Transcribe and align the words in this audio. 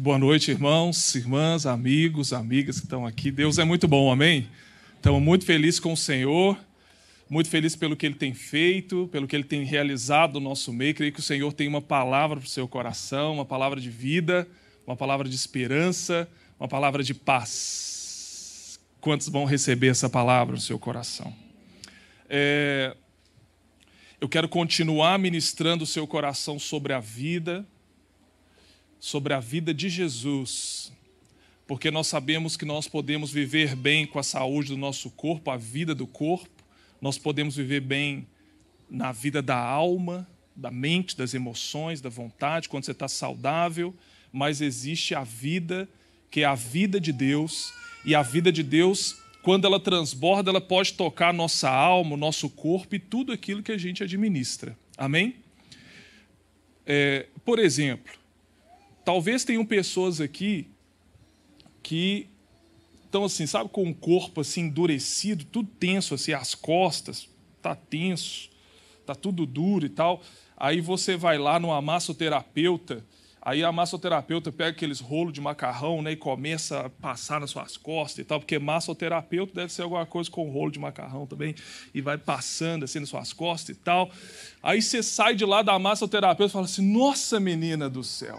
Boa 0.00 0.16
noite, 0.16 0.52
irmãos, 0.52 1.12
irmãs, 1.16 1.66
amigos, 1.66 2.32
amigas 2.32 2.78
que 2.78 2.86
estão 2.86 3.04
aqui. 3.04 3.32
Deus 3.32 3.58
é 3.58 3.64
muito 3.64 3.88
bom, 3.88 4.12
amém? 4.12 4.48
Estamos 4.94 5.20
muito 5.20 5.44
felizes 5.44 5.80
com 5.80 5.92
o 5.92 5.96
Senhor, 5.96 6.56
muito 7.28 7.48
felizes 7.48 7.74
pelo 7.74 7.96
que 7.96 8.06
Ele 8.06 8.14
tem 8.14 8.32
feito, 8.32 9.08
pelo 9.10 9.26
que 9.26 9.34
Ele 9.34 9.42
tem 9.42 9.64
realizado 9.64 10.34
no 10.34 10.50
nosso 10.50 10.72
meio. 10.72 10.94
Creio 10.94 11.12
que 11.12 11.18
o 11.18 11.22
Senhor 11.22 11.52
tem 11.52 11.66
uma 11.66 11.82
palavra 11.82 12.38
para 12.38 12.46
o 12.46 12.48
seu 12.48 12.68
coração, 12.68 13.34
uma 13.34 13.44
palavra 13.44 13.80
de 13.80 13.90
vida, 13.90 14.46
uma 14.86 14.94
palavra 14.94 15.28
de 15.28 15.34
esperança, 15.34 16.28
uma 16.60 16.68
palavra 16.68 17.02
de 17.02 17.12
paz. 17.12 18.78
Quantos 19.00 19.28
vão 19.28 19.46
receber 19.46 19.88
essa 19.88 20.08
palavra 20.08 20.54
no 20.54 20.60
seu 20.60 20.78
coração? 20.78 21.34
É... 22.30 22.96
Eu 24.20 24.28
quero 24.28 24.48
continuar 24.48 25.18
ministrando 25.18 25.82
o 25.82 25.86
seu 25.88 26.06
coração 26.06 26.56
sobre 26.56 26.92
a 26.92 27.00
vida, 27.00 27.66
sobre 29.00 29.32
a 29.32 29.40
vida 29.40 29.72
de 29.72 29.88
Jesus, 29.88 30.92
porque 31.66 31.90
nós 31.90 32.06
sabemos 32.06 32.56
que 32.56 32.64
nós 32.64 32.88
podemos 32.88 33.30
viver 33.30 33.76
bem 33.76 34.06
com 34.06 34.18
a 34.18 34.22
saúde 34.22 34.70
do 34.70 34.76
nosso 34.76 35.10
corpo, 35.10 35.50
a 35.50 35.56
vida 35.56 35.94
do 35.94 36.06
corpo, 36.06 36.64
nós 37.00 37.18
podemos 37.18 37.56
viver 37.56 37.80
bem 37.80 38.26
na 38.90 39.12
vida 39.12 39.40
da 39.42 39.56
alma, 39.56 40.26
da 40.56 40.70
mente, 40.70 41.16
das 41.16 41.34
emoções, 41.34 42.00
da 42.00 42.08
vontade, 42.08 42.68
quando 42.68 42.84
você 42.84 42.92
está 42.92 43.06
saudável, 43.06 43.94
mas 44.32 44.60
existe 44.60 45.14
a 45.14 45.22
vida 45.22 45.88
que 46.30 46.40
é 46.40 46.44
a 46.44 46.54
vida 46.54 47.00
de 47.00 47.12
Deus, 47.12 47.72
e 48.04 48.14
a 48.14 48.22
vida 48.22 48.50
de 48.50 48.62
Deus, 48.62 49.16
quando 49.42 49.66
ela 49.66 49.80
transborda, 49.80 50.50
ela 50.50 50.60
pode 50.60 50.94
tocar 50.94 51.32
nossa 51.32 51.70
alma, 51.70 52.16
nosso 52.16 52.48
corpo 52.48 52.94
e 52.94 52.98
tudo 52.98 53.32
aquilo 53.32 53.62
que 53.62 53.72
a 53.72 53.78
gente 53.78 54.02
administra. 54.02 54.76
Amém? 54.96 55.36
É, 56.86 57.26
por 57.44 57.58
exemplo, 57.58 58.12
Talvez 59.08 59.42
tenham 59.42 59.64
pessoas 59.64 60.20
aqui 60.20 60.68
que 61.82 62.28
estão 63.06 63.24
assim, 63.24 63.46
sabe, 63.46 63.70
com 63.70 63.88
o 63.88 63.94
corpo 63.94 64.42
assim 64.42 64.64
endurecido, 64.64 65.46
tudo 65.46 65.66
tenso 65.80 66.12
assim, 66.12 66.34
as 66.34 66.54
costas, 66.54 67.26
tá 67.62 67.74
tenso, 67.74 68.50
tá 69.06 69.14
tudo 69.14 69.46
duro 69.46 69.86
e 69.86 69.88
tal. 69.88 70.20
Aí 70.54 70.82
você 70.82 71.16
vai 71.16 71.38
lá 71.38 71.58
no 71.58 71.68
massoterapeuta, 71.80 73.02
aí 73.40 73.64
a 73.64 73.72
massoterapeuta 73.72 74.52
pega 74.52 74.72
aqueles 74.72 75.00
rolos 75.00 75.32
de 75.32 75.40
macarrão, 75.40 76.02
né, 76.02 76.12
e 76.12 76.16
começa 76.16 76.80
a 76.80 76.90
passar 76.90 77.40
nas 77.40 77.48
suas 77.48 77.78
costas 77.78 78.18
e 78.18 78.24
tal, 78.24 78.38
porque 78.38 78.58
massoterapeuta 78.58 79.54
deve 79.54 79.72
ser 79.72 79.80
alguma 79.84 80.04
coisa 80.04 80.30
com 80.30 80.50
rolo 80.50 80.70
de 80.70 80.78
macarrão 80.78 81.26
também, 81.26 81.54
e 81.94 82.02
vai 82.02 82.18
passando 82.18 82.84
assim 82.84 83.00
nas 83.00 83.08
suas 83.08 83.32
costas 83.32 83.74
e 83.74 83.78
tal. 83.80 84.10
Aí 84.62 84.82
você 84.82 85.02
sai 85.02 85.34
de 85.34 85.46
lá 85.46 85.62
da 85.62 85.78
massoterapeuta 85.78 86.50
e 86.50 86.52
fala 86.52 86.66
assim: 86.66 86.92
"Nossa, 86.92 87.40
menina 87.40 87.88
do 87.88 88.04
céu, 88.04 88.38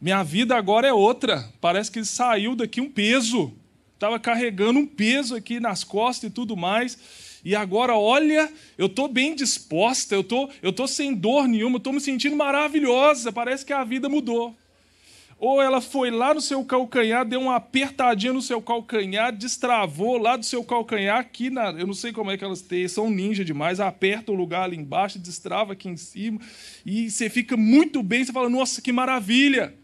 minha 0.00 0.22
vida 0.22 0.56
agora 0.56 0.86
é 0.86 0.92
outra. 0.92 1.48
Parece 1.60 1.90
que 1.90 2.04
saiu 2.04 2.54
daqui 2.54 2.80
um 2.80 2.90
peso. 2.90 3.52
Estava 3.94 4.18
carregando 4.18 4.78
um 4.78 4.86
peso 4.86 5.34
aqui 5.34 5.58
nas 5.58 5.82
costas 5.84 6.30
e 6.30 6.32
tudo 6.32 6.56
mais. 6.56 6.98
E 7.44 7.54
agora, 7.54 7.94
olha, 7.94 8.50
eu 8.78 8.86
estou 8.86 9.06
bem 9.06 9.34
disposta, 9.34 10.14
eu 10.14 10.24
tô, 10.24 10.48
estou 10.62 10.88
sem 10.88 11.14
dor 11.14 11.46
nenhuma, 11.46 11.76
estou 11.76 11.92
me 11.92 12.00
sentindo 12.00 12.34
maravilhosa. 12.36 13.32
Parece 13.32 13.64
que 13.64 13.72
a 13.72 13.84
vida 13.84 14.08
mudou. 14.08 14.54
Ou 15.38 15.60
ela 15.60 15.80
foi 15.80 16.10
lá 16.10 16.32
no 16.32 16.40
seu 16.40 16.64
calcanhar, 16.64 17.24
deu 17.24 17.40
uma 17.40 17.56
apertadinha 17.56 18.32
no 18.32 18.40
seu 18.40 18.62
calcanhar, 18.62 19.34
destravou 19.34 20.16
lá 20.16 20.36
do 20.36 20.44
seu 20.44 20.64
calcanhar, 20.64 21.18
aqui 21.18 21.50
na. 21.50 21.70
Eu 21.72 21.86
não 21.86 21.94
sei 21.94 22.12
como 22.12 22.30
é 22.30 22.38
que 22.38 22.44
elas 22.44 22.62
têm, 22.62 22.88
são 22.88 23.10
ninja 23.10 23.44
demais, 23.44 23.80
aperta 23.80 24.32
o 24.32 24.34
lugar 24.34 24.62
ali 24.62 24.76
embaixo, 24.76 25.18
destrava 25.18 25.72
aqui 25.74 25.88
em 25.88 25.96
cima, 25.96 26.40
e 26.86 27.10
você 27.10 27.28
fica 27.28 27.56
muito 27.56 28.02
bem, 28.02 28.24
você 28.24 28.32
fala, 28.32 28.48
nossa, 28.48 28.80
que 28.80 28.92
maravilha! 28.92 29.74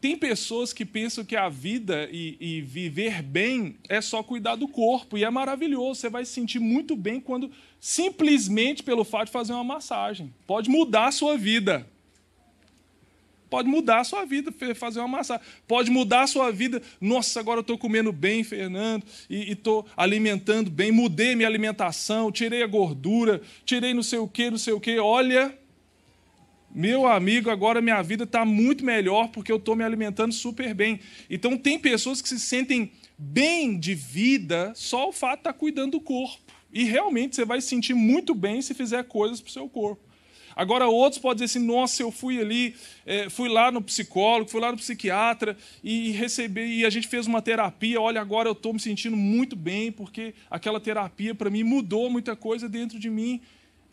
Tem 0.00 0.16
pessoas 0.16 0.72
que 0.72 0.84
pensam 0.84 1.24
que 1.24 1.34
a 1.34 1.48
vida 1.48 2.08
e, 2.12 2.36
e, 2.40 2.60
viver 2.60 3.20
bem 3.20 3.76
é 3.88 4.00
só 4.00 4.22
cuidar 4.22 4.54
do 4.54 4.68
corpo, 4.68 5.18
e 5.18 5.24
é 5.24 5.30
maravilhoso. 5.30 6.00
Você 6.00 6.08
vai 6.08 6.24
se 6.24 6.32
sentir 6.32 6.60
muito 6.60 6.94
bem 6.94 7.20
quando, 7.20 7.50
simplesmente 7.80 8.82
pelo 8.82 9.02
fato 9.02 9.26
de 9.26 9.32
fazer 9.32 9.52
uma 9.52 9.64
massagem. 9.64 10.32
Pode 10.46 10.70
mudar 10.70 11.08
a 11.08 11.12
sua 11.12 11.36
vida. 11.36 11.84
Pode 13.50 13.66
mudar 13.66 14.00
a 14.00 14.04
sua 14.04 14.24
vida, 14.24 14.52
fazer 14.74 15.00
uma 15.00 15.08
massagem. 15.08 15.44
Pode 15.66 15.90
mudar 15.90 16.22
a 16.22 16.26
sua 16.26 16.52
vida. 16.52 16.80
Nossa, 17.00 17.40
agora 17.40 17.58
eu 17.58 17.62
estou 17.62 17.78
comendo 17.78 18.12
bem, 18.12 18.44
Fernando, 18.44 19.04
e 19.28 19.52
estou 19.52 19.86
alimentando 19.96 20.70
bem. 20.70 20.92
Mudei 20.92 21.34
minha 21.34 21.48
alimentação, 21.48 22.30
tirei 22.30 22.62
a 22.62 22.66
gordura, 22.66 23.40
tirei 23.64 23.94
não 23.94 24.02
sei 24.02 24.18
o 24.18 24.28
que, 24.28 24.50
não 24.50 24.58
sei 24.58 24.74
o 24.74 24.80
que. 24.80 24.98
Olha, 24.98 25.58
meu 26.74 27.06
amigo, 27.06 27.50
agora 27.50 27.80
minha 27.80 28.02
vida 28.02 28.24
está 28.24 28.44
muito 28.44 28.84
melhor 28.84 29.28
porque 29.28 29.50
eu 29.50 29.56
estou 29.56 29.74
me 29.74 29.84
alimentando 29.84 30.32
super 30.32 30.74
bem. 30.74 31.00
Então, 31.30 31.56
tem 31.56 31.78
pessoas 31.78 32.20
que 32.20 32.28
se 32.28 32.38
sentem 32.38 32.92
bem 33.16 33.78
de 33.78 33.94
vida 33.94 34.72
só 34.74 35.08
o 35.08 35.12
fato 35.12 35.36
de 35.36 35.40
estar 35.40 35.52
tá 35.52 35.58
cuidando 35.58 35.92
do 35.92 36.00
corpo. 36.00 36.38
E 36.72 36.84
realmente 36.84 37.34
você 37.34 37.44
vai 37.44 37.60
se 37.60 37.68
sentir 37.68 37.94
muito 37.94 38.34
bem 38.34 38.60
se 38.60 38.74
fizer 38.74 39.02
coisas 39.04 39.40
para 39.40 39.48
o 39.48 39.52
seu 39.52 39.68
corpo. 39.68 40.08
Agora, 40.54 40.88
outros 40.88 41.22
podem 41.22 41.44
dizer 41.44 41.58
assim: 41.58 41.64
nossa, 41.64 42.02
eu 42.02 42.10
fui 42.10 42.40
ali, 42.40 42.74
é, 43.06 43.30
fui 43.30 43.48
lá 43.48 43.70
no 43.70 43.80
psicólogo, 43.80 44.50
fui 44.50 44.60
lá 44.60 44.72
no 44.72 44.76
psiquiatra 44.76 45.56
e, 45.84 46.08
e 46.08 46.10
recebi, 46.10 46.80
e 46.80 46.84
a 46.84 46.90
gente 46.90 47.06
fez 47.06 47.28
uma 47.28 47.40
terapia. 47.40 48.00
Olha, 48.00 48.20
agora 48.20 48.48
eu 48.48 48.52
estou 48.52 48.72
me 48.72 48.80
sentindo 48.80 49.16
muito 49.16 49.54
bem 49.54 49.92
porque 49.92 50.34
aquela 50.50 50.80
terapia 50.80 51.32
para 51.32 51.48
mim 51.48 51.62
mudou 51.62 52.10
muita 52.10 52.34
coisa 52.34 52.68
dentro 52.68 52.98
de 52.98 53.08
mim. 53.08 53.40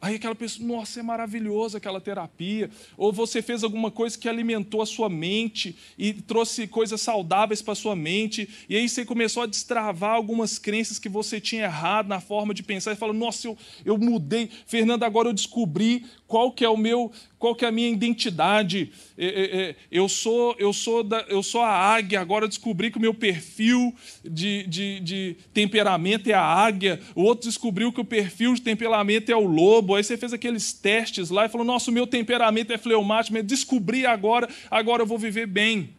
Aí 0.05 0.17
aquela 0.17 0.35
pessoa, 0.35 0.67
nossa, 0.67 0.99
é 0.99 1.03
maravilhoso 1.03 1.77
aquela 1.77 1.99
terapia. 1.99 2.69
Ou 2.95 3.11
você 3.11 3.41
fez 3.41 3.63
alguma 3.63 3.89
coisa 3.89 4.15
que 4.15 4.29
alimentou 4.29 4.83
a 4.83 4.85
sua 4.85 5.09
mente 5.09 5.75
e 5.97 6.13
trouxe 6.13 6.67
coisas 6.67 7.01
saudáveis 7.01 7.59
para 7.59 7.71
a 7.71 7.75
sua 7.75 7.95
mente. 7.95 8.47
E 8.69 8.75
aí 8.75 8.87
você 8.87 9.03
começou 9.03 9.41
a 9.41 9.47
destravar 9.47 10.11
algumas 10.11 10.59
crenças 10.59 10.99
que 10.99 11.09
você 11.09 11.41
tinha 11.41 11.63
errado 11.63 12.07
na 12.07 12.19
forma 12.19 12.53
de 12.53 12.61
pensar. 12.61 12.91
E 12.91 12.95
falou, 12.95 13.15
nossa, 13.15 13.47
eu, 13.47 13.57
eu 13.83 13.97
mudei. 13.97 14.47
Fernando, 14.67 15.01
agora 15.01 15.29
eu 15.29 15.33
descobri 15.33 16.05
qual 16.27 16.51
que 16.51 16.63
é 16.63 16.69
o 16.69 16.77
meu, 16.77 17.11
qual 17.39 17.55
que 17.55 17.65
é 17.65 17.67
a 17.67 17.71
minha 17.71 17.89
identidade. 17.89 18.91
É, 19.17 19.25
é, 19.25 19.61
é, 19.61 19.75
eu 19.91 20.07
sou, 20.07 20.55
eu 20.59 20.71
sou, 20.71 21.03
da, 21.03 21.21
eu 21.29 21.41
sou 21.41 21.61
a 21.61 21.71
águia. 21.71 22.21
Agora 22.21 22.45
eu 22.45 22.49
descobri 22.49 22.91
que 22.91 22.97
o 22.97 23.01
meu 23.01 23.13
perfil 23.13 23.91
de, 24.23 24.67
de, 24.67 24.99
de 24.99 25.37
temperamento 25.51 26.29
é 26.29 26.33
a 26.33 26.43
águia. 26.43 26.99
O 27.15 27.23
outro 27.23 27.47
descobriu 27.47 27.91
que 27.91 28.01
o 28.01 28.05
perfil 28.05 28.53
de 28.53 28.61
temperamento 28.61 29.31
é 29.31 29.35
o 29.35 29.47
lobo. 29.47 29.94
Aí 29.95 30.03
você 30.03 30.17
fez 30.17 30.33
aqueles 30.33 30.73
testes 30.73 31.29
lá 31.29 31.45
e 31.45 31.49
falou: 31.49 31.65
Nossa, 31.65 31.91
meu 31.91 32.05
temperamento 32.05 32.71
é 32.73 32.77
fleumático. 32.77 33.41
Descobri 33.43 34.05
agora, 34.05 34.49
agora 34.69 35.03
eu 35.03 35.07
vou 35.07 35.17
viver 35.17 35.47
bem. 35.47 35.89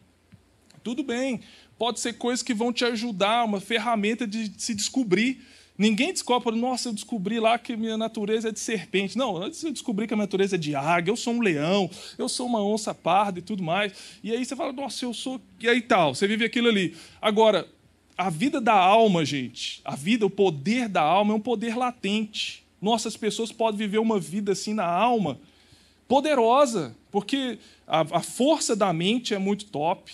Tudo 0.82 1.02
bem. 1.02 1.40
Pode 1.78 2.00
ser 2.00 2.14
coisas 2.14 2.42
que 2.42 2.54
vão 2.54 2.72
te 2.72 2.84
ajudar, 2.84 3.44
uma 3.44 3.60
ferramenta 3.60 4.26
de 4.26 4.52
se 4.56 4.74
descobrir. 4.74 5.42
Ninguém 5.78 6.10
descobre, 6.10 6.56
nossa, 6.56 6.88
eu 6.88 6.92
descobri 6.92 7.38
lá 7.38 7.58
que 7.58 7.76
minha 7.76 7.98
natureza 7.98 8.48
é 8.48 8.52
de 8.52 8.58
serpente. 8.58 9.18
Não, 9.18 9.36
antes 9.36 9.62
eu 9.62 9.70
descobri 9.70 10.06
que 10.06 10.14
a 10.14 10.16
minha 10.16 10.24
natureza 10.24 10.56
é 10.56 10.58
de 10.58 10.74
águia, 10.74 11.10
eu 11.12 11.16
sou 11.16 11.34
um 11.34 11.40
leão, 11.40 11.90
eu 12.16 12.28
sou 12.28 12.46
uma 12.46 12.64
onça 12.64 12.94
parda 12.94 13.40
e 13.40 13.42
tudo 13.42 13.62
mais. 13.62 13.92
E 14.22 14.32
aí 14.32 14.42
você 14.42 14.56
fala, 14.56 14.72
nossa, 14.72 15.04
eu 15.04 15.12
sou. 15.12 15.40
E 15.60 15.68
aí 15.68 15.82
tal, 15.82 16.14
você 16.14 16.26
vive 16.26 16.46
aquilo 16.46 16.68
ali. 16.68 16.96
Agora, 17.20 17.68
a 18.16 18.30
vida 18.30 18.58
da 18.60 18.72
alma, 18.72 19.24
gente, 19.24 19.82
a 19.84 19.94
vida, 19.94 20.24
o 20.24 20.30
poder 20.30 20.88
da 20.88 21.02
alma 21.02 21.34
é 21.34 21.36
um 21.36 21.40
poder 21.40 21.76
latente. 21.76 22.65
Nossas 22.80 23.16
pessoas 23.16 23.50
podem 23.50 23.78
viver 23.78 23.98
uma 23.98 24.20
vida 24.20 24.52
assim 24.52 24.74
na 24.74 24.86
alma, 24.86 25.40
poderosa, 26.06 26.94
porque 27.10 27.58
a, 27.86 28.00
a 28.00 28.20
força 28.20 28.76
da 28.76 28.92
mente 28.92 29.34
é 29.34 29.38
muito 29.38 29.66
top. 29.66 30.12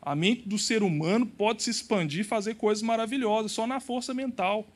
A 0.00 0.14
mente 0.14 0.48
do 0.48 0.58
ser 0.58 0.82
humano 0.82 1.26
pode 1.26 1.62
se 1.62 1.70
expandir 1.70 2.20
e 2.20 2.24
fazer 2.24 2.54
coisas 2.54 2.82
maravilhosas 2.82 3.52
só 3.52 3.66
na 3.66 3.80
força 3.80 4.12
mental. 4.12 4.66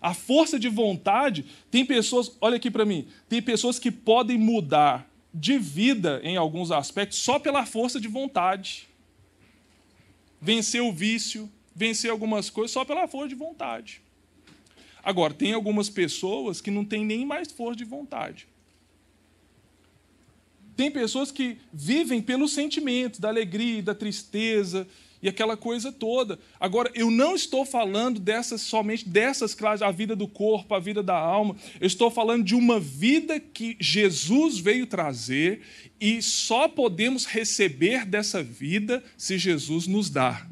A 0.00 0.14
força 0.14 0.58
de 0.58 0.68
vontade, 0.68 1.44
tem 1.70 1.84
pessoas, 1.84 2.36
olha 2.40 2.56
aqui 2.56 2.70
para 2.70 2.86
mim, 2.86 3.06
tem 3.28 3.42
pessoas 3.42 3.78
que 3.78 3.90
podem 3.90 4.38
mudar 4.38 5.06
de 5.32 5.58
vida 5.58 6.20
em 6.24 6.36
alguns 6.36 6.70
aspectos 6.70 7.18
só 7.18 7.38
pela 7.38 7.66
força 7.66 8.00
de 8.00 8.08
vontade. 8.08 8.88
Vencer 10.40 10.82
o 10.82 10.92
vício, 10.92 11.50
vencer 11.74 12.10
algumas 12.10 12.48
coisas 12.48 12.70
só 12.70 12.84
pela 12.84 13.06
força 13.06 13.28
de 13.28 13.34
vontade. 13.34 14.00
Agora, 15.02 15.34
tem 15.34 15.52
algumas 15.52 15.88
pessoas 15.88 16.60
que 16.60 16.70
não 16.70 16.84
têm 16.84 17.04
nem 17.04 17.24
mais 17.24 17.50
força 17.50 17.76
de 17.76 17.84
vontade. 17.84 18.46
Tem 20.76 20.90
pessoas 20.90 21.30
que 21.30 21.58
vivem 21.72 22.22
pelos 22.22 22.52
sentimentos 22.52 23.20
da 23.20 23.28
alegria, 23.28 23.82
da 23.82 23.94
tristeza, 23.94 24.86
e 25.22 25.28
aquela 25.28 25.56
coisa 25.56 25.92
toda. 25.92 26.38
Agora, 26.58 26.90
eu 26.94 27.10
não 27.10 27.34
estou 27.34 27.64
falando 27.64 28.18
dessas 28.18 28.62
somente 28.62 29.08
dessas 29.08 29.54
classes, 29.54 29.82
a 29.82 29.90
vida 29.90 30.16
do 30.16 30.26
corpo, 30.26 30.74
a 30.74 30.80
vida 30.80 31.02
da 31.02 31.16
alma. 31.16 31.56
Eu 31.78 31.86
estou 31.86 32.10
falando 32.10 32.44
de 32.44 32.54
uma 32.54 32.80
vida 32.80 33.38
que 33.38 33.76
Jesus 33.78 34.58
veio 34.58 34.86
trazer 34.86 35.60
e 36.00 36.22
só 36.22 36.68
podemos 36.68 37.26
receber 37.26 38.06
dessa 38.06 38.42
vida 38.42 39.02
se 39.16 39.36
Jesus 39.36 39.86
nos 39.86 40.08
dá. 40.08 40.46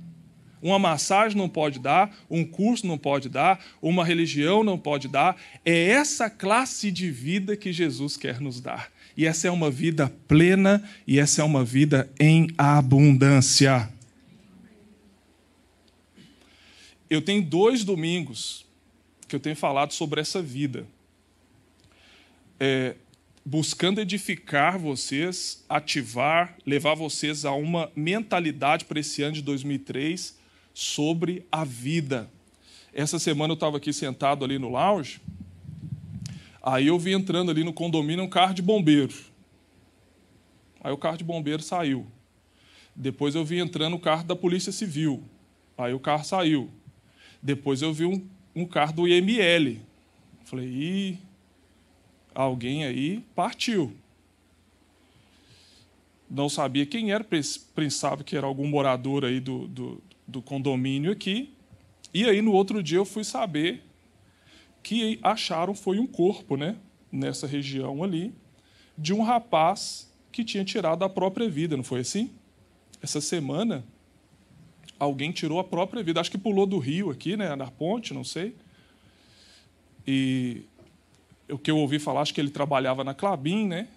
Uma 0.62 0.78
massagem 0.78 1.36
não 1.36 1.48
pode 1.48 1.78
dar, 1.78 2.16
um 2.30 2.44
curso 2.44 2.86
não 2.86 2.98
pode 2.98 3.28
dar, 3.28 3.64
uma 3.80 4.04
religião 4.04 4.64
não 4.64 4.78
pode 4.78 5.08
dar. 5.08 5.40
É 5.64 5.88
essa 5.88 6.28
classe 6.28 6.90
de 6.90 7.10
vida 7.10 7.56
que 7.56 7.72
Jesus 7.72 8.16
quer 8.16 8.40
nos 8.40 8.60
dar. 8.60 8.90
e 9.16 9.26
essa 9.26 9.48
é 9.48 9.50
uma 9.50 9.70
vida 9.70 10.12
plena 10.28 10.82
e 11.06 11.18
essa 11.18 11.42
é 11.42 11.44
uma 11.44 11.64
vida 11.64 12.08
em 12.20 12.48
abundância. 12.56 13.92
Eu 17.10 17.22
tenho 17.22 17.42
dois 17.42 17.84
domingos 17.84 18.66
que 19.26 19.34
eu 19.34 19.40
tenho 19.40 19.56
falado 19.56 19.92
sobre 19.92 20.20
essa 20.20 20.42
vida. 20.42 20.86
É, 22.60 22.96
buscando 23.44 24.00
edificar 24.00 24.78
vocês, 24.78 25.64
ativar, 25.68 26.56
levar 26.66 26.94
vocês 26.94 27.44
a 27.44 27.52
uma 27.52 27.90
mentalidade 27.96 28.84
para 28.84 29.00
esse 29.00 29.22
ano 29.22 29.32
de 29.32 29.42
2003 29.42 30.37
sobre 30.78 31.44
a 31.50 31.64
vida. 31.64 32.30
Essa 32.94 33.18
semana 33.18 33.50
eu 33.50 33.54
estava 33.56 33.78
aqui 33.78 33.92
sentado 33.92 34.44
ali 34.44 34.60
no 34.60 34.68
lounge, 34.68 35.20
aí 36.62 36.86
eu 36.86 36.96
vi 36.96 37.14
entrando 37.14 37.50
ali 37.50 37.64
no 37.64 37.72
condomínio 37.72 38.22
um 38.22 38.28
carro 38.28 38.54
de 38.54 38.62
bombeiro. 38.62 39.12
Aí 40.80 40.92
o 40.92 40.96
carro 40.96 41.16
de 41.16 41.24
bombeiro 41.24 41.60
saiu. 41.60 42.06
Depois 42.94 43.34
eu 43.34 43.44
vi 43.44 43.58
entrando 43.58 43.96
o 43.96 43.98
carro 43.98 44.22
da 44.22 44.36
Polícia 44.36 44.70
Civil. 44.70 45.24
Aí 45.76 45.92
o 45.92 45.98
carro 45.98 46.24
saiu. 46.24 46.70
Depois 47.42 47.82
eu 47.82 47.92
vi 47.92 48.04
um, 48.04 48.24
um 48.54 48.64
carro 48.64 48.92
do 48.92 49.08
IML. 49.08 49.80
Falei, 50.44 50.68
Ih, 50.68 51.18
alguém 52.32 52.84
aí 52.84 53.24
partiu. 53.34 53.92
Não 56.30 56.48
sabia 56.48 56.86
quem 56.86 57.10
era, 57.10 57.26
pensava 57.74 58.22
que 58.22 58.36
era 58.36 58.46
algum 58.46 58.68
morador 58.68 59.24
aí 59.24 59.40
do, 59.40 59.66
do, 59.66 60.02
do 60.28 60.42
condomínio 60.42 61.10
aqui. 61.10 61.54
E 62.12 62.26
aí, 62.26 62.42
no 62.42 62.52
outro 62.52 62.82
dia, 62.82 62.98
eu 62.98 63.04
fui 63.06 63.24
saber 63.24 63.82
que 64.82 65.18
acharam 65.22 65.74
foi 65.74 65.98
um 65.98 66.06
corpo, 66.06 66.56
né, 66.56 66.76
nessa 67.10 67.46
região 67.46 68.04
ali, 68.04 68.34
de 68.96 69.14
um 69.14 69.22
rapaz 69.22 70.12
que 70.30 70.44
tinha 70.44 70.64
tirado 70.64 71.02
a 71.02 71.08
própria 71.08 71.48
vida, 71.48 71.76
não 71.76 71.82
foi 71.82 72.00
assim? 72.00 72.30
Essa 73.02 73.20
semana, 73.20 73.84
alguém 74.98 75.32
tirou 75.32 75.58
a 75.58 75.64
própria 75.64 76.02
vida. 76.02 76.20
Acho 76.20 76.30
que 76.30 76.38
pulou 76.38 76.66
do 76.66 76.78
rio 76.78 77.10
aqui, 77.10 77.36
né, 77.36 77.56
na 77.56 77.70
ponte, 77.70 78.12
não 78.12 78.24
sei. 78.24 78.54
E 80.06 80.62
o 81.48 81.58
que 81.58 81.70
eu 81.70 81.78
ouvi 81.78 81.98
falar, 81.98 82.20
acho 82.20 82.34
que 82.34 82.40
ele 82.40 82.50
trabalhava 82.50 83.02
na 83.02 83.14
Clabin, 83.14 83.66
né? 83.66 83.88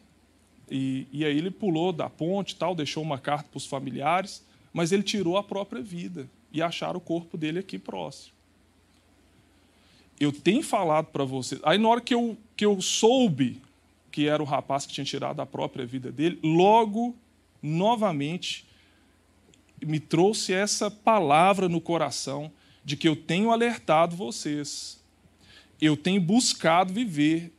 E, 0.69 1.07
e 1.11 1.25
aí 1.25 1.37
ele 1.37 1.51
pulou 1.51 1.91
da 1.91 2.09
ponte, 2.09 2.55
tal, 2.55 2.73
deixou 2.73 3.03
uma 3.03 3.17
carta 3.17 3.49
para 3.49 3.57
os 3.57 3.65
familiares, 3.65 4.45
mas 4.73 4.91
ele 4.91 5.03
tirou 5.03 5.37
a 5.37 5.43
própria 5.43 5.81
vida 5.81 6.29
e 6.51 6.61
acharam 6.61 6.97
o 6.97 7.01
corpo 7.01 7.37
dele 7.37 7.59
aqui 7.59 7.77
próximo. 7.77 8.33
Eu 10.19 10.31
tenho 10.31 10.61
falado 10.61 11.07
para 11.07 11.23
vocês. 11.23 11.59
Aí 11.63 11.77
na 11.77 11.89
hora 11.89 12.01
que 12.01 12.13
eu, 12.13 12.37
que 12.55 12.65
eu 12.65 12.79
soube 12.81 13.61
que 14.11 14.27
era 14.27 14.43
o 14.43 14.45
rapaz 14.45 14.85
que 14.85 14.93
tinha 14.93 15.05
tirado 15.05 15.39
a 15.39 15.45
própria 15.45 15.85
vida 15.85 16.11
dele, 16.11 16.37
logo, 16.43 17.15
novamente, 17.63 18.65
me 19.81 19.99
trouxe 19.99 20.53
essa 20.53 20.91
palavra 20.91 21.69
no 21.69 21.79
coração 21.79 22.51
de 22.83 22.97
que 22.97 23.07
eu 23.07 23.15
tenho 23.15 23.51
alertado 23.51 24.15
vocês 24.15 25.01
eu 25.81 25.97
tenho 25.97 26.21
buscado 26.21 26.93
viver 26.93 27.51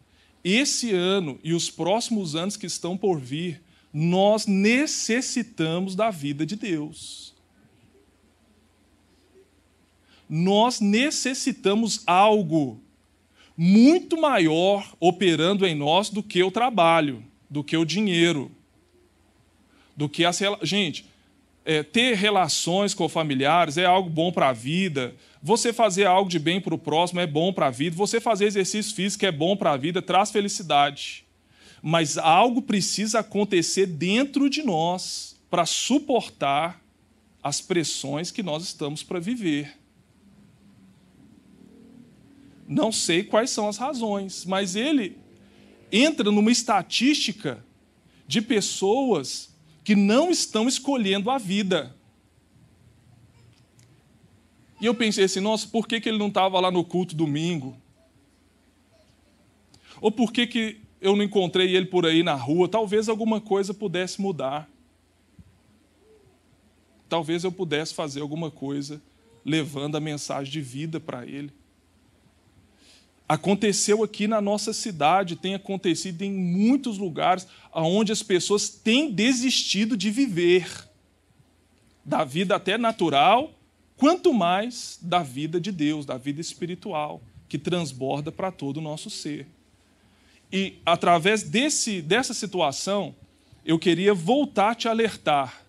esse 0.45 0.93
ano 0.93 1.39
e 1.43 1.53
os 1.53 1.69
próximos 1.69 2.37
anos 2.37 2.57
que 2.57 2.67
estão 2.67 2.97
por 2.97 3.21
vir, 3.21 3.61
nós 3.93 4.47
necessitamos 4.47 5.95
da 5.95 6.11
vida 6.11 6.47
de 6.47 6.57
Deus. 6.57 7.35
Nós 10.29 10.81
necessitamos 10.81 12.03
algo 12.07 12.81
muito 13.57 14.19
maior 14.19 14.95
operando 14.99 15.67
em 15.67 15.75
nós 15.75 16.09
do 16.09 16.23
que 16.23 16.43
o 16.43 16.51
trabalho, 16.51 17.23
do 17.51 17.63
que 17.63 17.77
o 17.77 17.85
dinheiro, 17.85 18.51
do 19.95 20.09
que 20.09 20.25
as 20.25 20.41
gente 20.63 21.05
é, 21.65 21.83
ter 21.83 22.17
relações 22.17 22.93
com 22.95 23.09
familiares 23.09 23.79
é 23.79 23.85
algo 23.85 24.11
bom 24.11 24.33
para 24.33 24.49
a 24.49 24.53
vida. 24.53 25.15
Você 25.43 25.73
fazer 25.73 26.07
algo 26.07 26.29
de 26.29 26.39
bem 26.39 26.61
para 26.61 26.75
o 26.75 26.79
próximo 26.79 27.21
é 27.21 27.27
bom 27.27 27.53
para 27.53 27.67
a 27.67 27.71
vida. 27.71 27.97
Você 27.97 28.21
fazer 28.21 28.47
exercício 28.47 28.95
físico 28.95 29.25
é 29.25 29.33
bom 29.33 29.57
para 29.57 29.73
a 29.73 29.77
vida, 29.77 30.03
traz 30.03 30.31
felicidade. 30.31 31.25
Mas 31.83 32.17
algo 32.17 32.63
precisa 32.63 33.19
acontecer 33.19 33.87
dentro 33.87 34.49
de 34.49 34.63
nós 34.63 35.37
para 35.51 35.67
suportar 35.67 36.81
as 37.43 37.61
pressões 37.61 38.31
que 38.31 38.43
nós 38.43 38.63
estamos 38.63 39.03
para 39.03 39.19
viver. 39.19 39.77
Não 42.69 42.93
sei 42.93 43.25
quais 43.25 43.51
são 43.51 43.69
as 43.69 43.77
razões, 43.77 44.45
mas 44.45 44.77
ele 44.77 45.19
entra 45.91 46.31
numa 46.31 46.53
estatística 46.53 47.63
de 48.27 48.41
pessoas 48.41 49.51
que 49.85 49.97
não 49.97 50.31
estão 50.31 50.69
escolhendo 50.69 51.29
a 51.31 51.37
vida. 51.37 51.95
E 54.81 54.87
eu 54.87 54.95
pensei 54.95 55.25
assim, 55.25 55.41
nossa, 55.41 55.69
por 55.69 55.87
que, 55.87 56.01
que 56.01 56.09
ele 56.09 56.19
não 56.19 56.29
estava 56.29 56.59
lá 56.59 56.71
no 56.71 56.85
culto 56.85 57.15
domingo? 57.15 57.77
Ou 60.01 60.11
por 60.11 60.33
que, 60.33 60.47
que 60.47 60.81
eu 61.03 61.17
não 61.17 61.25
encontrei 61.25 61.75
ele 61.75 61.87
por 61.87 62.07
aí 62.07 62.23
na 62.23 62.35
rua? 62.35 62.69
Talvez 62.69 63.09
alguma 63.09 63.41
coisa 63.41 63.75
pudesse 63.75 64.21
mudar. 64.21 64.71
Talvez 67.09 67.45
eu 67.45 67.51
pudesse 67.51 67.93
fazer 67.93 68.21
alguma 68.21 68.51
coisa 68.51 69.03
levando 69.45 69.97
a 69.97 70.01
mensagem 70.01 70.51
de 70.51 70.61
vida 70.61 71.01
para 71.01 71.27
ele. 71.27 71.53
Aconteceu 73.29 74.03
aqui 74.03 74.29
na 74.29 74.41
nossa 74.41 74.73
cidade, 74.73 75.37
tem 75.37 75.55
acontecido 75.55 76.23
em 76.23 76.33
muitos 76.33 76.99
lugares 76.99 77.47
onde 77.75 78.13
as 78.13 78.23
pessoas 78.23 78.69
têm 78.69 79.11
desistido 79.11 79.97
de 79.97 80.11
viver 80.11 80.89
da 82.05 82.25
vida 82.25 82.57
até 82.57 82.79
natural, 82.79 83.53
quanto 83.97 84.33
mais 84.33 84.99
da 85.03 85.23
vida 85.23 85.61
de 85.61 85.73
Deus, 85.73 86.05
da 86.05 86.17
vida 86.17 86.41
espiritual, 86.41 87.23
que 87.49 87.59
transborda 87.59 88.31
para 88.31 88.51
todo 88.51 88.79
o 88.79 88.83
nosso 88.83 89.11
ser. 89.11 89.47
E 90.53 90.81
através 90.85 91.43
desse, 91.43 92.03
dessa 92.03 92.35
situação, 92.35 93.15
eu 93.65 93.79
queria 93.79 94.13
voltar 94.13 94.73
a 94.73 94.75
te 94.75 94.89
alertar. 94.89 95.65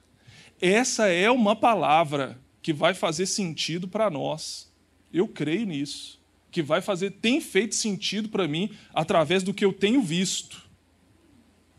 Essa 0.59 1.07
é 1.07 1.31
uma 1.31 1.55
palavra 1.55 2.37
que 2.61 2.73
vai 2.73 2.93
fazer 2.93 3.25
sentido 3.25 3.87
para 3.87 4.09
nós. 4.09 4.71
Eu 5.11 5.27
creio 5.27 5.65
nisso 5.65 6.21
que 6.53 6.61
vai 6.61 6.81
fazer, 6.81 7.09
tem 7.11 7.41
feito 7.41 7.73
sentido 7.73 8.29
para 8.29 8.47
mim 8.47 8.69
através 8.93 9.41
do 9.41 9.53
que 9.53 9.65
eu 9.65 9.73
tenho 9.73 10.03
visto. 10.03 10.61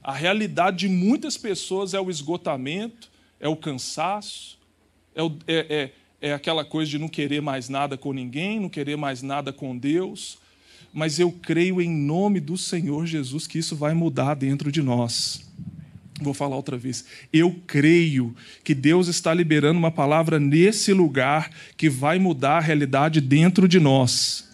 A 0.02 0.12
realidade 0.12 0.78
de 0.78 0.88
muitas 0.88 1.36
pessoas 1.36 1.94
é 1.94 2.00
o 2.00 2.10
esgotamento, 2.10 3.08
é 3.38 3.48
o 3.48 3.56
cansaço, 3.56 4.58
é, 5.14 5.22
é, 5.46 5.76
é, 5.76 5.92
é 6.20 6.32
aquela 6.34 6.64
coisa 6.64 6.90
de 6.90 6.98
não 6.98 7.08
querer 7.08 7.40
mais 7.40 7.68
nada 7.68 7.96
com 7.96 8.12
ninguém, 8.12 8.58
não 8.58 8.68
querer 8.68 8.96
mais 8.96 9.22
nada 9.22 9.52
com 9.52 9.78
Deus. 9.78 10.38
Mas 10.94 11.18
eu 11.18 11.30
creio 11.30 11.82
em 11.82 11.90
nome 11.90 12.40
do 12.40 12.56
Senhor 12.56 13.04
Jesus 13.04 13.46
que 13.46 13.58
isso 13.58 13.76
vai 13.76 13.92
mudar 13.92 14.34
dentro 14.34 14.70
de 14.70 14.80
nós. 14.80 15.44
Vou 16.22 16.32
falar 16.32 16.54
outra 16.54 16.78
vez. 16.78 17.04
Eu 17.32 17.60
creio 17.66 18.34
que 18.62 18.74
Deus 18.74 19.08
está 19.08 19.34
liberando 19.34 19.78
uma 19.78 19.90
palavra 19.90 20.38
nesse 20.38 20.92
lugar 20.92 21.50
que 21.76 21.90
vai 21.90 22.18
mudar 22.18 22.58
a 22.58 22.60
realidade 22.60 23.20
dentro 23.20 23.66
de 23.66 23.80
nós 23.80 24.44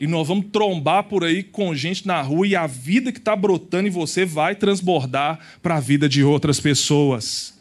e 0.00 0.06
nós 0.06 0.26
vamos 0.26 0.46
trombar 0.52 1.04
por 1.04 1.24
aí 1.24 1.42
com 1.42 1.74
gente 1.74 2.06
na 2.06 2.20
rua 2.20 2.46
e 2.46 2.56
a 2.56 2.66
vida 2.66 3.12
que 3.12 3.18
está 3.18 3.34
brotando 3.36 3.88
em 3.88 3.90
você 3.90 4.24
vai 4.24 4.54
transbordar 4.54 5.38
para 5.62 5.76
a 5.76 5.80
vida 5.80 6.08
de 6.08 6.22
outras 6.22 6.60
pessoas. 6.60 7.54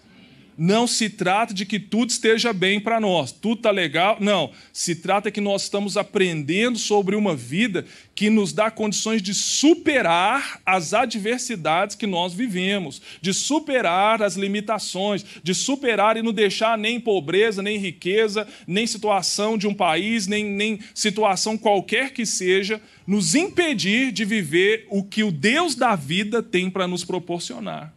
Não 0.58 0.86
se 0.86 1.10
trata 1.10 1.54
de 1.54 1.66
que 1.66 1.80
tudo 1.80 2.10
esteja 2.10 2.54
bem 2.54 2.80
para 2.80 3.00
nós, 3.00 3.32
tudo 3.32 3.58
está 3.58 3.72
legal. 3.72 4.18
Não. 4.20 4.52
Se 4.72 4.96
trata 4.96 5.32
que 5.32 5.42
nós 5.42 5.64
estamos 5.64 5.98
aprendendo 5.98 6.78
sobre 6.78 7.16
uma 7.16 7.36
vida 7.36 7.86
que 8.16 8.30
nos 8.30 8.54
dá 8.54 8.70
condições 8.70 9.22
de 9.22 9.34
superar 9.34 10.62
as 10.66 10.94
adversidades 10.94 11.96
que 11.96 12.06
nós 12.06 12.34
vivemos, 12.34 13.02
de 13.22 13.34
superar 13.34 14.22
as 14.22 14.36
limitações, 14.36 15.26
de 15.42 15.56
superar 15.56 16.18
e 16.18 16.22
não 16.22 16.32
deixar 16.32 16.78
nem 16.78 17.00
pobreza, 17.00 17.62
nem 17.62 17.78
riqueza, 17.78 18.48
nem 18.68 18.86
situação 18.86 19.58
de 19.58 19.68
um 19.68 19.74
país, 19.74 20.28
nem, 20.28 20.46
nem 20.46 20.80
situação 20.94 21.58
qualquer 21.58 22.12
que 22.12 22.26
seja, 22.26 22.80
nos 23.08 23.34
impedir 23.34 24.12
de 24.12 24.24
viver 24.24 24.86
o 24.90 25.04
que 25.04 25.24
o 25.24 25.32
Deus 25.32 25.76
da 25.76 25.96
vida 25.96 26.44
tem 26.44 26.70
para 26.70 26.88
nos 26.88 27.04
proporcionar. 27.04 27.94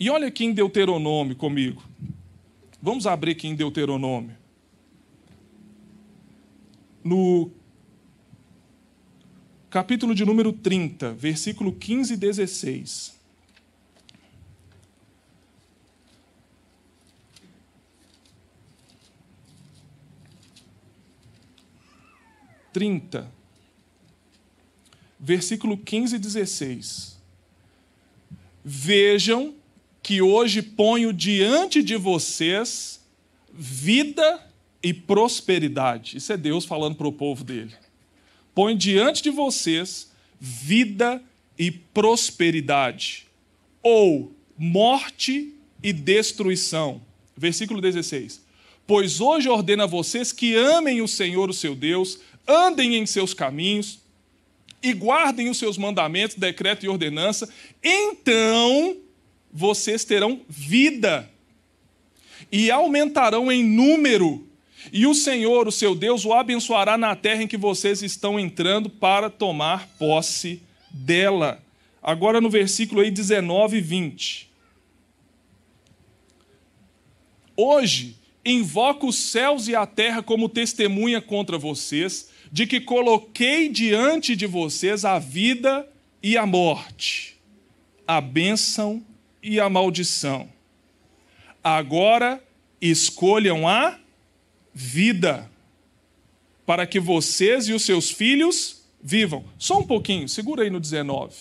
E 0.00 0.08
olha 0.08 0.28
aqui 0.28 0.44
em 0.44 0.52
Deuteronômio 0.52 1.34
comigo. 1.34 1.82
Vamos 2.80 3.04
abrir 3.04 3.32
aqui 3.32 3.48
em 3.48 3.54
Deuteronômio. 3.56 4.36
No 7.02 7.50
capítulo 9.68 10.14
de 10.14 10.24
número 10.24 10.52
30, 10.52 11.14
versículo 11.14 11.72
15 11.72 12.14
e 12.14 12.16
16. 12.16 13.18
Trinta, 22.72 23.28
versículo 25.18 25.76
15 25.76 26.14
e 26.14 26.18
16. 26.20 27.18
Vejam 28.64 29.58
que 30.08 30.22
hoje 30.22 30.62
ponho 30.62 31.12
diante 31.12 31.82
de 31.82 31.94
vocês 31.94 32.98
vida 33.52 34.42
e 34.82 34.94
prosperidade. 34.94 36.16
Isso 36.16 36.32
é 36.32 36.36
Deus 36.38 36.64
falando 36.64 36.96
para 36.96 37.06
o 37.06 37.12
povo 37.12 37.44
dele. 37.44 37.74
Põe 38.54 38.74
diante 38.74 39.22
de 39.22 39.28
vocês 39.28 40.10
vida 40.40 41.22
e 41.58 41.70
prosperidade, 41.70 43.26
ou 43.82 44.32
morte 44.56 45.52
e 45.82 45.92
destruição. 45.92 47.02
Versículo 47.36 47.78
16. 47.78 48.40
Pois 48.86 49.20
hoje 49.20 49.46
ordena 49.50 49.84
a 49.84 49.86
vocês 49.86 50.32
que 50.32 50.54
amem 50.54 51.02
o 51.02 51.06
Senhor, 51.06 51.50
o 51.50 51.52
seu 51.52 51.74
Deus, 51.74 52.18
andem 52.46 52.96
em 52.96 53.04
seus 53.04 53.34
caminhos 53.34 53.98
e 54.82 54.94
guardem 54.94 55.50
os 55.50 55.58
seus 55.58 55.76
mandamentos, 55.76 56.34
decreto 56.34 56.86
e 56.86 56.88
ordenança, 56.88 57.46
então 57.84 58.96
vocês 59.52 60.04
terão 60.04 60.40
vida 60.48 61.28
e 62.50 62.70
aumentarão 62.70 63.50
em 63.50 63.64
número 63.64 64.48
e 64.92 65.06
o 65.06 65.14
Senhor, 65.14 65.66
o 65.66 65.72
seu 65.72 65.94
Deus, 65.94 66.24
o 66.24 66.32
abençoará 66.32 66.96
na 66.96 67.14
terra 67.14 67.42
em 67.42 67.48
que 67.48 67.56
vocês 67.56 68.02
estão 68.02 68.38
entrando 68.38 68.88
para 68.88 69.28
tomar 69.28 69.88
posse 69.98 70.62
dela. 70.90 71.62
Agora 72.02 72.40
no 72.40 72.48
versículo 72.48 73.00
aí 73.00 73.10
19 73.10 73.78
e 73.78 73.80
20. 73.80 74.48
Hoje 77.56 78.16
invoco 78.44 79.08
os 79.08 79.16
céus 79.16 79.68
e 79.68 79.74
a 79.74 79.84
terra 79.84 80.22
como 80.22 80.48
testemunha 80.48 81.20
contra 81.20 81.58
vocês, 81.58 82.30
de 82.50 82.66
que 82.66 82.80
coloquei 82.80 83.68
diante 83.68 84.34
de 84.34 84.46
vocês 84.46 85.04
a 85.04 85.18
vida 85.18 85.86
e 86.22 86.36
a 86.36 86.46
morte, 86.46 87.36
a 88.06 88.20
bênção 88.20 89.04
e 89.42 89.60
a 89.60 89.68
maldição. 89.68 90.48
Agora 91.62 92.42
escolham 92.80 93.66
a 93.66 93.98
vida, 94.72 95.50
para 96.64 96.86
que 96.86 97.00
vocês 97.00 97.68
e 97.68 97.72
os 97.72 97.82
seus 97.82 98.10
filhos 98.10 98.84
vivam. 99.02 99.44
Só 99.58 99.78
um 99.78 99.86
pouquinho, 99.86 100.28
segura 100.28 100.62
aí 100.62 100.70
no 100.70 100.80
19. 100.80 101.34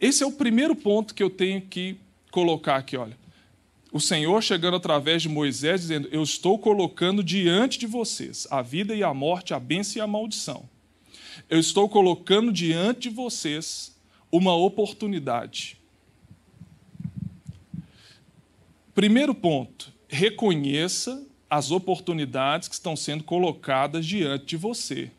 Esse 0.00 0.22
é 0.22 0.26
o 0.26 0.32
primeiro 0.32 0.76
ponto 0.76 1.14
que 1.14 1.22
eu 1.22 1.30
tenho 1.30 1.60
que 1.62 1.96
colocar 2.30 2.76
aqui, 2.76 2.96
olha. 2.96 3.18
O 3.92 3.98
Senhor 3.98 4.40
chegando 4.40 4.76
através 4.76 5.20
de 5.22 5.28
Moisés, 5.28 5.80
dizendo: 5.80 6.08
Eu 6.12 6.22
estou 6.22 6.58
colocando 6.58 7.24
diante 7.24 7.78
de 7.78 7.86
vocês 7.86 8.46
a 8.50 8.62
vida 8.62 8.94
e 8.94 9.02
a 9.02 9.12
morte, 9.12 9.52
a 9.52 9.58
bênção 9.58 9.98
e 9.98 10.00
a 10.00 10.06
maldição. 10.06 10.68
Eu 11.48 11.58
estou 11.58 11.88
colocando 11.88 12.52
diante 12.52 13.08
de 13.08 13.10
vocês 13.10 13.96
uma 14.30 14.54
oportunidade. 14.54 15.79
Primeiro 18.94 19.34
ponto: 19.34 19.92
reconheça 20.08 21.26
as 21.48 21.70
oportunidades 21.70 22.68
que 22.68 22.74
estão 22.74 22.94
sendo 22.96 23.24
colocadas 23.24 24.06
diante 24.06 24.46
de 24.46 24.56
você. 24.56 25.10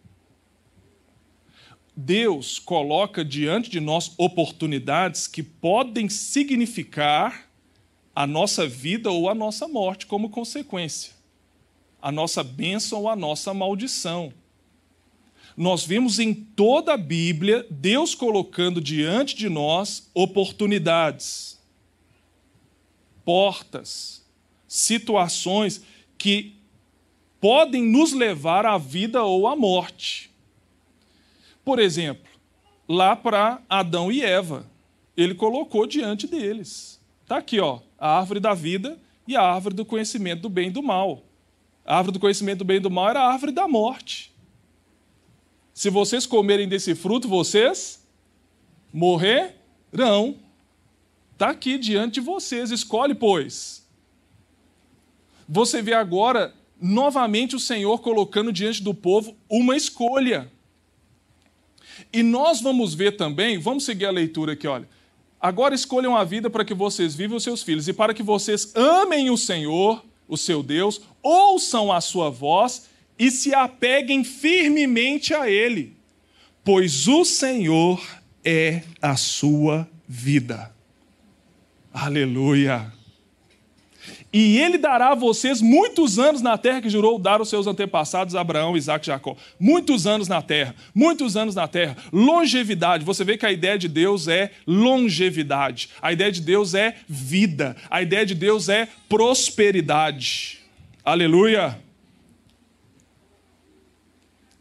Deus 1.95 2.57
coloca 2.57 3.23
diante 3.23 3.69
de 3.69 3.79
nós 3.79 4.13
oportunidades 4.17 5.27
que 5.27 5.43
podem 5.43 6.07
significar 6.09 7.49
a 8.15 8.25
nossa 8.25 8.67
vida 8.67 9.11
ou 9.11 9.29
a 9.29 9.35
nossa 9.35 9.67
morte 9.67 10.05
como 10.05 10.29
consequência, 10.29 11.13
a 12.01 12.11
nossa 12.11 12.43
bênção 12.43 13.01
ou 13.01 13.09
a 13.09 13.15
nossa 13.15 13.53
maldição. 13.53 14.33
Nós 15.55 15.85
vemos 15.85 16.17
em 16.17 16.33
toda 16.33 16.93
a 16.93 16.97
Bíblia 16.97 17.65
Deus 17.69 18.15
colocando 18.15 18.79
diante 18.79 19.35
de 19.35 19.49
nós 19.49 20.09
oportunidades, 20.13 21.60
portas, 23.23 24.25
situações 24.67 25.81
que 26.17 26.55
podem 27.39 27.83
nos 27.83 28.13
levar 28.13 28.65
à 28.65 28.77
vida 28.77 29.23
ou 29.23 29.47
à 29.47 29.55
morte. 29.55 30.29
Por 31.63 31.79
exemplo, 31.79 32.29
lá 32.87 33.15
para 33.15 33.61
Adão 33.69 34.11
e 34.11 34.23
Eva, 34.23 34.65
ele 35.15 35.35
colocou 35.35 35.85
diante 35.85 36.27
deles. 36.27 36.99
Está 37.23 37.37
aqui, 37.37 37.59
ó, 37.59 37.79
a 37.97 38.17
árvore 38.17 38.39
da 38.39 38.53
vida 38.53 38.99
e 39.27 39.35
a 39.35 39.41
árvore 39.41 39.75
do 39.75 39.85
conhecimento 39.85 40.41
do 40.41 40.49
bem 40.49 40.67
e 40.67 40.71
do 40.71 40.83
mal. 40.83 41.23
A 41.85 41.97
árvore 41.97 42.13
do 42.13 42.19
conhecimento 42.19 42.59
do 42.59 42.65
bem 42.65 42.77
e 42.77 42.81
do 42.81 42.91
mal 42.91 43.09
era 43.09 43.21
a 43.21 43.31
árvore 43.31 43.51
da 43.51 43.67
morte. 43.67 44.31
Se 45.73 45.89
vocês 45.89 46.25
comerem 46.25 46.67
desse 46.67 46.93
fruto, 46.93 47.27
vocês 47.27 48.05
morrerão. 48.93 50.35
Está 51.41 51.49
aqui 51.49 51.79
diante 51.79 52.13
de 52.13 52.19
vocês. 52.19 52.69
Escolhe, 52.69 53.15
pois 53.15 53.83
você 55.49 55.81
vê 55.81 55.91
agora 55.91 56.53
novamente 56.79 57.55
o 57.55 57.59
Senhor 57.59 57.97
colocando 57.97 58.53
diante 58.53 58.83
do 58.83 58.93
povo 58.93 59.35
uma 59.49 59.75
escolha. 59.75 60.51
E 62.13 62.21
nós 62.21 62.61
vamos 62.61 62.93
ver 62.93 63.17
também, 63.17 63.57
vamos 63.57 63.85
seguir 63.85 64.05
a 64.05 64.11
leitura 64.11 64.53
aqui, 64.53 64.67
olha. 64.67 64.87
Agora 65.41 65.73
escolham 65.73 66.15
a 66.15 66.23
vida 66.23 66.47
para 66.47 66.63
que 66.63 66.75
vocês 66.75 67.15
vivam 67.15 67.37
os 67.37 67.43
seus 67.43 67.63
filhos 67.63 67.87
e 67.87 67.93
para 67.93 68.13
que 68.13 68.21
vocês 68.21 68.71
amem 68.75 69.31
o 69.31 69.37
Senhor, 69.37 70.05
o 70.27 70.37
seu 70.37 70.61
Deus, 70.61 71.01
ouçam 71.23 71.91
a 71.91 72.01
sua 72.01 72.29
voz 72.29 72.87
e 73.17 73.31
se 73.31 73.51
apeguem 73.51 74.23
firmemente 74.23 75.33
a 75.33 75.49
Ele, 75.49 75.97
pois 76.63 77.07
o 77.07 77.25
Senhor 77.25 77.99
é 78.45 78.83
a 79.01 79.15
sua 79.15 79.89
vida. 80.07 80.70
Aleluia. 81.93 82.91
E 84.33 84.59
ele 84.59 84.77
dará 84.77 85.09
a 85.09 85.15
vocês 85.15 85.61
muitos 85.61 86.17
anos 86.17 86.41
na 86.41 86.57
terra 86.57 86.81
que 86.81 86.89
jurou 86.89 87.19
dar 87.19 87.39
aos 87.39 87.49
seus 87.49 87.67
antepassados 87.67 88.33
Abraão, 88.33 88.77
Isaac 88.77 89.05
e 89.05 89.07
Jacó. 89.07 89.35
Muitos 89.59 90.07
anos 90.07 90.27
na 90.27 90.41
terra, 90.41 90.73
muitos 90.95 91.35
anos 91.35 91.53
na 91.53 91.67
terra. 91.67 91.97
Longevidade. 92.13 93.03
Você 93.03 93.25
vê 93.25 93.37
que 93.37 93.45
a 93.45 93.51
ideia 93.51 93.77
de 93.77 93.89
Deus 93.89 94.29
é 94.29 94.51
longevidade. 94.65 95.89
A 96.01 96.13
ideia 96.13 96.31
de 96.31 96.41
Deus 96.41 96.73
é 96.73 96.95
vida. 97.07 97.75
A 97.89 98.01
ideia 98.01 98.25
de 98.25 98.33
Deus 98.33 98.69
é 98.69 98.87
prosperidade. 99.09 100.59
Aleluia. 101.03 101.77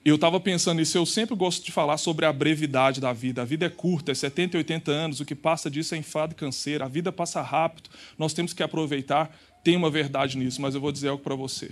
Eu 0.02 0.14
estava 0.14 0.40
pensando 0.40 0.78
nisso, 0.78 0.97
eu 0.97 1.04
sempre 1.04 1.37
gosto 1.37 1.62
de 1.62 1.71
falar 1.71 1.99
sobre 1.99 2.25
a 2.25 2.33
brevidade 2.33 3.00
da 3.00 3.12
vida. 3.12 3.42
A 3.42 3.45
vida 3.45 3.66
é 3.66 3.69
curta, 3.69 4.12
é 4.12 4.14
70, 4.14 4.57
80 4.57 4.90
anos, 4.90 5.21
o 5.21 5.25
que 5.26 5.35
passa 5.35 5.71
disso 5.71 5.95
é 5.95 5.99
enfado 5.99 6.33
e 6.33 6.37
canseira. 6.37 6.87
A 6.87 6.88
vida 6.88 7.12
passa 7.12 7.42
rápido, 7.42 7.90
nós 8.19 8.33
temos 8.33 8.52
que 8.54 8.62
aproveitar 8.62 9.30
tem 9.62 9.76
uma 9.76 9.90
verdade 9.90 10.38
nisso, 10.38 10.61
mas 10.61 10.75
eu 10.75 10.80
vou 10.80 10.92
dizer 10.92 11.09
algo 11.09 11.23
para 11.23 11.35
você. 11.35 11.71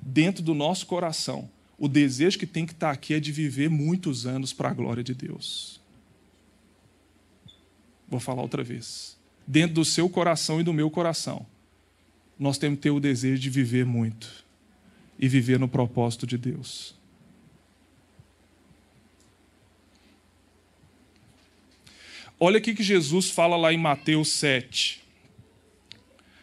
Dentro 0.00 0.42
do 0.42 0.54
nosso 0.54 0.86
coração, 0.86 1.48
o 1.78 1.88
desejo 1.88 2.38
que 2.38 2.46
tem 2.46 2.66
que 2.66 2.72
estar 2.72 2.90
aqui 2.90 3.14
é 3.14 3.20
de 3.20 3.32
viver 3.32 3.70
muitos 3.70 4.26
anos 4.26 4.52
para 4.52 4.70
a 4.70 4.74
glória 4.74 5.02
de 5.02 5.14
Deus. 5.14 5.80
Vou 8.08 8.20
falar 8.20 8.42
outra 8.42 8.62
vez. 8.62 9.16
Dentro 9.46 9.74
do 9.76 9.84
seu 9.84 10.08
coração 10.08 10.60
e 10.60 10.64
do 10.64 10.72
meu 10.72 10.90
coração, 10.90 11.46
nós 12.38 12.58
temos 12.58 12.76
que 12.76 12.82
ter 12.82 12.90
o 12.90 13.00
desejo 13.00 13.40
de 13.40 13.48
viver 13.48 13.86
muito 13.86 14.44
e 15.18 15.28
viver 15.28 15.58
no 15.58 15.68
propósito 15.68 16.26
de 16.26 16.36
Deus. 16.36 16.94
Olha 22.38 22.58
o 22.58 22.60
que 22.60 22.82
Jesus 22.82 23.30
fala 23.30 23.56
lá 23.56 23.72
em 23.72 23.78
Mateus 23.78 24.28
7. 24.28 25.06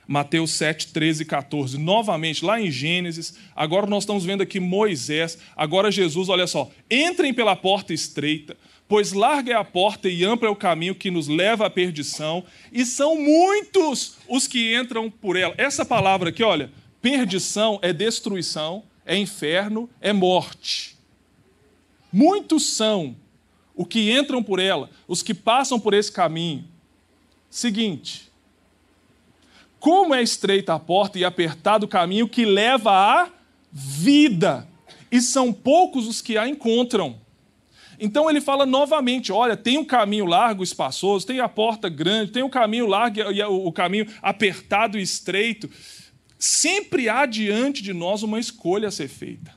Mateus 0.08 0.52
7, 0.52 0.88
13 0.88 1.24
e 1.24 1.26
14. 1.26 1.78
Novamente, 1.78 2.44
lá 2.44 2.60
em 2.60 2.70
Gênesis, 2.70 3.36
agora 3.56 3.86
nós 3.86 4.04
estamos 4.04 4.26
vendo 4.26 4.42
aqui 4.42 4.60
Moisés, 4.60 5.38
agora 5.56 5.92
Jesus, 5.92 6.30
olha 6.30 6.48
só. 6.48 6.70
Entrem 6.90 7.34
pela 7.34 7.56
porta 7.56 7.94
estreita, 7.94 8.58
pois 8.88 9.14
larga 9.14 9.54
é 9.54 9.56
a 9.56 9.64
porta 9.64 10.10
e 10.10 10.26
amplo 10.26 10.48
é 10.48 10.52
o 10.52 10.56
caminho 10.56 10.96
que 10.96 11.12
nos 11.12 11.28
leva 11.28 11.68
à 11.68 11.70
perdição, 11.70 12.44
e 12.72 12.86
são 12.86 13.16
muitos 13.16 14.18
os 14.28 14.48
que 14.48 14.76
entram 14.76 15.10
por 15.10 15.38
ela. 15.38 15.54
Essa 15.58 15.86
palavra 15.86 16.30
aqui, 16.30 16.44
olha, 16.44 16.72
perdição 17.02 17.80
é 17.82 17.94
destruição, 17.94 18.84
é 19.06 19.16
inferno, 19.16 19.90
é 20.02 20.12
morte. 20.12 20.98
Muitos 22.12 22.76
são 22.76 23.16
os 23.76 23.88
que 23.88 24.12
entram 24.12 24.44
por 24.44 24.60
ela, 24.60 24.90
os 25.08 25.24
que 25.24 25.34
passam 25.34 25.80
por 25.80 25.94
esse 25.94 26.12
caminho. 26.12 26.66
Seguinte, 27.50 28.32
como 29.80 30.14
é 30.14 30.24
estreita 30.24 30.74
a 30.74 30.80
porta 30.80 31.20
e 31.20 31.26
apertado 31.26 31.86
o 31.86 31.90
caminho 31.90 32.28
que 32.28 32.46
leva 32.46 32.92
à 32.92 33.30
vida, 33.72 34.68
e 35.12 35.22
são 35.22 35.52
poucos 35.52 36.08
os 36.08 36.22
que 36.22 36.38
a 36.38 36.48
encontram. 36.48 37.22
Então 38.00 38.30
ele 38.30 38.42
fala 38.42 38.66
novamente: 38.66 39.32
olha, 39.32 39.56
tem 39.58 39.78
um 39.78 39.86
caminho 39.86 40.26
largo, 40.26 40.64
espaçoso, 40.64 41.28
tem 41.28 41.40
a 41.40 41.50
porta 41.50 41.90
grande, 41.90 42.32
tem 42.32 42.44
o 42.44 42.48
um 42.48 42.50
caminho 42.50 42.88
largo 42.88 43.20
e 43.20 43.44
o 43.44 43.72
caminho 43.72 44.08
apertado 44.22 44.98
e 44.98 45.02
estreito. 45.02 45.70
Sempre 46.40 47.10
há 47.10 47.26
diante 47.26 47.82
de 47.82 47.94
nós 47.94 48.24
uma 48.24 48.40
escolha 48.40 48.88
a 48.88 48.92
ser 48.92 49.08
feita. 49.08 49.54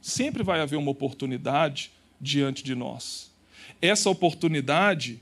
Sempre 0.00 0.42
vai 0.42 0.60
haver 0.60 0.76
uma 0.76 0.90
oportunidade 0.90 1.90
diante 2.20 2.62
de 2.62 2.74
nós. 2.74 3.30
Essa 3.80 4.10
oportunidade 4.10 5.20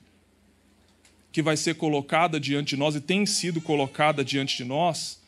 que 1.32 1.42
vai 1.42 1.56
ser 1.56 1.74
colocada 1.74 2.38
diante 2.38 2.70
de 2.70 2.76
nós 2.76 2.94
e 2.94 3.00
tem 3.00 3.26
sido 3.26 3.60
colocada 3.60 4.24
diante 4.24 4.56
de 4.56 4.64
nós, 4.64 5.20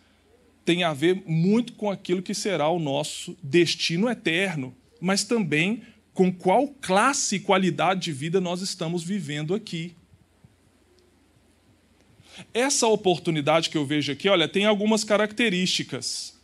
tem 0.64 0.85
a 0.85 0.92
ver 0.92 1.23
muito 1.26 1.73
com 1.73 1.90
aquilo 1.90 2.23
que 2.23 2.35
será 2.35 2.68
o 2.68 2.78
nosso 2.78 3.37
destino 3.42 4.08
eterno, 4.08 4.75
mas 5.00 5.25
também 5.25 5.82
com 6.14 6.32
qual 6.32 6.68
classe 6.80 7.37
e 7.37 7.40
qualidade 7.40 8.00
de 8.00 8.12
vida 8.12 8.40
nós 8.40 8.62
estamos 8.62 9.02
vivendo 9.02 9.54
aqui. 9.54 9.94
Essa 12.52 12.87
oportunidade 12.87 13.70
que 13.70 13.76
eu 13.76 13.85
vejo 13.85 14.12
aqui, 14.12 14.28
olha, 14.28 14.49
tem 14.49 14.64
algumas 14.64 15.04
características. 15.04 16.37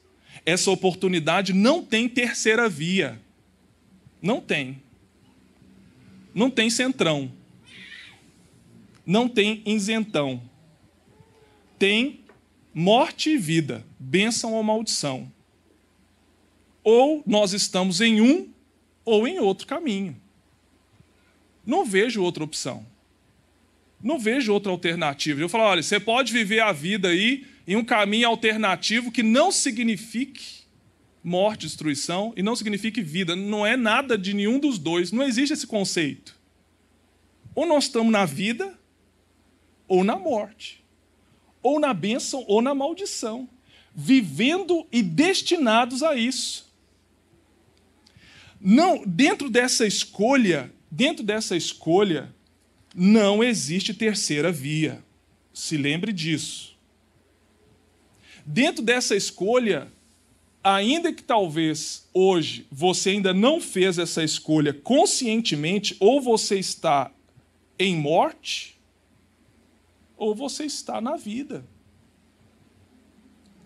Essa 0.44 0.70
oportunidade 0.70 1.52
não 1.52 1.84
tem 1.84 2.08
terceira 2.08 2.68
via. 2.68 3.20
Não 4.20 4.40
tem. 4.40 4.82
Não 6.34 6.50
tem 6.50 6.70
centrão. 6.70 7.32
Não 9.04 9.28
tem 9.28 9.62
isentão. 9.66 10.42
Tem 11.78 12.20
morte 12.72 13.30
e 13.30 13.36
vida, 13.36 13.84
bênção 13.98 14.54
ou 14.54 14.62
maldição. 14.62 15.30
Ou 16.82 17.22
nós 17.26 17.52
estamos 17.52 18.00
em 18.00 18.20
um 18.20 18.48
ou 19.04 19.26
em 19.26 19.38
outro 19.38 19.66
caminho. 19.66 20.16
Não 21.64 21.84
vejo 21.84 22.22
outra 22.22 22.42
opção. 22.42 22.86
Não 24.02 24.18
vejo 24.18 24.52
outra 24.52 24.72
alternativa. 24.72 25.40
Eu 25.40 25.48
falo, 25.48 25.64
olha, 25.64 25.82
você 25.82 26.00
pode 26.00 26.32
viver 26.32 26.60
a 26.60 26.72
vida 26.72 27.08
aí 27.08 27.46
em 27.66 27.76
um 27.76 27.84
caminho 27.84 28.28
alternativo 28.28 29.12
que 29.12 29.22
não 29.22 29.52
signifique 29.52 30.61
morte, 31.22 31.66
destruição 31.66 32.32
e 32.36 32.42
não 32.42 32.56
signifique 32.56 33.02
vida. 33.02 33.36
Não 33.36 33.64
é 33.64 33.76
nada 33.76 34.18
de 34.18 34.34
nenhum 34.34 34.58
dos 34.58 34.78
dois. 34.78 35.12
Não 35.12 35.22
existe 35.22 35.52
esse 35.52 35.66
conceito. 35.66 36.38
Ou 37.54 37.66
nós 37.66 37.84
estamos 37.84 38.12
na 38.12 38.24
vida 38.24 38.78
ou 39.86 40.02
na 40.02 40.16
morte. 40.16 40.82
Ou 41.62 41.78
na 41.78 41.94
bênção 41.94 42.44
ou 42.48 42.60
na 42.60 42.74
maldição. 42.74 43.48
Vivendo 43.94 44.86
e 44.90 45.02
destinados 45.02 46.02
a 46.02 46.16
isso. 46.16 46.72
Não, 48.60 49.02
dentro 49.04 49.50
dessa 49.50 49.86
escolha, 49.86 50.72
dentro 50.90 51.24
dessa 51.24 51.56
escolha, 51.56 52.32
não 52.94 53.42
existe 53.42 53.92
terceira 53.92 54.52
via. 54.52 55.02
Se 55.52 55.76
lembre 55.76 56.12
disso. 56.12 56.76
Dentro 58.46 58.82
dessa 58.82 59.14
escolha, 59.14 59.92
ainda 60.62 61.12
que 61.12 61.22
talvez 61.22 62.08
hoje 62.12 62.66
você 62.70 63.10
ainda 63.10 63.34
não 63.34 63.60
fez 63.60 63.98
essa 63.98 64.22
escolha 64.22 64.72
conscientemente, 64.72 65.96
ou 65.98 66.20
você 66.20 66.58
está 66.58 67.10
em 67.78 67.96
morte, 67.96 68.78
ou 70.16 70.34
você 70.34 70.64
está 70.64 71.00
na 71.00 71.16
vida, 71.16 71.64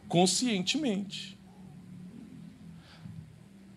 conscientemente. 0.08 1.36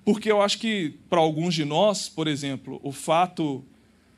Porque 0.05 0.31
eu 0.31 0.41
acho 0.41 0.57
que, 0.57 0.95
para 1.09 1.19
alguns 1.19 1.53
de 1.53 1.65
nós, 1.65 2.09
por 2.09 2.27
exemplo, 2.27 2.79
o 2.81 2.91
fato 2.91 3.63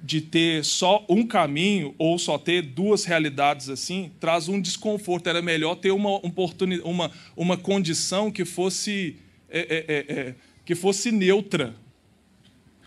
de 0.04 0.20
ter 0.20 0.66
só 0.66 1.06
um 1.08 1.26
caminho 1.26 1.94
ou 1.98 2.18
só 2.18 2.38
ter 2.38 2.62
duas 2.64 3.06
realidades 3.06 3.70
assim 3.70 4.12
traz 4.20 4.48
um 4.48 4.60
desconforto. 4.60 5.28
Era 5.28 5.42
melhor 5.42 5.76
ter 5.76 5.92
uma 5.92 6.16
oportunidade, 6.16 6.88
uma, 6.88 7.12
uma 7.36 7.56
condição 7.56 8.32
que 8.32 8.44
fosse 8.44 9.18
é, 9.50 9.60
é, 9.60 9.86
é, 9.88 10.20
é, 10.20 10.36
que 10.66 10.74
fosse 10.74 11.12
neutra. 11.12 11.76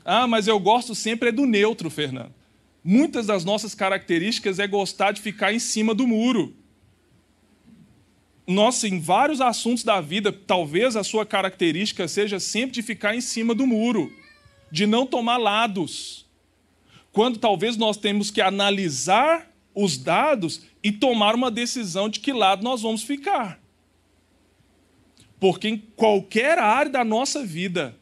Ah, 0.05 0.27
mas 0.27 0.49
eu 0.49 0.59
gosto 0.59 0.95
sempre 0.95 1.29
é 1.29 1.33
do 1.33 1.47
neutro, 1.47 1.89
Fernando. 1.89 2.33
Muitas 2.83 3.27
das 3.27 3.45
nossas 3.45 3.75
características 3.75 4.59
é 4.59 4.67
gostar 4.67 5.13
de 5.13 5.21
ficar 5.21 5.55
em 5.55 5.59
cima 5.59 5.95
do 5.95 6.07
muro. 6.07 6.55
Nossa, 8.47 8.87
em 8.87 9.01
vários 9.01 9.41
assuntos 9.41 9.85
da 9.85 10.03
vida, 10.03 10.31
talvez 10.31 10.97
a 10.97 11.03
sua 11.03 11.25
característica 11.25 12.07
seja 12.07 12.39
sempre 12.39 12.75
de 12.75 12.83
ficar 12.83 13.17
em 13.17 13.21
cima 13.23 13.55
do 13.55 13.67
muro, 13.67 14.13
de 14.71 14.85
não 14.85 15.07
tomar 15.07 15.39
lados 15.39 16.24
quando 17.15 17.39
talvez 17.39 17.77
nós 17.77 17.97
temos 17.97 18.29
que 18.29 18.41
analisar 18.41 19.49
os 19.73 19.97
dados 19.97 20.63
e 20.83 20.91
tomar 20.91 21.37
uma 21.37 21.49
decisão 21.49 22.09
de 22.09 22.19
que 22.19 22.33
lado 22.33 22.65
nós 22.65 22.83
vamos 22.83 23.05
ficar. 23.05 23.61
Porque 25.39 25.69
em 25.69 25.79
qualquer 25.79 26.59
área 26.59 26.91
da 26.91 27.05
nossa 27.05 27.47
vida, 27.47 27.97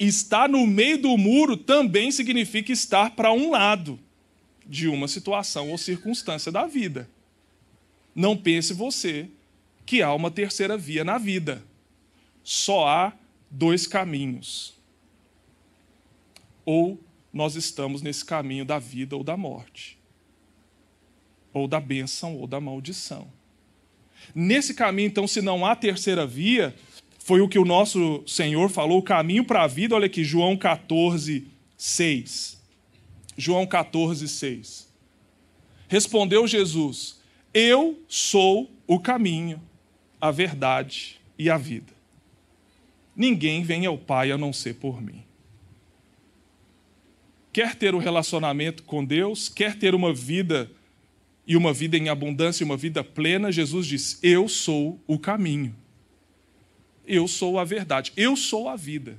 estar 0.00 0.48
no 0.48 0.66
meio 0.66 0.98
do 0.98 1.16
muro 1.16 1.56
também 1.56 2.10
significa 2.10 2.72
estar 2.72 3.10
para 3.10 3.32
um 3.32 3.52
lado 3.52 4.00
de 4.66 4.88
uma 4.88 5.06
situação 5.06 5.70
ou 5.70 5.78
circunstância 5.78 6.50
da 6.50 6.66
vida. 6.66 7.08
Não 8.12 8.36
pense 8.36 8.74
você 8.74 9.28
que 9.86 10.02
há 10.02 10.12
uma 10.12 10.30
terceira 10.30 10.76
via 10.76 11.04
na 11.04 11.18
vida. 11.18 11.62
Só 12.42 12.88
há 12.88 13.12
dois 13.48 13.86
caminhos. 13.86 14.74
Ou 16.64 16.98
nós 17.36 17.54
estamos 17.54 18.00
nesse 18.00 18.24
caminho 18.24 18.64
da 18.64 18.78
vida 18.78 19.14
ou 19.14 19.22
da 19.22 19.36
morte, 19.36 19.98
ou 21.52 21.68
da 21.68 21.78
bênção 21.78 22.34
ou 22.34 22.46
da 22.46 22.58
maldição. 22.58 23.30
Nesse 24.34 24.72
caminho, 24.72 25.08
então, 25.08 25.28
se 25.28 25.42
não 25.42 25.64
há 25.66 25.76
terceira 25.76 26.26
via, 26.26 26.74
foi 27.18 27.42
o 27.42 27.48
que 27.48 27.58
o 27.58 27.64
nosso 27.64 28.22
Senhor 28.26 28.70
falou, 28.70 28.98
o 28.98 29.02
caminho 29.02 29.44
para 29.44 29.64
a 29.64 29.66
vida, 29.66 29.94
olha 29.94 30.06
aqui, 30.06 30.24
João 30.24 30.56
14, 30.56 31.46
6. 31.76 32.62
João 33.36 33.66
14, 33.66 34.26
6. 34.26 34.88
Respondeu 35.88 36.46
Jesus: 36.46 37.20
Eu 37.52 38.02
sou 38.08 38.70
o 38.86 38.98
caminho, 38.98 39.60
a 40.18 40.30
verdade 40.30 41.20
e 41.38 41.50
a 41.50 41.58
vida. 41.58 41.92
Ninguém 43.14 43.62
vem 43.62 43.84
ao 43.84 43.98
Pai 43.98 44.32
a 44.32 44.38
não 44.38 44.54
ser 44.54 44.76
por 44.76 45.02
mim 45.02 45.26
quer 47.56 47.74
ter 47.74 47.94
um 47.94 47.98
relacionamento 47.98 48.82
com 48.82 49.02
Deus, 49.02 49.48
quer 49.48 49.78
ter 49.78 49.94
uma 49.94 50.12
vida 50.12 50.70
e 51.46 51.56
uma 51.56 51.72
vida 51.72 51.96
em 51.96 52.10
abundância, 52.10 52.66
uma 52.66 52.76
vida 52.76 53.02
plena, 53.02 53.50
Jesus 53.50 53.86
diz: 53.86 54.18
Eu 54.22 54.46
sou 54.46 55.00
o 55.06 55.18
caminho. 55.18 55.74
Eu 57.06 57.26
sou 57.26 57.58
a 57.58 57.64
verdade. 57.64 58.12
Eu 58.14 58.36
sou 58.36 58.68
a 58.68 58.76
vida. 58.76 59.16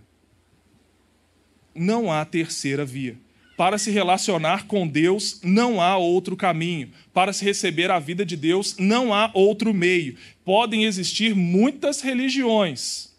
Não 1.74 2.12
há 2.12 2.24
terceira 2.26 2.86
via. 2.86 3.18
Para 3.58 3.80
se 3.80 3.90
relacionar 3.90 4.68
com 4.68 4.88
Deus, 4.88 5.42
não 5.42 5.82
há 5.82 5.98
outro 5.98 6.38
caminho. 6.38 6.92
Para 7.12 7.34
se 7.34 7.44
receber 7.44 7.90
a 7.90 7.98
vida 7.98 8.24
de 8.24 8.38
Deus, 8.38 8.76
não 8.78 9.16
há 9.16 9.32
outro 9.34 9.74
meio. 9.74 10.16
Podem 10.46 10.84
existir 10.84 11.34
muitas 11.34 12.02
religiões, 12.02 13.17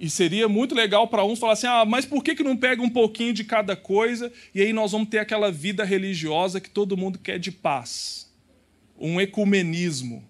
e 0.00 0.08
seria 0.08 0.48
muito 0.48 0.74
legal 0.74 1.06
para 1.06 1.26
uns 1.26 1.38
falar 1.38 1.52
assim: 1.52 1.66
ah, 1.66 1.84
mas 1.84 2.06
por 2.06 2.24
que, 2.24 2.34
que 2.34 2.42
não 2.42 2.56
pega 2.56 2.82
um 2.82 2.88
pouquinho 2.88 3.34
de 3.34 3.44
cada 3.44 3.76
coisa 3.76 4.32
e 4.54 4.62
aí 4.62 4.72
nós 4.72 4.92
vamos 4.92 5.10
ter 5.10 5.18
aquela 5.18 5.52
vida 5.52 5.84
religiosa 5.84 6.58
que 6.58 6.70
todo 6.70 6.96
mundo 6.96 7.18
quer 7.18 7.38
de 7.38 7.52
paz? 7.52 8.32
Um 8.98 9.20
ecumenismo. 9.20 10.24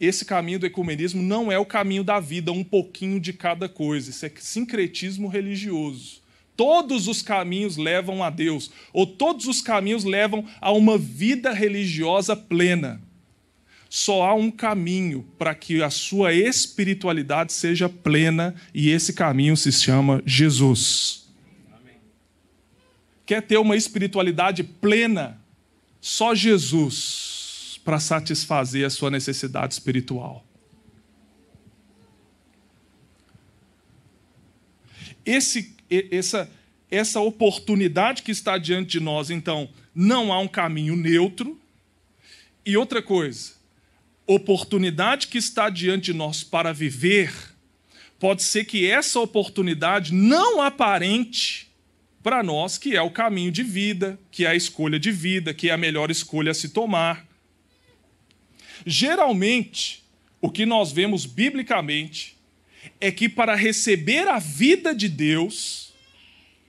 Esse 0.00 0.24
caminho 0.24 0.60
do 0.60 0.66
ecumenismo 0.66 1.20
não 1.20 1.50
é 1.50 1.58
o 1.58 1.66
caminho 1.66 2.04
da 2.04 2.20
vida, 2.20 2.52
um 2.52 2.62
pouquinho 2.62 3.18
de 3.18 3.32
cada 3.32 3.68
coisa. 3.68 4.10
Isso 4.10 4.24
é 4.24 4.32
sincretismo 4.38 5.26
religioso. 5.26 6.22
Todos 6.56 7.08
os 7.08 7.20
caminhos 7.22 7.76
levam 7.76 8.22
a 8.22 8.30
Deus, 8.30 8.70
ou 8.92 9.04
todos 9.04 9.46
os 9.46 9.60
caminhos 9.60 10.04
levam 10.04 10.44
a 10.60 10.70
uma 10.70 10.96
vida 10.96 11.52
religiosa 11.52 12.36
plena. 12.36 13.00
Só 13.88 14.22
há 14.22 14.34
um 14.34 14.50
caminho 14.50 15.26
para 15.38 15.54
que 15.54 15.82
a 15.82 15.88
sua 15.88 16.34
espiritualidade 16.34 17.52
seja 17.52 17.88
plena 17.88 18.54
e 18.74 18.90
esse 18.90 19.14
caminho 19.14 19.56
se 19.56 19.72
chama 19.72 20.22
Jesus. 20.26 21.26
Amém. 21.72 21.96
Quer 23.24 23.42
ter 23.42 23.56
uma 23.56 23.76
espiritualidade 23.76 24.62
plena? 24.62 25.40
Só 26.00 26.34
Jesus 26.34 27.80
para 27.84 27.98
satisfazer 27.98 28.86
a 28.86 28.90
sua 28.90 29.10
necessidade 29.10 29.72
espiritual. 29.72 30.44
Esse, 35.24 35.74
essa, 36.10 36.50
essa 36.90 37.20
oportunidade 37.20 38.22
que 38.22 38.30
está 38.30 38.58
diante 38.58 38.92
de 38.92 39.00
nós, 39.00 39.30
então, 39.30 39.70
não 39.94 40.32
há 40.32 40.38
um 40.38 40.48
caminho 40.48 40.94
neutro. 40.94 41.58
E 42.64 42.76
outra 42.76 43.02
coisa, 43.02 43.57
oportunidade 44.28 45.26
que 45.28 45.38
está 45.38 45.70
diante 45.70 46.12
de 46.12 46.18
nós 46.18 46.44
para 46.44 46.70
viver, 46.70 47.32
pode 48.18 48.42
ser 48.42 48.66
que 48.66 48.86
essa 48.86 49.18
oportunidade 49.18 50.12
não 50.12 50.60
aparente 50.60 51.66
para 52.22 52.42
nós 52.42 52.76
que 52.76 52.94
é 52.94 53.00
o 53.00 53.10
caminho 53.10 53.50
de 53.50 53.62
vida, 53.62 54.20
que 54.30 54.44
é 54.44 54.48
a 54.48 54.54
escolha 54.54 55.00
de 55.00 55.10
vida, 55.10 55.54
que 55.54 55.70
é 55.70 55.72
a 55.72 55.78
melhor 55.78 56.10
escolha 56.10 56.50
a 56.50 56.54
se 56.54 56.68
tomar. 56.68 57.26
Geralmente, 58.84 60.04
o 60.42 60.50
que 60.50 60.66
nós 60.66 60.92
vemos 60.92 61.24
biblicamente 61.24 62.36
é 63.00 63.10
que 63.10 63.30
para 63.30 63.54
receber 63.54 64.28
a 64.28 64.38
vida 64.38 64.94
de 64.94 65.08
Deus, 65.08 65.94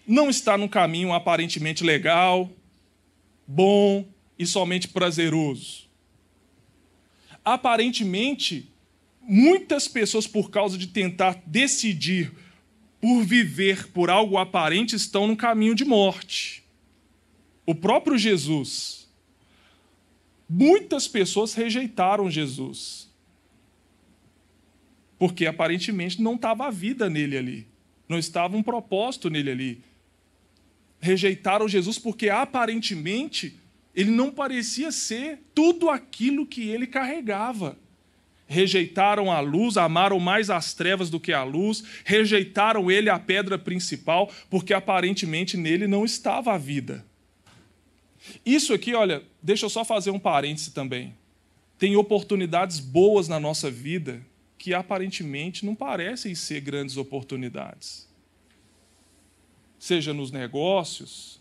não 0.08 0.30
está 0.30 0.58
num 0.58 0.68
caminho 0.68 1.12
aparentemente 1.12 1.84
legal, 1.84 2.50
bom 3.46 4.08
e 4.38 4.46
somente 4.46 4.88
prazeroso. 4.88 5.89
Aparentemente, 7.50 8.70
muitas 9.20 9.88
pessoas, 9.88 10.28
por 10.28 10.52
causa 10.52 10.78
de 10.78 10.86
tentar 10.86 11.42
decidir 11.48 12.32
por 13.02 13.24
viver 13.24 13.88
por 13.88 14.08
algo 14.08 14.38
aparente, 14.38 14.96
estão 14.96 15.26
no 15.26 15.36
caminho 15.36 15.74
de 15.74 15.84
morte. 15.84 16.64
O 17.66 17.74
próprio 17.74 18.20
Jesus. 18.20 19.10
Muitas 20.48 21.08
pessoas 21.08 21.56
rejeitaram 21.56 22.30
Jesus. 22.30 23.10
Porque 25.18 25.48
aparentemente 25.48 26.22
não 26.22 26.36
estava 26.36 26.68
a 26.68 26.70
vida 26.70 27.10
nele 27.10 27.36
ali. 27.36 27.68
Não 28.08 28.20
estava 28.20 28.56
um 28.56 28.62
propósito 28.62 29.28
nele 29.28 29.50
ali. 29.50 29.84
Rejeitaram 31.00 31.68
Jesus 31.68 31.98
porque 31.98 32.30
aparentemente 32.30 33.58
ele 33.96 34.12
não 34.12 34.32
parecia 34.32 34.92
ser 34.92 35.40
tudo 35.54 35.90
aquilo 35.90 36.46
que 36.46 36.70
ele 36.70 36.88
carregava. 36.88 37.78
Rejeitaram 38.48 39.32
a 39.32 39.40
luz, 39.40 39.78
amaram 39.78 40.20
mais 40.20 40.50
as 40.50 40.74
trevas 40.74 41.10
do 41.10 41.20
que 41.20 41.32
a 41.32 41.44
luz, 41.44 41.84
rejeitaram 42.04 42.90
ele 42.90 43.10
a 43.10 43.20
pedra 43.20 43.60
principal, 43.60 44.32
porque 44.50 44.74
aparentemente 44.74 45.56
nele 45.56 45.88
não 45.88 46.04
estava 46.04 46.54
a 46.54 46.58
vida. 46.58 47.06
Isso 48.46 48.74
aqui, 48.74 48.94
olha, 48.94 49.24
deixa 49.42 49.66
eu 49.66 49.70
só 49.70 49.86
fazer 49.86 50.12
um 50.12 50.20
parêntese 50.20 50.72
também. 50.72 51.14
Tem 51.78 51.96
oportunidades 51.96 52.80
boas 52.80 53.28
na 53.28 53.40
nossa 53.40 53.72
vida 53.72 54.22
que 54.58 54.74
aparentemente 54.74 55.66
não 55.66 55.74
parecem 55.74 56.36
ser 56.36 56.60
grandes 56.60 56.98
oportunidades. 56.98 58.08
Seja 59.80 60.14
nos 60.14 60.32
negócios, 60.32 61.39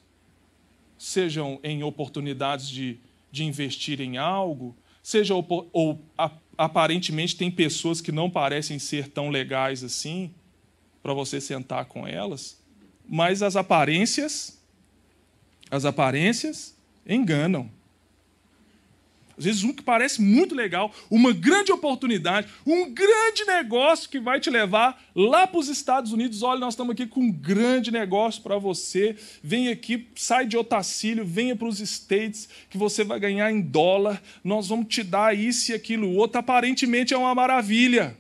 sejam 0.99 1.61
em 1.63 1.83
oportunidades 1.83 2.69
de, 2.69 2.99
de 3.31 3.45
investir 3.45 4.01
em 4.01 4.19
algo, 4.19 4.77
seja 5.03 5.35
ou, 5.35 5.71
ou 5.73 6.03
a, 6.19 6.31
aparentemente 6.57 7.37
tem 7.37 7.51
pessoas 7.51 8.01
que 8.01 8.11
não 8.11 8.29
parecem 8.29 8.79
ser 8.79 9.09
tão 9.09 9.31
legais 9.31 9.85
assim 9.85 10.35
para 11.03 11.15
você 11.15 11.41
sentar 11.41 11.85
com 11.85 12.07
elas, 12.07 12.61
mas 13.09 13.43
as 13.43 13.57
aparências, 13.57 14.61
as 15.71 15.85
aparências 15.85 16.77
enganam. 17.07 17.71
Às 19.39 19.45
vezes, 19.45 19.63
um 19.63 19.73
que 19.73 19.83
parece 19.83 20.21
muito 20.21 20.55
legal, 20.55 20.93
uma 21.09 21.33
grande 21.33 21.71
oportunidade, 21.71 22.49
um 22.67 22.93
grande 22.93 23.45
negócio 23.47 24.11
que 24.11 24.19
vai 24.19 24.41
te 24.41 24.51
levar 24.51 25.01
lá 25.15 25.47
para 25.47 25.61
os 25.61 25.69
Estados 25.69 26.13
Unidos. 26.13 26.43
Olha, 26.43 26.59
nós 26.59 26.75
estamos 26.75 26.93
aqui 26.93 27.07
com 27.07 27.21
um 27.21 27.33
grande 27.33 27.93
negócio 27.93 28.43
para 28.43 28.59
você. 28.59 29.15
Vem 29.43 29.69
aqui, 29.69 30.09
sai 30.17 30.45
de 30.47 30.57
Otacílio, 30.57 31.25
venha 31.25 31.55
para 31.55 31.69
os 31.69 31.79
States, 31.79 32.49
que 32.69 32.77
você 32.77 33.05
vai 33.05 33.21
ganhar 33.21 33.51
em 33.53 33.61
dólar. 33.61 34.21
Nós 34.43 34.69
vamos 34.69 34.89
te 34.89 35.05
dar 35.05 35.37
isso 35.37 35.71
e 35.71 35.75
aquilo 35.75 36.13
outro. 36.15 36.41
Aparentemente 36.41 37.15
é 37.15 37.17
uma 37.17 37.35
maravilha. 37.35 38.17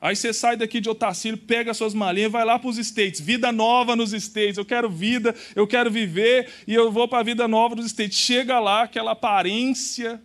Aí 0.00 0.14
você 0.14 0.32
sai 0.32 0.56
daqui 0.56 0.80
de 0.80 0.88
Otacílio, 0.88 1.36
pega 1.36 1.74
suas 1.74 1.92
malinhas, 1.92 2.30
vai 2.30 2.44
lá 2.44 2.58
para 2.58 2.70
os 2.70 2.78
States. 2.78 3.20
Vida 3.20 3.50
nova 3.50 3.94
nos 3.96 4.12
States. 4.12 4.56
Eu 4.56 4.64
quero 4.64 4.88
vida, 4.88 5.34
eu 5.54 5.66
quero 5.66 5.90
viver 5.90 6.48
e 6.66 6.72
eu 6.72 6.90
vou 6.90 7.06
para 7.06 7.18
a 7.18 7.22
vida 7.22 7.46
nova 7.48 7.74
nos 7.74 7.86
States. 7.86 8.16
Chega 8.16 8.58
lá, 8.60 8.84
aquela 8.84 9.10
aparência 9.10 10.22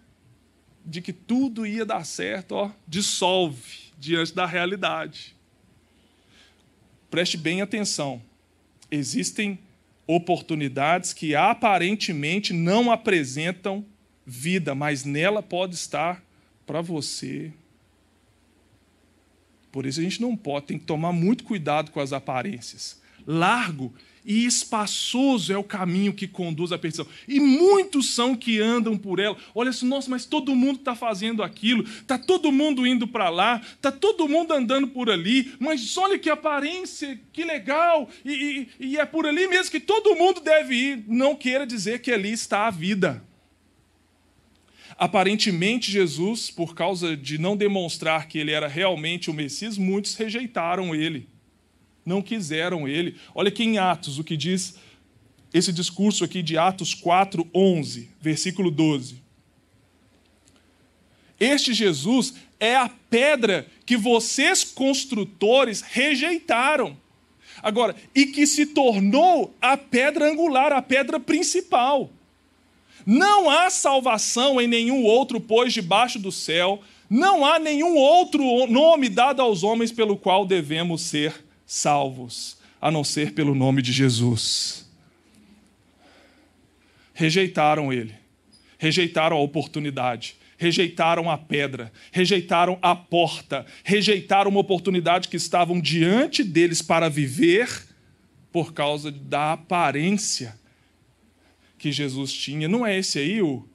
de 0.85 1.01
que 1.01 1.13
tudo 1.13 1.65
ia 1.65 1.85
dar 1.85 2.05
certo, 2.05 2.53
ó, 2.53 2.71
dissolve 2.87 3.91
diante 3.97 4.33
da 4.33 4.45
realidade. 4.45 5.35
Preste 7.09 7.37
bem 7.37 7.61
atenção. 7.61 8.21
Existem 8.91 9.59
oportunidades 10.05 11.13
que 11.13 11.35
aparentemente 11.35 12.53
não 12.53 12.91
apresentam 12.91 13.85
vida, 14.25 14.75
mas 14.75 15.05
nela 15.05 15.41
pode 15.41 15.75
estar 15.75 16.23
para 16.65 16.81
você. 16.81 17.51
Por 19.71 19.85
isso 19.85 19.99
a 19.99 20.03
gente 20.03 20.21
não 20.21 20.35
pode, 20.35 20.67
tem 20.67 20.79
que 20.79 20.85
tomar 20.85 21.11
muito 21.11 21.43
cuidado 21.43 21.91
com 21.91 21.99
as 21.99 22.13
aparências. 22.13 23.01
Largo 23.25 23.93
e 24.25 24.45
espaçoso 24.45 25.51
é 25.51 25.57
o 25.57 25.63
caminho 25.63 26.13
que 26.13 26.27
conduz 26.27 26.71
à 26.71 26.77
perdição. 26.77 27.05
E 27.27 27.39
muitos 27.39 28.13
são 28.13 28.35
que 28.35 28.59
andam 28.59 28.97
por 28.97 29.19
ela. 29.19 29.35
Olha 29.53 29.69
assim, 29.69 29.87
nossa, 29.87 30.09
mas 30.09 30.25
todo 30.25 30.55
mundo 30.55 30.79
está 30.79 30.95
fazendo 30.95 31.43
aquilo, 31.43 31.83
está 31.83 32.17
todo 32.17 32.51
mundo 32.51 32.87
indo 32.87 33.07
para 33.07 33.29
lá, 33.29 33.61
está 33.61 33.91
todo 33.91 34.27
mundo 34.27 34.53
andando 34.53 34.87
por 34.87 35.09
ali, 35.09 35.53
mas 35.59 35.97
olha 35.97 36.17
que 36.17 36.29
aparência, 36.29 37.19
que 37.31 37.43
legal, 37.43 38.09
e, 38.23 38.67
e, 38.79 38.87
e 38.87 38.97
é 38.97 39.05
por 39.05 39.25
ali 39.25 39.47
mesmo 39.47 39.71
que 39.71 39.79
todo 39.79 40.15
mundo 40.15 40.39
deve 40.39 40.75
ir. 40.75 41.03
Não 41.07 41.35
queira 41.35 41.65
dizer 41.65 42.01
que 42.01 42.11
ali 42.11 42.31
está 42.31 42.67
a 42.67 42.71
vida. 42.71 43.23
Aparentemente, 44.95 45.91
Jesus, 45.91 46.51
por 46.51 46.75
causa 46.75 47.17
de 47.17 47.37
não 47.37 47.57
demonstrar 47.57 48.27
que 48.27 48.37
ele 48.37 48.51
era 48.51 48.67
realmente 48.67 49.29
o 49.29 49.33
Messias, 49.33 49.77
muitos 49.77 50.15
rejeitaram 50.15 50.93
ele 50.93 51.32
não 52.05 52.21
quiseram 52.21 52.87
ele. 52.87 53.15
Olha 53.33 53.49
aqui 53.49 53.63
em 53.63 53.77
Atos 53.77 54.19
o 54.19 54.23
que 54.23 54.37
diz 54.37 54.75
esse 55.53 55.71
discurso 55.71 56.23
aqui 56.23 56.41
de 56.41 56.57
Atos 56.57 56.93
4, 56.93 57.47
11, 57.53 58.09
versículo 58.19 58.71
12. 58.71 59.21
Este 61.39 61.73
Jesus 61.73 62.33
é 62.59 62.75
a 62.75 62.89
pedra 63.09 63.67
que 63.85 63.97
vocês, 63.97 64.63
construtores, 64.63 65.81
rejeitaram. 65.81 66.97
Agora, 67.61 67.95
e 68.15 68.25
que 68.25 68.47
se 68.47 68.65
tornou 68.65 69.55
a 69.61 69.77
pedra 69.77 70.29
angular, 70.31 70.71
a 70.71 70.81
pedra 70.81 71.19
principal. 71.19 72.09
Não 73.05 73.49
há 73.49 73.69
salvação 73.69 74.59
em 74.59 74.67
nenhum 74.67 75.03
outro, 75.03 75.39
pois 75.39 75.73
debaixo 75.73 76.17
do 76.17 76.31
céu 76.31 76.81
não 77.09 77.45
há 77.45 77.59
nenhum 77.59 77.95
outro 77.95 78.43
nome 78.67 79.07
dado 79.07 79.41
aos 79.41 79.61
homens 79.61 79.91
pelo 79.91 80.17
qual 80.17 80.45
devemos 80.45 81.01
ser 81.01 81.43
salvos, 81.73 82.57
a 82.79 82.91
não 82.91 83.03
ser 83.03 83.33
pelo 83.33 83.55
nome 83.55 83.81
de 83.81 83.91
Jesus. 83.91 84.87
Rejeitaram 87.15 87.91
ele, 87.91 88.13
rejeitaram 88.77 89.37
a 89.37 89.39
oportunidade, 89.39 90.35
rejeitaram 90.55 91.31
a 91.31 91.37
pedra, 91.37 91.91
rejeitaram 92.11 92.77
a 92.79 92.95
porta, 92.95 93.65
rejeitaram 93.83 94.51
uma 94.51 94.59
oportunidade 94.59 95.27
que 95.27 95.35
estavam 95.35 95.81
diante 95.81 96.43
deles 96.43 96.81
para 96.81 97.09
viver 97.09 97.87
por 98.51 98.71
causa 98.71 99.11
da 99.11 99.53
aparência 99.53 100.55
que 101.79 101.91
Jesus 101.91 102.31
tinha. 102.31 102.67
Não 102.67 102.85
é 102.85 102.99
esse 102.99 103.17
aí 103.17 103.41
o 103.41 103.67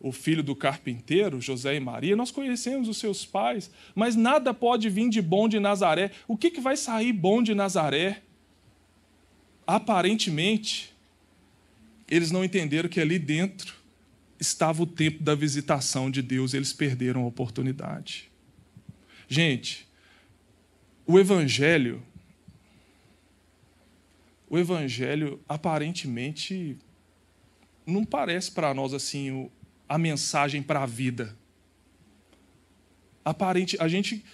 o 0.00 0.12
filho 0.12 0.42
do 0.42 0.56
carpinteiro, 0.56 1.40
José 1.40 1.76
e 1.76 1.80
Maria, 1.80 2.16
nós 2.16 2.30
conhecemos 2.30 2.88
os 2.88 2.96
seus 2.96 3.26
pais, 3.26 3.70
mas 3.94 4.16
nada 4.16 4.54
pode 4.54 4.88
vir 4.88 5.10
de 5.10 5.20
bom 5.20 5.46
de 5.46 5.60
Nazaré. 5.60 6.10
O 6.26 6.36
que, 6.36 6.50
que 6.50 6.60
vai 6.60 6.76
sair 6.76 7.12
bom 7.12 7.42
de 7.42 7.54
Nazaré? 7.54 8.22
Aparentemente, 9.66 10.92
eles 12.08 12.30
não 12.30 12.42
entenderam 12.42 12.88
que 12.88 12.98
ali 12.98 13.18
dentro 13.18 13.74
estava 14.40 14.82
o 14.82 14.86
tempo 14.86 15.22
da 15.22 15.34
visitação 15.34 16.10
de 16.10 16.22
Deus, 16.22 16.54
eles 16.54 16.72
perderam 16.72 17.24
a 17.24 17.26
oportunidade. 17.26 18.30
Gente, 19.28 19.86
o 21.06 21.18
Evangelho, 21.18 22.02
o 24.48 24.58
Evangelho 24.58 25.38
aparentemente 25.46 26.78
não 27.86 28.04
parece 28.04 28.50
para 28.50 28.72
nós 28.72 28.94
assim 28.94 29.30
o, 29.30 29.52
a 29.90 29.98
mensagem 29.98 30.62
para 30.62 30.84
a 30.84 30.86
vida. 30.86 31.36
Aparente, 33.24 33.76
a 33.80 33.88
gente, 33.88 34.24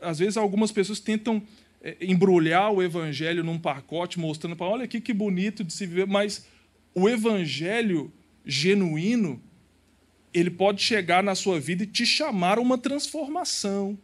às 0.00 0.20
vezes, 0.20 0.36
algumas 0.36 0.70
pessoas 0.70 1.00
tentam 1.00 1.42
é, 1.82 1.96
embrulhar 2.00 2.70
o 2.70 2.80
evangelho 2.80 3.42
num 3.42 3.58
pacote, 3.58 4.20
mostrando 4.20 4.54
para, 4.54 4.68
olha 4.68 4.84
aqui 4.84 5.00
que 5.00 5.12
bonito 5.12 5.64
de 5.64 5.72
se 5.72 5.84
ver, 5.84 6.06
mas 6.06 6.46
o 6.94 7.08
evangelho 7.08 8.12
genuíno, 8.46 9.42
ele 10.32 10.48
pode 10.48 10.80
chegar 10.80 11.24
na 11.24 11.34
sua 11.34 11.58
vida 11.58 11.82
e 11.82 11.88
te 11.88 12.06
chamar 12.06 12.58
a 12.58 12.60
uma 12.60 12.78
transformação, 12.78 13.98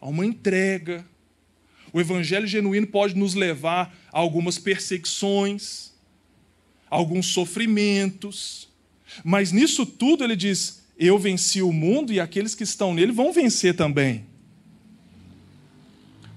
a 0.00 0.06
uma 0.06 0.24
entrega. 0.24 1.04
O 1.92 2.00
evangelho 2.00 2.46
genuíno 2.46 2.86
pode 2.86 3.16
nos 3.16 3.34
levar 3.34 3.92
a 4.12 4.20
algumas 4.20 4.56
perseguições, 4.56 5.92
a 6.88 6.94
alguns 6.94 7.26
sofrimentos, 7.26 8.72
mas 9.22 9.52
nisso 9.52 9.84
tudo 9.84 10.24
ele 10.24 10.36
diz: 10.36 10.82
Eu 10.98 11.18
venci 11.18 11.62
o 11.62 11.72
mundo 11.72 12.12
e 12.12 12.20
aqueles 12.20 12.54
que 12.54 12.64
estão 12.64 12.94
nele 12.94 13.12
vão 13.12 13.32
vencer 13.32 13.76
também. 13.76 14.26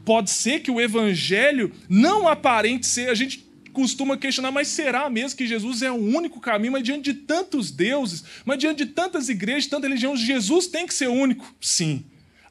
Pode 0.04 0.30
ser 0.30 0.62
que 0.62 0.72
o 0.72 0.80
evangelho 0.80 1.72
não 1.90 2.28
aparente 2.28 2.88
ser, 2.88 3.10
a 3.10 3.16
gente 3.16 3.46
costuma 3.74 4.18
questionar, 4.18 4.52
mas 4.52 4.70
será 4.70 5.10
mesmo 5.10 5.38
que 5.38 5.46
Jesus 5.46 5.82
é 5.82 5.92
o 5.92 5.96
único 5.96 6.40
caminho? 6.40 6.72
Mas 6.72 6.84
diante 6.84 7.14
de 7.14 7.20
tantos 7.20 7.70
deuses, 7.70 8.24
mas 8.44 8.58
diante 8.58 8.86
de 8.86 8.92
tantas 8.92 9.30
igrejas, 9.30 9.68
tantas 9.68 9.90
religiões, 9.90 10.20
Jesus 10.20 10.66
tem 10.66 10.88
que 10.88 10.94
ser 10.94 11.10
único? 11.10 11.54
Sim. 11.62 12.04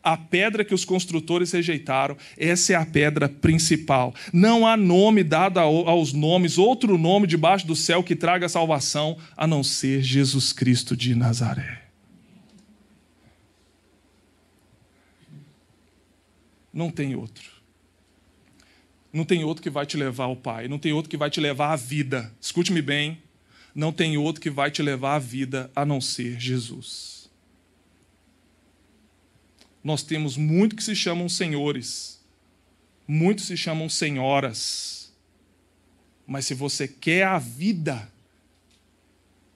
A 0.07 0.17
pedra 0.17 0.65
que 0.65 0.73
os 0.73 0.85
construtores 0.85 1.51
rejeitaram, 1.51 2.17
essa 2.39 2.75
é 2.75 2.77
a 2.77 2.87
pedra 2.87 3.29
principal. 3.29 4.15
Não 4.33 4.65
há 4.65 4.77
nome 4.77 5.25
dado 5.25 5.59
aos 5.59 6.13
nomes, 6.13 6.59
outro 6.59 6.97
nome 6.97 7.27
debaixo 7.27 7.67
do 7.67 7.75
céu 7.75 8.05
que 8.05 8.15
traga 8.15 8.49
salvação, 8.49 9.19
a 9.37 9.49
não 9.49 9.65
ser 9.65 10.01
Jesus 10.03 10.53
Cristo 10.53 10.97
de 10.97 11.13
Nazaré. 11.13 11.83
Não 16.73 16.89
tem 16.89 17.17
outro. 17.17 17.51
Não 19.13 19.25
tem 19.25 19.43
outro 19.43 19.61
que 19.61 19.71
vai 19.71 19.87
te 19.87 19.97
levar 19.97 20.27
ao 20.27 20.37
Pai, 20.37 20.69
não 20.69 20.79
tem 20.79 20.93
outro 20.93 21.11
que 21.11 21.17
vai 21.17 21.31
te 21.31 21.41
levar 21.41 21.73
à 21.73 21.77
vida. 21.77 22.33
Escute-me 22.41 22.81
bem, 22.81 23.19
não 23.75 23.91
tem 23.91 24.17
outro 24.17 24.41
que 24.41 24.51
vai 24.51 24.71
te 24.71 24.83
levar 24.83 25.17
à 25.17 25.19
vida 25.19 25.69
a 25.75 25.85
não 25.85 26.01
ser 26.01 26.39
Jesus. 26.39 27.16
Nós 29.87 30.03
temos 30.03 30.37
muito 30.37 30.75
que 30.75 30.83
se 30.83 30.97
chamam 30.97 31.29
senhores, 31.29 32.21
muitos 33.07 33.45
se 33.45 33.57
chamam 33.57 33.89
senhoras. 33.89 35.13
Mas 36.27 36.45
se 36.45 36.55
você 36.55 36.89
quer 36.89 37.23
a 37.23 37.39
vida, 37.39 38.11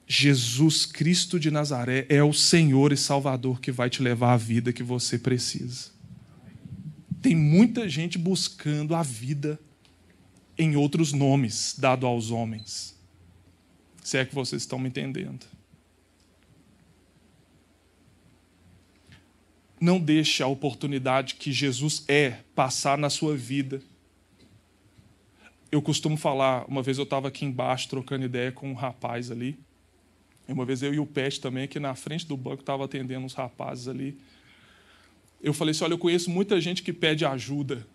Jesus 0.07 0.87
Cristo 0.87 1.41
de 1.41 1.51
Nazaré 1.51 2.07
é 2.09 2.23
o 2.23 2.33
Senhor 2.33 2.93
e 2.93 2.97
Salvador 2.97 3.61
que 3.61 3.73
vai 3.73 3.91
te 3.91 4.05
levar 4.05 4.35
à 4.35 4.37
vida 4.37 4.73
que 4.73 4.85
você 4.85 5.19
precisa. 5.19 5.91
Tem 7.21 7.35
muita 7.35 7.89
gente 7.89 8.17
buscando 8.17 8.95
a 8.95 9.03
vida 9.03 9.59
em 10.57 10.77
outros 10.77 11.13
nomes 11.13 11.75
dado 11.77 12.07
aos 12.07 12.31
homens. 12.31 12.97
Se 14.01 14.17
é 14.17 14.25
que 14.25 14.33
vocês 14.33 14.63
estão 14.63 14.79
me 14.79 14.91
entendendo. 14.91 15.45
Não 19.81 19.99
deixe 19.99 20.43
a 20.43 20.47
oportunidade 20.47 21.37
que 21.37 21.51
Jesus 21.51 22.05
é 22.07 22.39
passar 22.55 22.99
na 22.99 23.09
sua 23.09 23.37
vida. 23.37 23.81
Eu 25.73 25.81
costumo 25.81 26.17
falar, 26.17 26.65
uma 26.69 26.83
vez 26.83 26.99
eu 26.99 27.05
estava 27.05 27.29
aqui 27.29 27.45
embaixo 27.45 27.89
trocando 27.89 28.25
ideia 28.25 28.53
com 28.53 28.71
um 28.71 28.75
rapaz 28.75 29.31
ali. 29.31 29.59
Uma 30.47 30.65
vez 30.65 30.83
eu 30.83 30.93
e 30.93 30.99
o 30.99 31.07
Pet 31.07 31.41
também, 31.41 31.65
aqui 31.65 31.79
na 31.79 31.95
frente 31.95 32.27
do 32.27 32.37
banco, 32.37 32.61
estava 32.61 32.85
atendendo 32.85 33.25
uns 33.25 33.35
rapazes 33.35 33.89
ali 33.89 34.19
eu 35.43 35.55
falei 35.55 35.73
assim: 35.73 35.85
olha, 35.85 35.95
eu 35.95 35.99
conheço 35.99 36.31
muita 36.31 36.61
gente 36.61 36.83
que 36.83 36.93
pede 36.93 37.25
ajuda. 37.25 37.87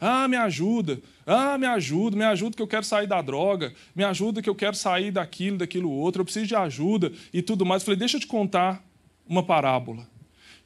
Ah, 0.00 0.26
me 0.26 0.36
ajuda. 0.36 1.00
Ah, 1.26 1.58
me 1.58 1.66
ajuda, 1.66 2.16
me 2.16 2.24
ajuda 2.24 2.56
que 2.56 2.62
eu 2.62 2.66
quero 2.66 2.84
sair 2.84 3.06
da 3.06 3.20
droga. 3.20 3.74
Me 3.94 4.02
ajuda 4.02 4.40
que 4.40 4.48
eu 4.48 4.54
quero 4.54 4.74
sair 4.74 5.10
daquilo, 5.10 5.58
daquilo 5.58 5.90
outro. 5.90 6.22
Eu 6.22 6.24
preciso 6.24 6.46
de 6.46 6.56
ajuda 6.56 7.12
e 7.32 7.42
tudo 7.42 7.66
mais. 7.66 7.82
Eu 7.82 7.86
falei: 7.86 7.98
deixa 7.98 8.16
eu 8.16 8.20
te 8.20 8.26
contar 8.26 8.82
uma 9.28 9.42
parábola. 9.42 10.08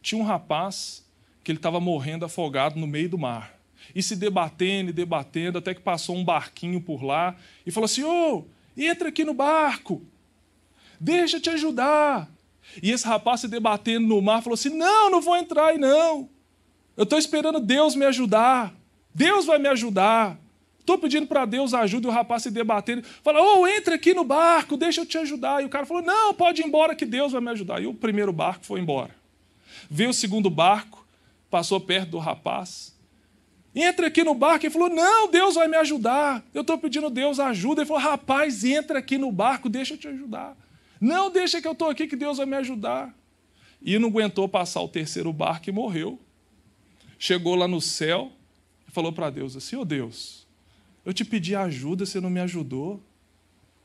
Tinha 0.05 0.21
um 0.21 0.25
rapaz 0.25 1.03
que 1.43 1.51
ele 1.51 1.59
estava 1.59 1.81
morrendo 1.81 2.27
afogado 2.27 2.79
no 2.79 2.87
meio 2.87 3.09
do 3.09 3.17
mar. 3.17 3.59
E 3.95 4.03
se 4.03 4.15
debatendo 4.15 4.91
e 4.91 4.93
debatendo, 4.93 5.57
até 5.57 5.73
que 5.73 5.81
passou 5.81 6.15
um 6.15 6.23
barquinho 6.23 6.79
por 6.79 7.03
lá 7.03 7.35
e 7.65 7.71
falou 7.71 7.87
assim: 7.87 8.05
Ô, 8.05 8.37
oh, 8.37 8.45
entra 8.77 9.09
aqui 9.09 9.25
no 9.25 9.33
barco. 9.33 10.03
Deixa 11.01 11.39
eu 11.39 11.41
te 11.41 11.49
ajudar. 11.49 12.31
E 12.83 12.91
esse 12.91 13.07
rapaz 13.07 13.41
se 13.41 13.49
debatendo 13.49 14.07
no 14.07 14.21
mar 14.21 14.43
falou 14.43 14.55
assim: 14.55 14.69
Não, 14.69 15.11
não 15.11 15.23
vou 15.23 15.37
entrar 15.37 15.69
aí, 15.69 15.79
não. 15.79 16.29
Eu 16.99 17.05
estou 17.05 17.19
esperando 17.19 17.59
Deus 17.59 17.97
me 17.97 18.05
ajudar. 18.05 18.75
Deus 19.15 19.47
vai 19.47 19.59
me 19.59 19.69
ajudar. 19.69 20.39
Estou 20.79 20.99
pedindo 20.99 21.27
para 21.27 21.47
Deus 21.47 21.73
ajuda. 21.73 22.09
E 22.09 22.11
o 22.11 22.13
rapaz 22.13 22.43
se 22.43 22.51
debatendo 22.51 23.03
fala: 23.23 23.41
Ô, 23.41 23.61
oh, 23.61 23.67
entra 23.67 23.95
aqui 23.95 24.13
no 24.13 24.23
barco, 24.23 24.77
deixa 24.77 25.01
eu 25.01 25.07
te 25.07 25.17
ajudar. 25.17 25.63
E 25.63 25.65
o 25.65 25.71
cara 25.71 25.87
falou: 25.87 26.03
Não, 26.03 26.35
pode 26.35 26.61
ir 26.61 26.67
embora 26.67 26.95
que 26.95 27.07
Deus 27.07 27.33
vai 27.33 27.41
me 27.41 27.51
ajudar. 27.53 27.83
E 27.83 27.87
o 27.87 27.95
primeiro 27.95 28.35
barco 28.35 28.67
foi 28.67 28.81
embora. 28.81 29.24
Veio 29.91 30.11
o 30.11 30.15
segundo 30.15 30.49
barco, 30.51 31.07
passou 31.51 31.81
perto 31.81 32.11
do 32.11 32.19
rapaz. 32.19 32.95
Entra 33.75 34.07
aqui 34.07 34.23
no 34.23 34.35
barco. 34.35 34.67
Ele 34.67 34.73
falou: 34.73 34.89
Não, 34.89 35.31
Deus 35.31 35.57
vai 35.57 35.67
me 35.67 35.77
ajudar. 35.77 36.45
Eu 36.55 36.61
estou 36.61 36.79
pedindo 36.79 37.11
Deus 37.11 37.41
ajuda. 37.41 37.81
Ele 37.81 37.89
falou: 37.89 38.03
Rapaz, 38.03 38.65
entra 38.65 39.01
aqui 39.01 39.19
no 39.19 39.33
barco, 39.33 39.69
deixa 39.69 39.95
eu 39.95 39.99
te 39.99 40.07
ajudar. 40.07 40.57
Não, 41.01 41.31
deixa 41.31 41.61
que 41.61 41.67
eu 41.67 41.73
estou 41.73 41.91
aqui, 41.91 42.07
que 42.07 42.17
Deus 42.17 42.39
vai 42.39 42.47
me 42.47 42.57
ajudar. 42.57 43.15
E 43.83 43.99
não 43.99 44.09
aguentou 44.09 44.49
passar 44.49 44.81
o 44.81 44.89
terceiro 44.89 45.33
barco 45.33 45.69
e 45.69 45.73
morreu. 45.73 46.19
Chegou 47.19 47.55
lá 47.55 47.67
no 47.67 47.81
céu 47.81 48.33
e 48.89 48.93
falou 48.93 49.13
para 49.13 49.29
Deus 49.29 49.57
assim: 49.57 49.77
Ô 49.77 49.81
oh 49.81 49.85
Deus, 49.85 50.47
eu 51.05 51.13
te 51.13 51.25
pedi 51.25 51.57
ajuda, 51.57 52.07
você 52.07 52.21
não 52.21 52.31
me 52.31 52.41
ajudou. 52.41 53.03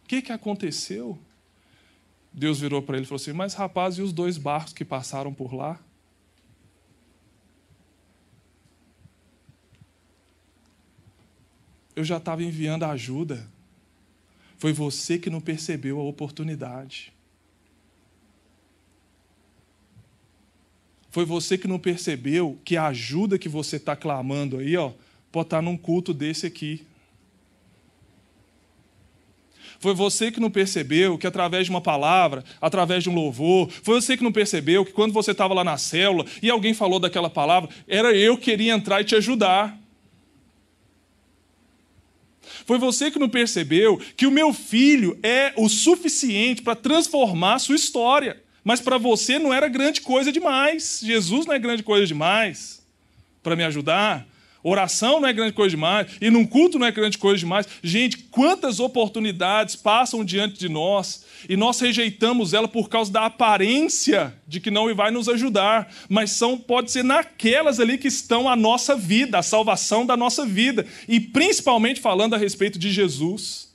O 0.03 0.07
que, 0.07 0.21
que 0.21 0.31
aconteceu? 0.31 1.17
Deus 2.31 2.59
virou 2.59 2.81
para 2.81 2.95
ele 2.95 3.05
e 3.05 3.07
falou 3.07 3.19
assim: 3.19 3.33
Mas 3.33 3.55
rapaz, 3.55 3.97
e 3.97 4.01
os 4.03 4.13
dois 4.13 4.37
barcos 4.37 4.71
que 4.71 4.85
passaram 4.85 5.33
por 5.33 5.53
lá? 5.53 5.79
Eu 11.99 12.05
já 12.05 12.15
estava 12.15 12.41
enviando 12.41 12.85
ajuda. 12.85 13.45
Foi 14.57 14.71
você 14.71 15.19
que 15.19 15.29
não 15.29 15.41
percebeu 15.41 15.99
a 15.99 16.03
oportunidade. 16.03 17.11
Foi 21.11 21.25
você 21.25 21.57
que 21.57 21.67
não 21.67 21.77
percebeu 21.77 22.57
que 22.63 22.77
a 22.77 22.87
ajuda 22.87 23.37
que 23.37 23.49
você 23.49 23.75
está 23.75 23.97
clamando 23.97 24.59
aí, 24.59 24.77
ó, 24.77 24.93
pode 25.29 25.47
estar 25.47 25.57
tá 25.57 25.61
num 25.61 25.75
culto 25.75 26.13
desse 26.13 26.45
aqui. 26.45 26.87
Foi 29.77 29.93
você 29.93 30.31
que 30.31 30.39
não 30.39 30.49
percebeu 30.49 31.17
que 31.17 31.27
através 31.27 31.65
de 31.65 31.69
uma 31.69 31.81
palavra, 31.81 32.45
através 32.61 33.03
de 33.03 33.09
um 33.09 33.13
louvor, 33.13 33.69
foi 33.83 33.99
você 33.99 34.15
que 34.15 34.23
não 34.23 34.31
percebeu 34.31 34.85
que 34.85 34.93
quando 34.93 35.11
você 35.11 35.31
estava 35.31 35.53
lá 35.53 35.65
na 35.65 35.77
célula 35.77 36.25
e 36.41 36.49
alguém 36.49 36.73
falou 36.73 36.97
daquela 36.97 37.29
palavra, 37.29 37.69
era 37.85 38.15
eu 38.15 38.37
que 38.37 38.45
queria 38.45 38.71
entrar 38.71 39.01
e 39.01 39.03
te 39.03 39.17
ajudar. 39.17 39.77
Foi 42.69 42.77
você 42.77 43.09
que 43.09 43.17
não 43.17 43.27
percebeu 43.27 43.99
que 44.15 44.27
o 44.27 44.31
meu 44.31 44.53
filho 44.53 45.17
é 45.23 45.51
o 45.57 45.67
suficiente 45.67 46.61
para 46.61 46.75
transformar 46.75 47.55
a 47.55 47.59
sua 47.59 47.75
história. 47.75 48.43
Mas 48.63 48.79
para 48.79 48.99
você 48.99 49.39
não 49.39 49.51
era 49.51 49.67
grande 49.67 50.01
coisa 50.01 50.31
demais. 50.31 51.01
Jesus 51.03 51.47
não 51.47 51.55
é 51.55 51.57
grande 51.57 51.81
coisa 51.81 52.05
demais 52.05 52.79
para 53.41 53.55
me 53.55 53.63
ajudar. 53.63 54.23
Oração 54.61 55.21
não 55.21 55.27
é 55.27 55.33
grande 55.33 55.53
coisa 55.53 55.69
demais. 55.71 56.11
E 56.19 56.29
num 56.29 56.45
culto 56.45 56.77
não 56.77 56.85
é 56.85 56.91
grande 56.91 57.17
coisa 57.17 57.39
demais. 57.39 57.67
Gente, 57.81 58.17
quantas 58.17 58.79
oportunidades 58.79 59.75
passam 59.75 60.23
diante 60.23 60.59
de 60.59 60.67
nós 60.67 61.23
e 61.47 61.55
nós 61.55 61.79
rejeitamos 61.79 62.53
ela 62.53 62.67
por 62.67 62.89
causa 62.89 63.11
da 63.11 63.25
aparência 63.25 64.33
de 64.47 64.59
que 64.59 64.69
não 64.69 64.93
vai 64.93 65.11
nos 65.11 65.29
ajudar. 65.29 65.91
Mas 66.09 66.31
são, 66.31 66.57
pode 66.57 66.91
ser 66.91 67.03
naquelas 67.03 67.79
ali 67.79 67.97
que 67.97 68.07
estão 68.07 68.49
a 68.49 68.55
nossa 68.55 68.95
vida, 68.95 69.39
a 69.39 69.43
salvação 69.43 70.05
da 70.05 70.17
nossa 70.17 70.45
vida. 70.45 70.85
E 71.07 71.19
principalmente 71.19 72.01
falando 72.01 72.33
a 72.33 72.37
respeito 72.37 72.77
de 72.77 72.91
Jesus. 72.91 73.69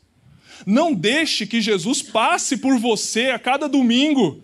Não 0.67 0.95
deixe 0.95 1.47
que 1.47 1.61
Jesus 1.61 2.01
passe 2.01 2.57
por 2.57 2.79
você 2.79 3.31
a 3.31 3.39
cada 3.39 3.69
domingo 3.69 4.43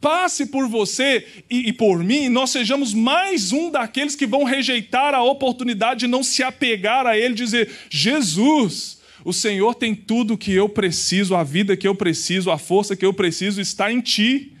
passe 0.00 0.46
por 0.46 0.68
você 0.68 1.26
e, 1.50 1.68
e, 1.68 1.72
por 1.72 2.02
mim, 2.02 2.28
nós 2.28 2.50
sejamos 2.50 2.92
mais 2.94 3.52
um 3.52 3.70
daqueles 3.70 4.14
que 4.14 4.26
vão 4.26 4.44
rejeitar 4.44 5.14
a 5.14 5.22
oportunidade 5.22 6.00
de 6.00 6.06
não 6.06 6.22
se 6.22 6.42
apegar 6.42 7.06
a 7.06 7.16
Ele, 7.16 7.34
dizer: 7.34 7.70
Jesus, 7.90 9.00
o 9.24 9.32
Senhor 9.32 9.74
tem 9.74 9.94
tudo 9.94 10.34
o 10.34 10.38
que 10.38 10.52
eu 10.52 10.68
preciso, 10.68 11.34
a 11.34 11.42
vida 11.42 11.76
que 11.76 11.88
eu 11.88 11.94
preciso, 11.94 12.50
a 12.50 12.58
força 12.58 12.96
que 12.96 13.04
eu 13.04 13.12
preciso 13.12 13.60
está 13.60 13.90
em 13.92 14.00
Ti. 14.00 14.52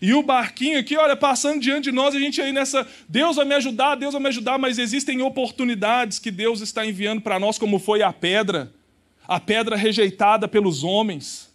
E 0.00 0.14
o 0.14 0.22
barquinho 0.22 0.78
aqui, 0.78 0.96
olha, 0.96 1.16
passando 1.16 1.60
diante 1.60 1.84
de 1.84 1.92
nós, 1.92 2.14
a 2.14 2.20
gente 2.20 2.40
aí 2.40 2.52
nessa, 2.52 2.86
Deus 3.08 3.34
vai 3.34 3.44
me 3.44 3.54
ajudar, 3.56 3.96
Deus 3.96 4.12
vai 4.12 4.22
me 4.22 4.28
ajudar, 4.28 4.56
mas 4.56 4.78
existem 4.78 5.20
oportunidades 5.22 6.20
que 6.20 6.30
Deus 6.30 6.60
está 6.60 6.86
enviando 6.86 7.20
para 7.20 7.40
nós, 7.40 7.58
como 7.58 7.80
foi 7.80 8.00
a 8.00 8.12
pedra, 8.12 8.72
a 9.26 9.40
pedra 9.40 9.74
rejeitada 9.74 10.46
pelos 10.46 10.84
homens 10.84 11.47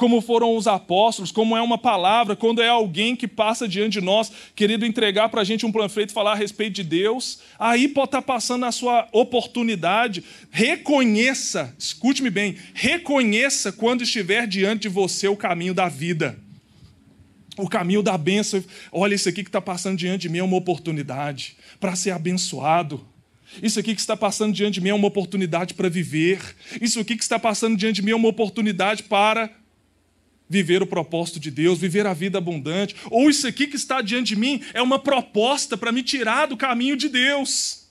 como 0.00 0.22
foram 0.22 0.56
os 0.56 0.66
apóstolos, 0.66 1.30
como 1.30 1.54
é 1.54 1.60
uma 1.60 1.76
palavra, 1.76 2.34
quando 2.34 2.62
é 2.62 2.68
alguém 2.70 3.14
que 3.14 3.28
passa 3.28 3.68
diante 3.68 4.00
de 4.00 4.00
nós, 4.00 4.32
querendo 4.56 4.86
entregar 4.86 5.28
para 5.28 5.42
a 5.42 5.44
gente 5.44 5.66
um 5.66 5.70
panfleto 5.70 6.10
e 6.10 6.14
falar 6.14 6.32
a 6.32 6.36
respeito 6.36 6.76
de 6.76 6.84
Deus, 6.84 7.40
aí 7.58 7.86
pode 7.86 8.06
estar 8.06 8.22
tá 8.22 8.26
passando 8.26 8.64
a 8.64 8.72
sua 8.72 9.06
oportunidade. 9.12 10.24
Reconheça, 10.50 11.76
escute-me 11.78 12.30
bem, 12.30 12.56
reconheça 12.72 13.72
quando 13.72 14.02
estiver 14.02 14.46
diante 14.46 14.80
de 14.84 14.88
você 14.88 15.28
o 15.28 15.36
caminho 15.36 15.74
da 15.74 15.86
vida. 15.86 16.38
O 17.58 17.68
caminho 17.68 18.02
da 18.02 18.16
bênção. 18.16 18.64
Olha, 18.90 19.14
isso 19.14 19.28
aqui 19.28 19.42
que 19.42 19.50
está 19.50 19.60
passando 19.60 19.98
diante 19.98 20.22
de 20.22 20.28
mim 20.30 20.38
é 20.38 20.42
uma 20.42 20.56
oportunidade 20.56 21.58
para 21.78 21.94
ser 21.94 22.12
abençoado. 22.12 23.06
Isso 23.62 23.78
aqui 23.78 23.94
que 23.94 24.00
está 24.00 24.16
passando 24.16 24.54
diante 24.54 24.74
de 24.74 24.80
mim 24.80 24.88
é 24.88 24.94
uma 24.94 25.08
oportunidade 25.08 25.74
para 25.74 25.90
viver. 25.90 26.40
Isso 26.80 26.98
aqui 26.98 27.16
que 27.16 27.22
está 27.22 27.38
passando 27.38 27.76
diante 27.76 27.96
de 27.96 28.02
mim 28.02 28.12
é 28.12 28.16
uma 28.16 28.28
oportunidade 28.28 29.02
para 29.02 29.59
viver 30.50 30.82
o 30.82 30.86
propósito 30.86 31.38
de 31.38 31.48
Deus, 31.48 31.78
viver 31.78 32.06
a 32.08 32.12
vida 32.12 32.38
abundante, 32.38 32.96
ou 33.08 33.30
isso 33.30 33.46
aqui 33.46 33.68
que 33.68 33.76
está 33.76 34.02
diante 34.02 34.34
de 34.34 34.36
mim 34.36 34.60
é 34.74 34.82
uma 34.82 34.98
proposta 34.98 35.76
para 35.76 35.92
me 35.92 36.02
tirar 36.02 36.46
do 36.46 36.56
caminho 36.56 36.96
de 36.96 37.08
Deus, 37.08 37.88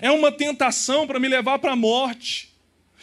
é 0.00 0.10
uma 0.10 0.30
tentação 0.30 1.06
para 1.08 1.18
me 1.18 1.28
levar 1.28 1.58
para 1.58 1.72
a 1.72 1.76
morte. 1.76 2.54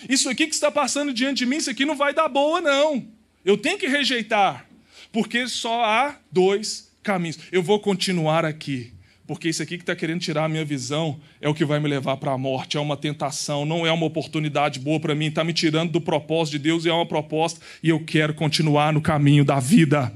Isso 0.07 0.29
aqui 0.29 0.47
que 0.47 0.55
está 0.55 0.71
passando 0.71 1.13
diante 1.13 1.39
de 1.39 1.45
mim, 1.45 1.57
isso 1.57 1.69
aqui 1.69 1.83
não 1.83 1.95
vai 1.95 2.13
dar 2.13 2.29
boa, 2.29 2.61
não. 2.61 3.05
Eu 3.43 3.57
tenho 3.57 3.77
que 3.77 3.85
rejeitar. 3.85 4.65
porque 5.11 5.47
só 5.47 5.83
há 5.83 6.19
dois 6.31 6.91
caminhos. 7.03 7.39
Eu 7.51 7.63
vou 7.63 7.79
continuar 7.79 8.45
aqui, 8.45 8.93
porque 9.29 9.47
isso 9.47 9.61
aqui 9.61 9.77
que 9.77 9.83
está 9.83 9.95
querendo 9.95 10.21
tirar 10.21 10.45
a 10.45 10.49
minha 10.49 10.65
visão 10.65 11.19
é 11.39 11.47
o 11.47 11.53
que 11.53 11.63
vai 11.63 11.79
me 11.79 11.87
levar 11.87 12.17
para 12.17 12.31
a 12.31 12.37
morte, 12.37 12.77
é 12.77 12.79
uma 12.79 12.97
tentação, 12.97 13.63
não 13.63 13.85
é 13.85 13.91
uma 13.91 14.07
oportunidade 14.07 14.79
boa 14.79 14.99
para 14.99 15.13
mim, 15.13 15.27
está 15.27 15.43
me 15.43 15.53
tirando 15.53 15.91
do 15.91 16.01
propósito 16.01 16.53
de 16.53 16.63
Deus 16.63 16.83
e 16.83 16.89
é 16.89 16.91
uma 16.91 17.05
proposta, 17.05 17.59
e 17.83 17.89
eu 17.89 18.03
quero 18.03 18.33
continuar 18.33 18.91
no 18.91 18.99
caminho 18.99 19.45
da 19.45 19.59
vida. 19.59 20.11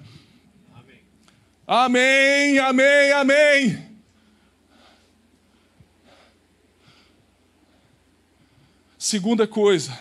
Amém, 1.68 2.58
amém, 2.58 3.12
amém. 3.12 3.66
amém. 3.66 3.78
Segunda 8.98 9.46
coisa, 9.46 9.96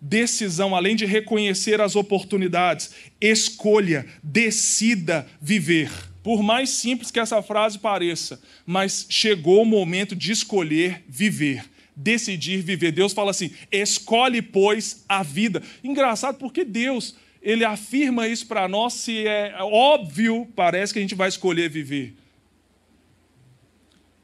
decisão, 0.00 0.74
além 0.74 0.96
de 0.96 1.06
reconhecer 1.06 1.80
as 1.80 1.94
oportunidades, 1.94 2.90
escolha, 3.20 4.04
decida 4.20 5.28
viver. 5.40 6.15
Por 6.26 6.42
mais 6.42 6.70
simples 6.70 7.12
que 7.12 7.20
essa 7.20 7.40
frase 7.40 7.78
pareça, 7.78 8.42
mas 8.66 9.06
chegou 9.08 9.62
o 9.62 9.64
momento 9.64 10.16
de 10.16 10.32
escolher 10.32 11.04
viver, 11.06 11.64
decidir 11.94 12.62
viver. 12.62 12.90
Deus 12.90 13.12
fala 13.12 13.30
assim: 13.30 13.52
escolhe, 13.70 14.42
pois, 14.42 15.04
a 15.08 15.22
vida. 15.22 15.62
Engraçado 15.84 16.36
porque 16.36 16.64
Deus, 16.64 17.14
ele 17.40 17.64
afirma 17.64 18.26
isso 18.26 18.48
para 18.48 18.66
nós, 18.66 18.94
se 18.94 19.24
é 19.24 19.54
óbvio, 19.60 20.48
parece 20.56 20.92
que 20.92 20.98
a 20.98 21.02
gente 21.02 21.14
vai 21.14 21.28
escolher 21.28 21.70
viver. 21.70 22.16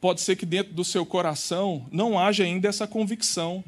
Pode 0.00 0.22
ser 0.22 0.34
que 0.34 0.44
dentro 0.44 0.74
do 0.74 0.82
seu 0.82 1.06
coração 1.06 1.86
não 1.92 2.18
haja 2.18 2.42
ainda 2.42 2.68
essa 2.68 2.84
convicção 2.84 3.62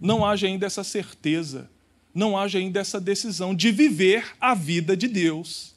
não 0.00 0.24
haja 0.24 0.46
ainda 0.46 0.64
essa 0.64 0.84
certeza, 0.84 1.68
não 2.14 2.38
haja 2.38 2.60
ainda 2.60 2.78
essa 2.78 3.00
decisão 3.00 3.52
de 3.52 3.72
viver 3.72 4.24
a 4.40 4.54
vida 4.54 4.96
de 4.96 5.08
Deus, 5.08 5.76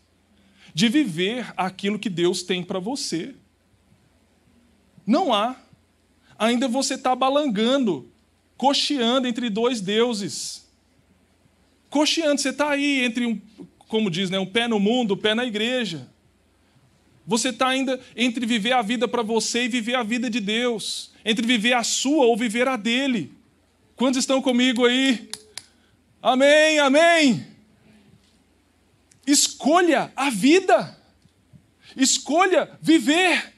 de 0.74 0.88
viver 0.88 1.54
aquilo 1.58 2.00
que 2.00 2.10
Deus 2.10 2.44
tem 2.44 2.64
para 2.64 2.80
você. 2.80 3.36
Não 5.06 5.34
há. 5.34 5.56
Ainda 6.38 6.68
você 6.68 6.96
está 6.96 7.16
balangando, 7.16 8.10
cocheando 8.58 9.28
entre 9.28 9.50
dois 9.50 9.82
deuses. 9.82 10.68
Cocheando, 11.90 12.42
você 12.42 12.50
está 12.50 12.72
aí 12.72 13.04
entre 13.04 13.26
um, 13.26 13.40
como 13.78 14.10
diz, 14.10 14.30
né, 14.30 14.40
um 14.40 14.46
pé 14.46 14.68
no 14.68 14.80
mundo, 14.80 15.14
um 15.14 15.18
pé 15.18 15.36
na 15.36 15.46
igreja. 15.46 16.10
Você 17.28 17.50
está 17.50 17.68
ainda 17.68 18.00
entre 18.16 18.46
viver 18.46 18.72
a 18.72 18.82
vida 18.82 19.08
para 19.08 19.22
você 19.22 19.66
e 19.66 19.68
viver 19.68 19.96
a 19.96 20.04
vida 20.04 20.30
de 20.30 20.40
Deus, 20.40 21.12
entre 21.24 21.46
viver 21.46 21.74
a 21.74 21.84
sua 21.84 22.26
ou 22.26 22.36
viver 22.36 22.68
a 22.68 22.76
dele. 22.76 23.32
Quantos 23.96 24.20
estão 24.20 24.42
comigo 24.42 24.86
aí? 24.86 25.30
Amém, 26.22 26.80
amém. 26.80 27.51
Escolha 29.32 30.12
a 30.16 30.30
vida. 30.30 30.98
Escolha 31.96 32.78
viver. 32.82 33.54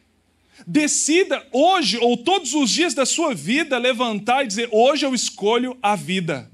Decida 0.65 1.45
hoje 1.51 1.97
ou 1.97 2.15
todos 2.15 2.53
os 2.53 2.69
dias 2.69 2.93
da 2.93 3.05
sua 3.05 3.33
vida 3.33 3.77
levantar 3.77 4.43
e 4.43 4.47
dizer: 4.47 4.69
hoje 4.71 5.05
eu 5.05 5.13
escolho 5.13 5.77
a 5.81 5.95
vida. 5.95 6.49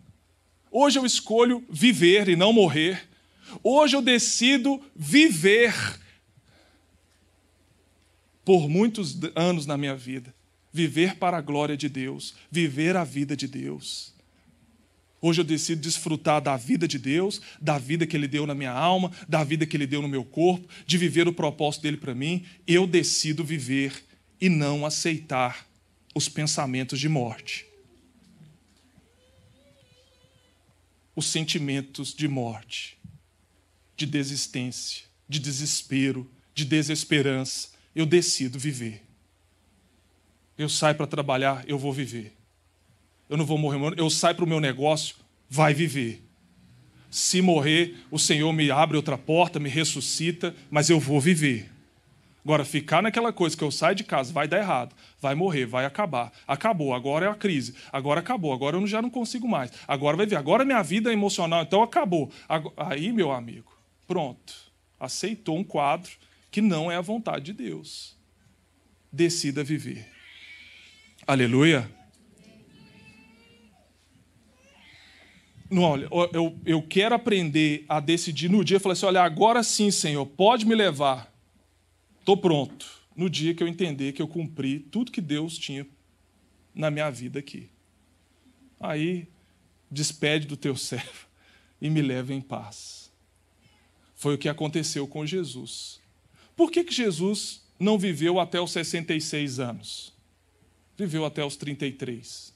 Hoje 0.71 0.97
eu 0.97 1.05
escolho 1.05 1.63
viver 1.69 2.29
e 2.29 2.35
não 2.35 2.53
morrer. 2.53 3.07
Hoje 3.63 3.95
eu 3.95 4.01
decido 4.01 4.81
viver 4.95 5.73
por 8.45 8.69
muitos 8.69 9.17
anos 9.35 9.65
na 9.65 9.77
minha 9.77 9.95
vida 9.95 10.33
viver 10.71 11.15
para 11.15 11.37
a 11.37 11.41
glória 11.41 11.75
de 11.75 11.89
Deus, 11.89 12.35
viver 12.49 12.95
a 12.95 13.03
vida 13.03 13.35
de 13.35 13.47
Deus. 13.47 14.13
Hoje 15.21 15.41
eu 15.41 15.45
decido 15.45 15.81
desfrutar 15.81 16.41
da 16.41 16.55
vida 16.55 16.87
de 16.87 16.97
Deus, 16.97 17.41
da 17.59 17.77
vida 17.77 18.07
que 18.07 18.15
Ele 18.15 18.27
deu 18.27 18.47
na 18.47 18.55
minha 18.55 18.71
alma, 18.71 19.11
da 19.27 19.43
vida 19.43 19.65
que 19.65 19.75
Ele 19.75 19.87
deu 19.87 20.01
no 20.01 20.07
meu 20.07 20.23
corpo, 20.23 20.67
de 20.85 20.97
viver 20.97 21.27
o 21.27 21.33
propósito 21.33 21.83
dele 21.83 21.97
para 21.97 22.15
mim. 22.15 22.45
Eu 22.65 22.87
decido 22.87 23.43
viver 23.43 24.03
e 24.39 24.47
não 24.47 24.85
aceitar 24.85 25.67
os 26.15 26.29
pensamentos 26.29 26.99
de 26.99 27.09
morte. 27.09 27.65
Os 31.15 31.25
sentimentos 31.25 32.13
de 32.13 32.27
morte, 32.27 32.97
de 33.97 34.05
desistência, 34.05 35.03
de 35.27 35.39
desespero, 35.39 36.31
de 36.53 36.63
desesperança. 36.63 37.69
Eu 37.93 38.05
decido 38.05 38.57
viver 38.57 39.09
eu 40.59 40.67
saio 40.67 40.93
para 40.93 41.07
trabalhar, 41.07 41.63
eu 41.69 41.79
vou 41.79 41.93
viver. 41.93 42.33
Eu 43.29 43.37
não 43.37 43.45
vou 43.45 43.57
morrer, 43.57 43.93
eu 43.97 44.09
saio 44.09 44.35
para 44.35 44.43
o 44.43 44.47
meu 44.47 44.59
negócio, 44.59 45.15
vai 45.47 45.73
viver. 45.73 46.23
Se 47.11 47.41
morrer, 47.41 47.95
o 48.09 48.17
Senhor 48.17 48.51
me 48.51 48.71
abre 48.71 48.97
outra 48.97 49.17
porta, 49.17 49.59
me 49.59 49.69
ressuscita, 49.69 50.55
mas 50.69 50.89
eu 50.89 50.99
vou 50.99 51.21
viver. 51.21 51.69
Agora, 52.43 52.65
ficar 52.65 53.03
naquela 53.03 53.31
coisa 53.31 53.55
que 53.55 53.63
eu 53.63 53.69
saio 53.69 53.95
de 53.95 54.03
casa, 54.03 54.33
vai 54.33 54.47
dar 54.47 54.57
errado, 54.57 54.95
vai 55.21 55.35
morrer, 55.35 55.67
vai 55.67 55.85
acabar. 55.85 56.31
Acabou, 56.47 56.93
agora 56.93 57.27
é 57.27 57.29
a 57.29 57.35
crise, 57.35 57.75
agora 57.91 58.21
acabou, 58.21 58.51
agora 58.51 58.77
eu 58.77 58.87
já 58.87 59.01
não 59.01 59.09
consigo 59.09 59.47
mais. 59.47 59.71
Agora 59.87 60.17
vai 60.17 60.25
ver, 60.25 60.35
agora 60.35 60.65
minha 60.65 60.81
vida 60.81 61.11
é 61.11 61.13
emocional, 61.13 61.61
então 61.61 61.83
acabou. 61.83 62.31
Aí, 62.75 63.11
meu 63.11 63.31
amigo, 63.31 63.71
pronto. 64.07 64.55
Aceitou 64.99 65.57
um 65.57 65.63
quadro 65.63 66.11
que 66.49 66.61
não 66.61 66.91
é 66.91 66.95
a 66.95 67.01
vontade 67.01 67.45
de 67.45 67.53
Deus. 67.53 68.17
Decida 69.11 69.63
viver. 69.63 70.07
Aleluia. 71.27 71.98
Não, 75.69 75.83
olha, 75.83 76.07
eu, 76.33 76.57
eu 76.65 76.81
quero 76.81 77.13
aprender 77.13 77.85
a 77.87 77.99
decidir 77.99 78.49
no 78.49 78.63
dia, 78.63 78.79
falar 78.79 78.93
assim: 78.93 79.05
olha, 79.05 79.21
agora 79.21 79.61
sim, 79.63 79.91
Senhor, 79.91 80.25
pode 80.25 80.65
me 80.65 80.73
levar. 80.73 81.31
Estou 82.19 82.37
pronto. 82.37 82.85
No 83.15 83.29
dia 83.29 83.53
que 83.53 83.61
eu 83.61 83.67
entender 83.67 84.13
que 84.13 84.21
eu 84.21 84.27
cumpri 84.27 84.79
tudo 84.79 85.11
que 85.11 85.19
Deus 85.19 85.57
tinha 85.57 85.85
na 86.73 86.89
minha 86.89 87.09
vida 87.09 87.39
aqui. 87.39 87.69
Aí, 88.79 89.27
despede 89.91 90.47
do 90.47 90.55
teu 90.55 90.75
servo 90.77 91.27
e 91.81 91.89
me 91.89 92.01
leva 92.01 92.33
em 92.33 92.41
paz. 92.41 93.11
Foi 94.15 94.35
o 94.35 94.37
que 94.37 94.49
aconteceu 94.49 95.07
com 95.07 95.25
Jesus. 95.25 95.99
Por 96.55 96.71
que, 96.71 96.83
que 96.83 96.93
Jesus 96.93 97.61
não 97.79 97.97
viveu 97.97 98.39
até 98.39 98.59
os 98.59 98.71
66 98.71 99.59
anos? 99.59 100.19
viveu 100.99 101.25
até 101.25 101.43
os 101.43 101.55
33. 101.55 102.53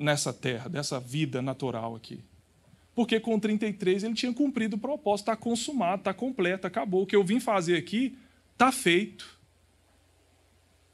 Nessa 0.00 0.32
terra, 0.32 0.66
dessa 0.66 0.98
vida 0.98 1.42
natural 1.42 1.94
aqui. 1.94 2.24
Porque 2.94 3.20
com 3.20 3.38
33 3.38 4.02
ele 4.02 4.14
tinha 4.14 4.32
cumprido 4.32 4.76
o 4.76 4.78
propósito, 4.78 5.26
está 5.26 5.36
consumado, 5.36 6.00
está 6.00 6.14
completo, 6.14 6.66
acabou. 6.66 7.02
O 7.02 7.06
que 7.06 7.14
eu 7.14 7.22
vim 7.22 7.38
fazer 7.38 7.76
aqui 7.76 8.16
está 8.52 8.72
feito. 8.72 9.38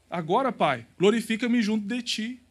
Agora, 0.09 0.51
Pai, 0.51 0.85
glorifica-me 0.99 1.61
junto 1.61 1.87
de 1.87 2.01
ti. 2.01 2.41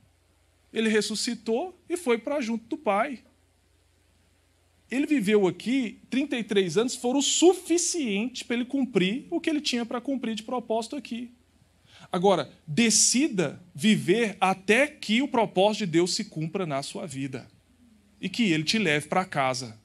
Ele 0.73 0.89
ressuscitou 0.89 1.79
e 1.89 1.97
foi 1.97 2.17
para 2.17 2.41
junto 2.41 2.65
do 2.67 2.77
Pai. 2.77 3.23
Ele 4.91 5.07
viveu 5.07 5.47
aqui 5.47 6.01
33 6.09 6.79
anos, 6.79 6.97
foram 6.97 7.19
o 7.19 7.23
suficiente 7.23 8.47
para 8.47 8.57
ele 8.57 8.65
cumprir 8.65 9.27
o 9.31 9.41
que 9.41 9.51
ele 9.51 9.61
tinha 9.61 9.85
para 9.85 10.01
cumprir 10.01 10.35
de 10.35 10.43
propósito 10.43 10.97
aqui. 10.97 11.36
Agora, 12.11 12.51
decida 12.67 13.61
viver 13.75 14.37
até 14.41 14.87
que 14.87 15.23
o 15.23 15.29
propósito 15.29 15.85
de 15.85 15.93
Deus 15.93 16.15
se 16.15 16.25
cumpra 16.25 16.65
na 16.65 16.83
sua 16.83 17.07
vida 17.07 17.47
e 18.21 18.29
que 18.29 18.53
ele 18.53 18.65
te 18.65 18.79
leve 18.79 19.09
para 19.09 19.25
casa. 19.25 19.79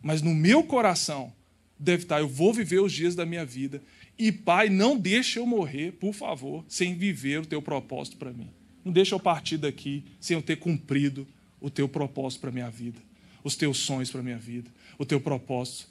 Mas 0.00 0.22
no 0.22 0.34
meu 0.34 0.62
coração 0.62 1.32
deve 1.78 2.04
estar: 2.04 2.20
eu 2.20 2.28
vou 2.28 2.52
viver 2.52 2.80
os 2.80 2.92
dias 2.92 3.14
da 3.14 3.26
minha 3.26 3.44
vida 3.44 3.82
e, 4.18 4.32
Pai, 4.32 4.70
não 4.70 4.96
deixe 4.96 5.38
eu 5.38 5.46
morrer, 5.46 5.92
por 5.92 6.14
favor, 6.14 6.64
sem 6.68 6.94
viver 6.94 7.40
o 7.40 7.46
teu 7.46 7.60
propósito 7.60 8.16
para 8.16 8.32
mim. 8.32 8.48
Não 8.84 8.92
deixe 8.92 9.12
eu 9.12 9.20
partir 9.20 9.58
daqui 9.58 10.04
sem 10.20 10.36
eu 10.36 10.42
ter 10.42 10.56
cumprido 10.56 11.26
o 11.60 11.68
teu 11.68 11.88
propósito 11.88 12.40
para 12.40 12.52
minha 12.52 12.70
vida, 12.70 13.00
os 13.42 13.56
teus 13.56 13.78
sonhos 13.78 14.10
para 14.10 14.22
minha 14.22 14.38
vida, 14.38 14.70
o 14.96 15.04
teu 15.04 15.20
propósito 15.20 15.88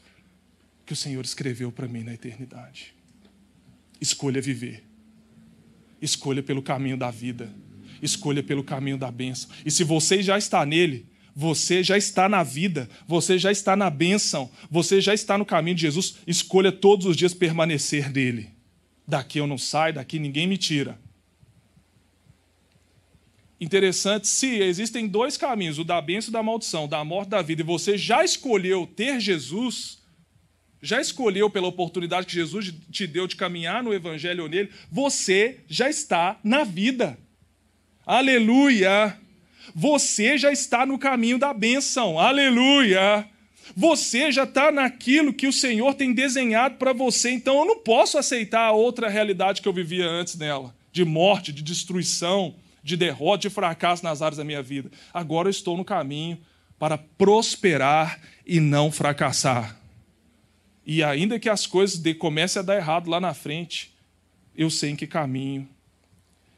que 0.86 0.94
o 0.94 0.96
Senhor 0.96 1.24
escreveu 1.24 1.72
para 1.72 1.88
mim 1.88 2.04
na 2.04 2.14
eternidade. 2.14 2.95
Escolha 4.00 4.42
viver. 4.42 4.84
Escolha 6.02 6.44
pelo 6.44 6.62
caminho 6.62 6.98
da 6.98 7.10
vida. 7.10 7.54
Escolha 8.02 8.44
pelo 8.44 8.64
caminho 8.64 8.98
da 8.98 9.12
bênção. 9.12 9.50
E 9.66 9.72
se 9.72 9.84
você 9.84 10.22
já 10.22 10.38
está 10.38 10.66
nele, 10.66 11.06
você 11.36 11.84
já 11.84 11.98
está 11.98 12.30
na 12.30 12.44
vida, 12.44 12.90
você 13.08 13.38
já 13.38 13.52
está 13.52 13.76
na 13.76 13.90
bênção, 13.90 14.50
você 14.72 15.02
já 15.02 15.14
está 15.14 15.38
no 15.38 15.46
caminho 15.46 15.76
de 15.76 15.82
Jesus. 15.82 16.16
Escolha 16.26 16.72
todos 16.72 17.06
os 17.06 17.18
dias 17.18 17.34
permanecer 17.34 18.12
nele. 18.12 18.50
Daqui 19.08 19.40
eu 19.40 19.48
não 19.48 19.58
saio, 19.58 19.96
daqui 19.96 20.18
ninguém 20.18 20.48
me 20.48 20.58
tira. 20.58 20.98
Interessante, 23.60 24.28
se 24.28 24.60
existem 24.60 25.08
dois 25.08 25.38
caminhos, 25.38 25.80
o 25.80 25.84
da 25.84 26.02
bênção 26.02 26.30
e 26.30 26.34
da 26.34 26.44
maldição, 26.44 26.88
da 26.88 27.04
morte 27.04 27.28
e 27.28 27.32
da 27.32 27.42
vida, 27.42 27.62
e 27.62 27.66
você 27.66 27.98
já 27.98 28.24
escolheu 28.24 28.86
ter 28.86 29.20
Jesus, 29.20 30.00
já 30.82 31.02
escolheu 31.02 31.50
pela 31.50 31.68
oportunidade 31.68 32.28
que 32.28 32.34
Jesus 32.34 32.74
te 32.92 33.08
deu 33.08 33.28
de 33.28 33.36
caminhar 33.36 33.84
no 33.84 33.94
Evangelho 33.94 34.48
nele, 34.48 34.70
você 34.92 35.60
já 35.68 35.90
está 35.90 36.40
na 36.44 36.64
vida. 36.64 37.18
Aleluia! 38.06 39.18
Você 39.74 40.38
já 40.38 40.52
está 40.52 40.86
no 40.86 41.00
caminho 41.00 41.40
da 41.40 41.54
bênção. 41.54 42.20
Aleluia! 42.20 43.28
Você 43.76 44.32
já 44.32 44.44
está 44.44 44.72
naquilo 44.72 45.34
que 45.34 45.48
o 45.48 45.54
Senhor 45.54 45.96
tem 45.96 46.14
desenhado 46.14 46.76
para 46.76 46.94
você, 46.94 47.32
então 47.32 47.60
eu 47.60 47.66
não 47.66 47.80
posso 47.80 48.18
aceitar 48.18 48.68
a 48.68 48.72
outra 48.72 49.10
realidade 49.10 49.62
que 49.62 49.68
eu 49.68 49.74
vivia 49.74 50.06
antes 50.06 50.36
nela 50.36 50.74
de 50.96 51.04
morte, 51.04 51.52
de 51.52 51.62
destruição, 51.62 52.56
de 52.82 52.96
derrota, 52.96 53.42
de 53.42 53.50
fracasso 53.50 54.02
nas 54.02 54.22
áreas 54.22 54.38
da 54.38 54.46
minha 54.46 54.64
vida. 54.64 54.90
Agora 55.14 55.48
eu 55.48 55.52
estou 55.52 55.76
no 55.76 55.84
caminho 55.84 56.38
para 56.80 56.98
prosperar 56.98 58.18
e 58.46 58.62
não 58.62 58.90
fracassar. 58.90 59.78
E 60.86 61.04
ainda 61.04 61.40
que 61.40 61.50
as 61.50 61.66
coisas 61.66 62.02
comecem 62.18 62.60
a 62.60 62.64
dar 62.64 62.76
errado 62.76 63.10
lá 63.10 63.20
na 63.20 63.34
frente, 63.34 63.94
eu 64.56 64.70
sei 64.70 64.92
em 64.92 64.96
que 64.96 65.08
caminho, 65.08 65.68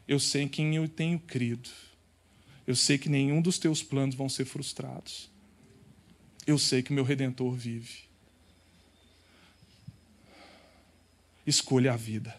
eu 0.06 0.20
sei 0.20 0.42
em 0.42 0.48
quem 0.48 0.76
eu 0.76 0.88
tenho 0.88 1.18
crido. 1.18 1.70
Eu 2.66 2.76
sei 2.76 2.98
que 2.98 3.08
nenhum 3.08 3.40
dos 3.40 3.58
teus 3.58 3.82
planos 3.82 4.14
vão 4.14 4.28
ser 4.28 4.44
frustrados. 4.44 5.30
Eu 6.46 6.58
sei 6.58 6.82
que 6.82 6.92
meu 6.92 7.04
redentor 7.04 7.54
vive. 7.54 8.00
Escolha 11.46 11.94
a 11.94 11.96
vida 11.96 12.38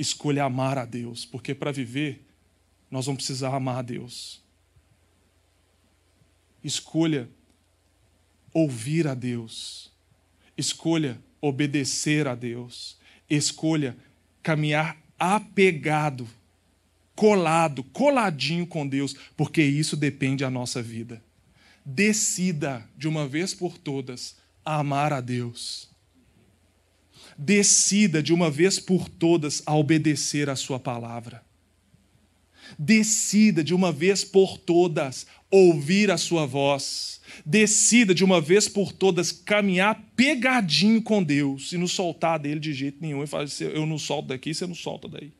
escolha 0.00 0.44
amar 0.44 0.78
a 0.78 0.86
Deus, 0.86 1.26
porque 1.26 1.54
para 1.54 1.70
viver 1.70 2.24
nós 2.90 3.06
vamos 3.06 3.18
precisar 3.22 3.54
amar 3.54 3.78
a 3.78 3.82
Deus. 3.82 4.40
Escolha 6.64 7.28
ouvir 8.52 9.06
a 9.06 9.14
Deus. 9.14 9.90
Escolha 10.56 11.18
obedecer 11.40 12.26
a 12.26 12.34
Deus. 12.34 12.96
Escolha 13.28 13.96
caminhar 14.42 14.96
apegado, 15.18 16.28
colado, 17.14 17.82
coladinho 17.84 18.66
com 18.66 18.86
Deus, 18.86 19.14
porque 19.36 19.62
isso 19.62 19.96
depende 19.96 20.42
da 20.44 20.50
nossa 20.50 20.82
vida. 20.82 21.22
Decida 21.84 22.88
de 22.96 23.08
uma 23.08 23.26
vez 23.26 23.54
por 23.54 23.78
todas 23.78 24.36
amar 24.64 25.12
a 25.12 25.20
Deus 25.20 25.90
decida 27.40 28.22
de 28.22 28.34
uma 28.34 28.50
vez 28.50 28.78
por 28.78 29.08
todas 29.08 29.62
a 29.64 29.74
obedecer 29.74 30.50
a 30.50 30.56
Sua 30.56 30.78
palavra. 30.78 31.42
Decida 32.78 33.64
de 33.64 33.74
uma 33.74 33.90
vez 33.90 34.22
por 34.22 34.58
todas 34.58 35.26
ouvir 35.50 36.10
a 36.10 36.16
Sua 36.16 36.46
voz. 36.46 37.20
Decida 37.44 38.14
de 38.14 38.24
uma 38.24 38.40
vez 38.40 38.68
por 38.68 38.92
todas 38.92 39.32
caminhar 39.32 40.00
pegadinho 40.16 41.02
com 41.02 41.22
Deus 41.22 41.72
e 41.72 41.78
não 41.78 41.86
soltar 41.86 42.38
dele 42.38 42.60
de 42.60 42.72
jeito 42.72 42.98
nenhum. 43.00 43.22
E 43.22 43.26
falar 43.26 43.44
assim, 43.44 43.64
eu 43.64 43.86
não 43.86 43.98
solto 43.98 44.28
daqui, 44.28 44.52
você 44.52 44.66
não 44.66 44.74
solta 44.74 45.08
daí. 45.08 45.32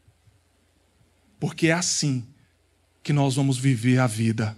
Porque 1.38 1.68
é 1.68 1.72
assim 1.72 2.24
que 3.02 3.12
nós 3.12 3.34
vamos 3.34 3.58
viver 3.58 3.98
a 3.98 4.06
vida. 4.06 4.56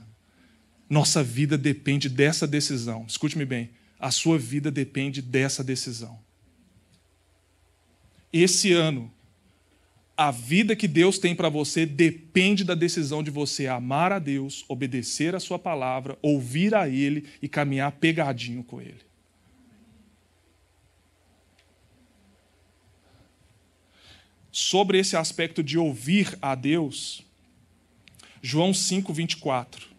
Nossa 0.89 1.23
vida 1.23 1.57
depende 1.57 2.09
dessa 2.09 2.47
decisão. 2.47 3.05
Escute-me 3.09 3.45
bem. 3.45 3.71
A 3.99 4.11
sua 4.11 4.39
vida 4.39 4.71
depende 4.71 5.23
dessa 5.23 5.63
decisão 5.65 6.19
esse 8.33 8.73
ano, 8.73 9.13
a 10.17 10.31
vida 10.31 10.77
que 10.77 10.87
Deus 10.87 11.19
tem 11.19 11.35
para 11.35 11.49
você 11.49 11.87
depende 11.87 12.65
da 12.65 12.75
decisão 12.75 13.23
de 13.23 13.31
você 13.31 13.67
amar 13.67 14.13
a 14.13 14.19
Deus, 14.19 14.65
obedecer 14.69 15.35
a 15.35 15.41
Sua 15.41 15.59
palavra, 15.59 16.19
ouvir 16.21 16.75
a 16.75 16.89
Ele 16.89 17.27
e 17.41 17.49
caminhar 17.49 17.93
pegadinho 17.93 18.63
com 18.63 18.81
Ele. 18.81 19.01
Sobre 24.51 24.99
esse 24.99 25.17
aspecto 25.17 25.63
de 25.63 25.79
ouvir 25.79 26.37
a 26.43 26.55
Deus, 26.55 27.23
João 28.43 28.75
5, 28.75 29.13
24. 29.15 29.93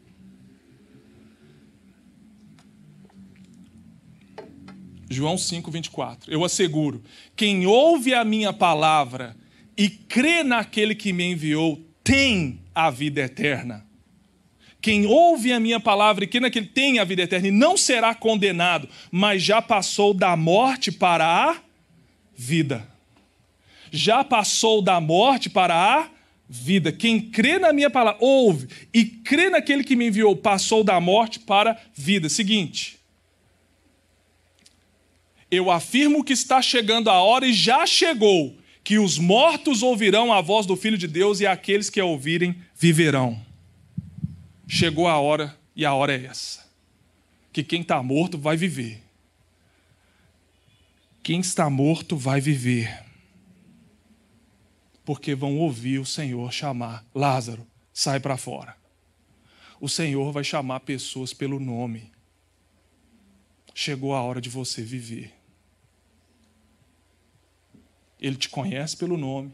João 5.09 5.37
5, 5.37 5.71
24. 5.71 6.31
Eu 6.31 6.43
asseguro: 6.43 7.03
quem 7.35 7.65
ouve 7.65 8.13
a 8.13 8.23
minha 8.23 8.53
palavra 8.53 9.35
e 9.77 9.89
crê 9.89 10.43
naquele 10.43 10.95
que 10.95 11.11
me 11.11 11.31
enviou 11.31 11.81
tem 12.03 12.59
a 12.73 12.89
vida 12.89 13.21
eterna. 13.21 13.85
Quem 14.81 15.05
ouve 15.05 15.53
a 15.53 15.59
minha 15.59 15.79
palavra 15.79 16.25
e 16.25 16.27
crê 16.27 16.41
naquele 16.41 16.67
tem 16.67 16.99
a 16.99 17.05
vida 17.05 17.21
eterna 17.21 17.47
e 17.47 17.51
não 17.51 17.77
será 17.77 18.13
condenado, 18.13 18.89
mas 19.09 19.41
já 19.41 19.61
passou 19.61 20.13
da 20.13 20.35
morte 20.35 20.91
para 20.91 21.25
a 21.25 21.57
vida. 22.35 22.87
Já 23.91 24.23
passou 24.23 24.81
da 24.81 24.99
morte 24.99 25.49
para 25.49 25.73
a 25.73 26.09
vida. 26.49 26.91
Quem 26.91 27.21
crê 27.21 27.57
na 27.57 27.71
minha 27.71 27.89
palavra, 27.89 28.19
ouve 28.21 28.67
e 28.93 29.05
crê 29.05 29.49
naquele 29.49 29.83
que 29.83 29.95
me 29.95 30.07
enviou, 30.07 30.35
passou 30.35 30.83
da 30.83 30.99
morte 30.99 31.39
para 31.39 31.71
a 31.71 31.77
vida. 31.95 32.27
Seguinte, 32.27 32.99
eu 35.49 35.71
afirmo 35.71 36.23
que 36.23 36.33
está 36.33 36.61
chegando 36.61 37.09
a 37.09 37.21
hora 37.21 37.45
e 37.45 37.53
já 37.53 37.85
chegou, 37.85 38.57
que 38.83 38.99
os 38.99 39.17
mortos 39.17 39.81
ouvirão 39.81 40.33
a 40.33 40.41
voz 40.41 40.65
do 40.65 40.75
Filho 40.75 40.97
de 40.97 41.07
Deus 41.07 41.39
e 41.39 41.47
aqueles 41.47 41.89
que 41.89 41.99
a 41.99 42.05
ouvirem 42.05 42.61
viverão. 42.75 43.39
Chegou 44.67 45.07
a 45.07 45.17
hora 45.17 45.57
e 45.75 45.85
a 45.85 45.93
hora 45.93 46.13
é 46.13 46.25
essa. 46.25 46.67
Que 47.51 47.63
quem 47.63 47.81
está 47.81 48.03
morto 48.03 48.37
vai 48.37 48.57
viver. 48.57 49.01
Quem 51.21 51.39
está 51.39 51.69
morto 51.69 52.17
vai 52.17 52.41
viver. 52.41 53.05
Porque 55.05 55.33
vão 55.33 55.57
ouvir 55.57 55.99
o 55.99 56.05
Senhor 56.05 56.51
chamar: 56.51 57.05
Lázaro, 57.15 57.65
sai 57.93 58.19
para 58.19 58.35
fora. 58.35 58.75
O 59.79 59.87
Senhor 59.87 60.31
vai 60.31 60.43
chamar 60.43 60.81
pessoas 60.81 61.33
pelo 61.33 61.59
nome. 61.59 62.11
Chegou 63.73 64.13
a 64.13 64.21
hora 64.21 64.41
de 64.41 64.49
você 64.49 64.81
viver. 64.81 65.42
Ele 68.23 68.37
te 68.37 68.47
conhece 68.47 68.95
pelo 68.95 69.17
nome. 69.17 69.51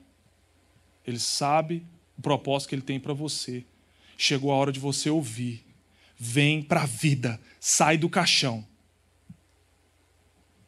Ele 1.05 1.17
sabe 1.17 1.83
o 2.15 2.21
propósito 2.21 2.69
que 2.69 2.75
ele 2.75 2.83
tem 2.83 2.99
para 2.99 3.13
você. 3.13 3.65
Chegou 4.15 4.51
a 4.51 4.55
hora 4.55 4.71
de 4.71 4.79
você 4.79 5.09
ouvir. 5.09 5.65
Vem 6.15 6.61
para 6.61 6.83
a 6.83 6.85
vida. 6.85 7.41
Sai 7.59 7.97
do 7.97 8.07
caixão. 8.07 8.63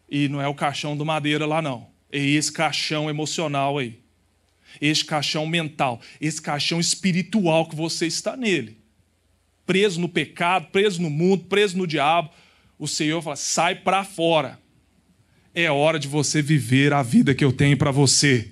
E 0.09 0.27
não 0.27 0.41
é 0.41 0.47
o 0.47 0.55
caixão 0.55 0.97
do 0.97 1.05
madeira 1.05 1.45
lá, 1.45 1.61
não. 1.61 1.87
É 2.11 2.17
esse 2.17 2.51
caixão 2.51 3.07
emocional 3.07 3.77
aí. 3.77 3.99
Esse 4.81 5.05
caixão 5.05 5.45
mental. 5.45 6.01
Esse 6.19 6.41
caixão 6.41 6.79
espiritual 6.79 7.67
que 7.67 7.75
você 7.75 8.07
está 8.07 8.35
nele. 8.35 8.79
Preso 9.63 10.01
no 10.01 10.09
pecado, 10.09 10.69
preso 10.71 10.99
no 10.99 11.09
mundo, 11.09 11.43
preso 11.43 11.77
no 11.77 11.85
diabo. 11.85 12.31
O 12.79 12.87
Senhor 12.87 13.21
fala: 13.21 13.35
sai 13.35 13.75
para 13.75 14.03
fora 14.03 14.59
é 15.53 15.69
hora 15.69 15.99
de 15.99 16.07
você 16.07 16.41
viver 16.41 16.93
a 16.93 17.03
vida 17.03 17.35
que 17.35 17.43
eu 17.43 17.51
tenho 17.51 17.77
para 17.77 17.91
você. 17.91 18.49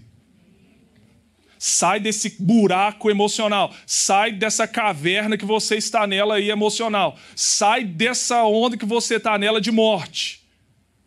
Sai 1.58 2.00
desse 2.00 2.36
buraco 2.39 3.10
emocional. 3.10 3.76
Sai 3.86 4.32
dessa 4.32 4.68
caverna 4.68 5.38
que 5.38 5.45
você 5.45 5.76
está 5.76 6.08
nela 6.08 6.36
aí 6.36 6.50
emocional. 6.50 7.18
Sai 7.36 7.84
dessa 7.84 8.43
onda 8.43 8.78
que 8.78 8.86
você 8.86 9.16
está 9.16 9.38
nela 9.38 9.60
de 9.60 9.72
morte. 9.72 10.41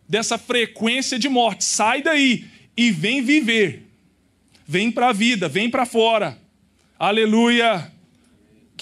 Dessa 0.09 0.37
frequência 0.37 1.19
de 1.19 1.29
morte. 1.29 1.65
Sai 1.65 2.03
daí 2.03 2.47
e 2.77 2.91
vem 2.91 3.23
viver. 3.23 3.89
Vem 4.67 4.91
para 4.91 5.09
a 5.09 5.13
vida, 5.13 5.49
vem 5.49 5.71
para 5.71 5.87
fora. 5.87 6.39
Aleluia 6.99 7.93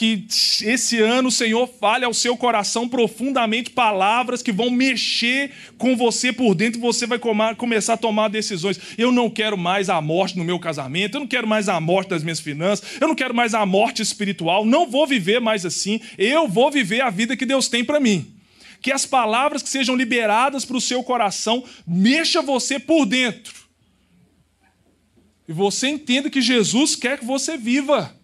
que 0.01 0.25
esse 0.63 0.99
ano 0.99 1.29
o 1.29 1.31
Senhor 1.31 1.69
fale 1.79 2.07
ao 2.07 2.15
seu 2.15 2.35
coração 2.35 2.89
profundamente 2.89 3.69
palavras 3.69 4.43
que 4.43 4.51
vão 4.51 4.71
mexer 4.71 5.51
com 5.77 5.95
você 5.95 6.33
por 6.33 6.55
dentro 6.55 6.79
e 6.79 6.81
você 6.81 7.07
vai 7.07 7.19
começar 7.19 7.93
a 7.93 7.99
tomar 7.99 8.29
decisões. 8.29 8.81
Eu 8.97 9.13
não 9.13 9.29
quero 9.29 9.59
mais 9.59 9.91
a 9.91 10.01
morte 10.01 10.39
no 10.39 10.45
meu 10.45 10.59
casamento, 10.59 11.17
eu 11.17 11.21
não 11.21 11.27
quero 11.27 11.47
mais 11.47 11.69
a 11.69 11.79
morte 11.79 12.09
das 12.09 12.23
minhas 12.23 12.41
finanças, 12.41 12.99
eu 12.99 13.09
não 13.09 13.15
quero 13.15 13.35
mais 13.35 13.53
a 13.53 13.67
morte 13.67 14.01
espiritual, 14.01 14.65
não 14.65 14.89
vou 14.89 15.07
viver 15.07 15.39
mais 15.39 15.67
assim, 15.67 16.01
eu 16.17 16.49
vou 16.49 16.71
viver 16.71 17.03
a 17.03 17.11
vida 17.11 17.37
que 17.37 17.45
Deus 17.45 17.69
tem 17.69 17.85
para 17.85 18.01
mim. 18.01 18.27
Que 18.81 18.93
as 18.93 19.05
palavras 19.05 19.63
que 19.63 19.69
sejam 19.69 19.95
liberadas 19.95 20.65
para 20.65 20.79
o 20.79 20.81
seu 20.81 21.05
coração 21.05 21.63
mexa 21.87 22.41
você 22.41 22.79
por 22.79 23.05
dentro. 23.05 23.53
E 25.47 25.53
você 25.53 25.89
entenda 25.89 26.31
que 26.31 26.41
Jesus 26.41 26.97
quer 26.97 27.19
que 27.19 27.27
você 27.27 27.59
viva. 27.59 28.19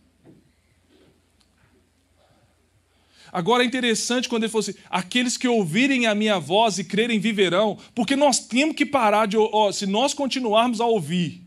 Agora 3.37 3.63
é 3.63 3.67
interessante 3.67 4.31
quando 4.31 4.45
ele 4.45 4.51
falou 4.51 4.63
assim: 4.63 4.79
aqueles 4.89 5.37
que 5.37 5.47
ouvirem 5.47 6.07
a 6.07 6.15
minha 6.15 6.39
voz 6.39 6.79
e 6.79 6.85
crerem 6.85 7.19
viverão, 7.19 7.77
porque 7.95 8.17
nós 8.17 8.39
temos 8.39 8.75
que 8.75 8.87
parar 8.87 9.27
de. 9.27 9.37
Ó, 9.37 9.71
se 9.71 9.85
nós 9.85 10.15
continuarmos 10.15 10.81
a 10.81 10.87
ouvir 10.87 11.43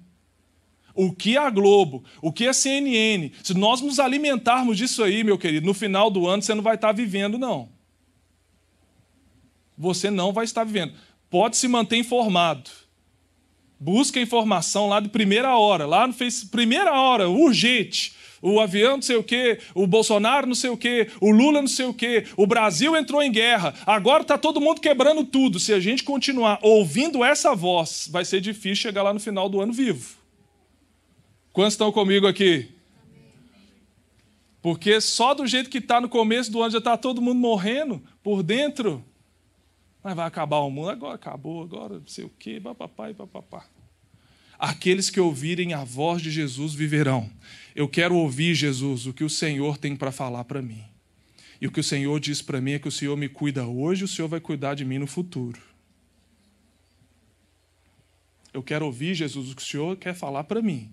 o 0.93 1.11
que 1.11 1.35
é 1.35 1.39
a 1.39 1.49
Globo, 1.49 2.03
o 2.21 2.31
que 2.31 2.45
é 2.45 2.49
a 2.49 2.53
CNN, 2.53 3.31
se 3.41 3.55
nós 3.55 3.81
nos 3.81 3.99
alimentarmos 3.99 4.77
disso 4.77 5.03
aí, 5.03 5.23
meu 5.23 5.35
querido, 5.35 5.65
no 5.65 5.73
final 5.73 6.11
do 6.11 6.27
ano 6.27 6.43
você 6.43 6.53
não 6.53 6.61
vai 6.61 6.75
estar 6.75 6.91
vivendo, 6.91 7.39
não. 7.39 7.69
Você 9.75 10.11
não 10.11 10.31
vai 10.31 10.45
estar 10.45 10.63
vivendo. 10.63 10.93
Pode 11.27 11.57
se 11.57 11.67
manter 11.67 11.97
informado. 11.97 12.69
Busca 13.79 14.21
informação 14.21 14.89
lá 14.89 14.99
de 14.99 15.09
primeira 15.09 15.57
hora, 15.57 15.87
lá 15.87 16.05
no 16.05 16.13
Facebook, 16.13 16.51
primeira 16.51 16.93
hora, 16.93 17.27
urgente 17.27 18.18
o 18.41 18.59
avião 18.59 18.97
não 18.97 19.01
sei 19.01 19.15
o 19.15 19.23
quê, 19.23 19.59
o 19.73 19.87
Bolsonaro 19.87 20.47
não 20.47 20.55
sei 20.55 20.69
o 20.69 20.77
quê, 20.77 21.09
o 21.19 21.31
Lula 21.31 21.61
não 21.61 21.67
sei 21.67 21.85
o 21.85 21.93
quê, 21.93 22.25
o 22.37 22.47
Brasil 22.47 22.95
entrou 22.95 23.21
em 23.21 23.31
guerra, 23.31 23.73
agora 23.85 24.21
está 24.21 24.37
todo 24.37 24.61
mundo 24.61 24.81
quebrando 24.81 25.23
tudo. 25.23 25.59
Se 25.59 25.73
a 25.73 25.79
gente 25.79 26.03
continuar 26.03 26.59
ouvindo 26.61 27.23
essa 27.23 27.55
voz, 27.55 28.07
vai 28.11 28.25
ser 28.25 28.41
difícil 28.41 28.83
chegar 28.83 29.03
lá 29.03 29.13
no 29.13 29.19
final 29.19 29.49
do 29.49 29.61
ano 29.61 29.73
vivo. 29.73 30.17
Quantos 31.51 31.73
estão 31.73 31.91
comigo 31.91 32.27
aqui? 32.27 32.69
Porque 34.61 34.99
só 34.99 35.33
do 35.33 35.47
jeito 35.47 35.69
que 35.69 35.77
está 35.77 36.01
no 36.01 36.09
começo 36.09 36.51
do 36.51 36.61
ano 36.61 36.71
já 36.71 36.77
está 36.79 36.97
todo 36.97 37.21
mundo 37.21 37.39
morrendo 37.39 38.01
por 38.21 38.43
dentro. 38.43 39.03
Mas 40.03 40.15
vai 40.15 40.25
acabar 40.25 40.59
o 40.59 40.69
mundo, 40.69 40.89
agora 40.89 41.15
acabou, 41.15 41.61
agora 41.61 41.95
não 41.95 42.07
sei 42.07 42.25
o 42.25 42.31
quê, 42.39 42.59
papapá 42.59 43.09
e 43.09 43.13
papapá. 43.13 43.65
Aqueles 44.57 45.09
que 45.09 45.19
ouvirem 45.19 45.73
a 45.73 45.83
voz 45.83 46.21
de 46.21 46.29
Jesus 46.29 46.73
viverão. 46.73 47.29
Eu 47.79 47.87
quero 47.87 48.13
ouvir, 48.17 48.55
Jesus, 48.55 49.05
o 49.05 49.13
que 49.13 49.23
o 49.23 49.29
Senhor 49.29 49.77
tem 49.77 49.95
para 49.95 50.11
falar 50.11 50.43
para 50.43 50.61
mim. 50.61 50.83
E 51.61 51.65
o 51.65 51.71
que 51.71 51.79
o 51.79 51.83
Senhor 51.83 52.19
diz 52.19 52.41
para 52.41 52.59
mim 52.59 52.73
é 52.73 52.79
que 52.79 52.89
o 52.89 52.91
Senhor 52.91 53.15
me 53.15 53.29
cuida 53.29 53.65
hoje, 53.65 54.03
o 54.03 54.07
Senhor 54.07 54.27
vai 54.27 54.41
cuidar 54.41 54.75
de 54.75 54.83
mim 54.83 54.97
no 54.97 55.07
futuro. 55.07 55.61
Eu 58.53 58.61
quero 58.61 58.85
ouvir, 58.85 59.15
Jesus, 59.15 59.49
o 59.49 59.55
que 59.55 59.61
o 59.61 59.65
Senhor 59.65 59.95
quer 59.95 60.13
falar 60.13 60.43
para 60.43 60.61
mim. 60.61 60.91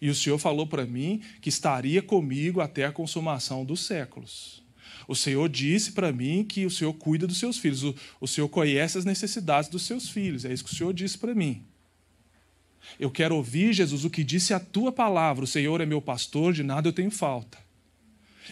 E 0.00 0.08
o 0.08 0.14
Senhor 0.14 0.38
falou 0.38 0.68
para 0.68 0.86
mim 0.86 1.20
que 1.40 1.48
estaria 1.48 2.00
comigo 2.00 2.60
até 2.60 2.84
a 2.84 2.92
consumação 2.92 3.64
dos 3.64 3.84
séculos. 3.84 4.62
O 5.08 5.16
Senhor 5.16 5.48
disse 5.48 5.90
para 5.90 6.12
mim 6.12 6.44
que 6.44 6.64
o 6.64 6.70
Senhor 6.70 6.92
cuida 6.92 7.26
dos 7.26 7.40
seus 7.40 7.58
filhos, 7.58 7.82
o, 7.82 7.92
o 8.20 8.28
Senhor 8.28 8.48
conhece 8.48 8.96
as 8.96 9.04
necessidades 9.04 9.68
dos 9.68 9.82
seus 9.82 10.08
filhos. 10.08 10.44
É 10.44 10.52
isso 10.52 10.64
que 10.64 10.72
o 10.72 10.76
Senhor 10.76 10.94
disse 10.94 11.18
para 11.18 11.34
mim. 11.34 11.64
Eu 12.98 13.10
quero 13.10 13.36
ouvir, 13.36 13.72
Jesus, 13.72 14.04
o 14.04 14.10
que 14.10 14.24
disse 14.24 14.52
a 14.52 14.60
tua 14.60 14.90
palavra. 14.92 15.44
O 15.44 15.46
Senhor 15.46 15.80
é 15.80 15.86
meu 15.86 16.00
pastor, 16.00 16.52
de 16.52 16.62
nada 16.62 16.88
eu 16.88 16.92
tenho 16.92 17.10
falta. 17.10 17.58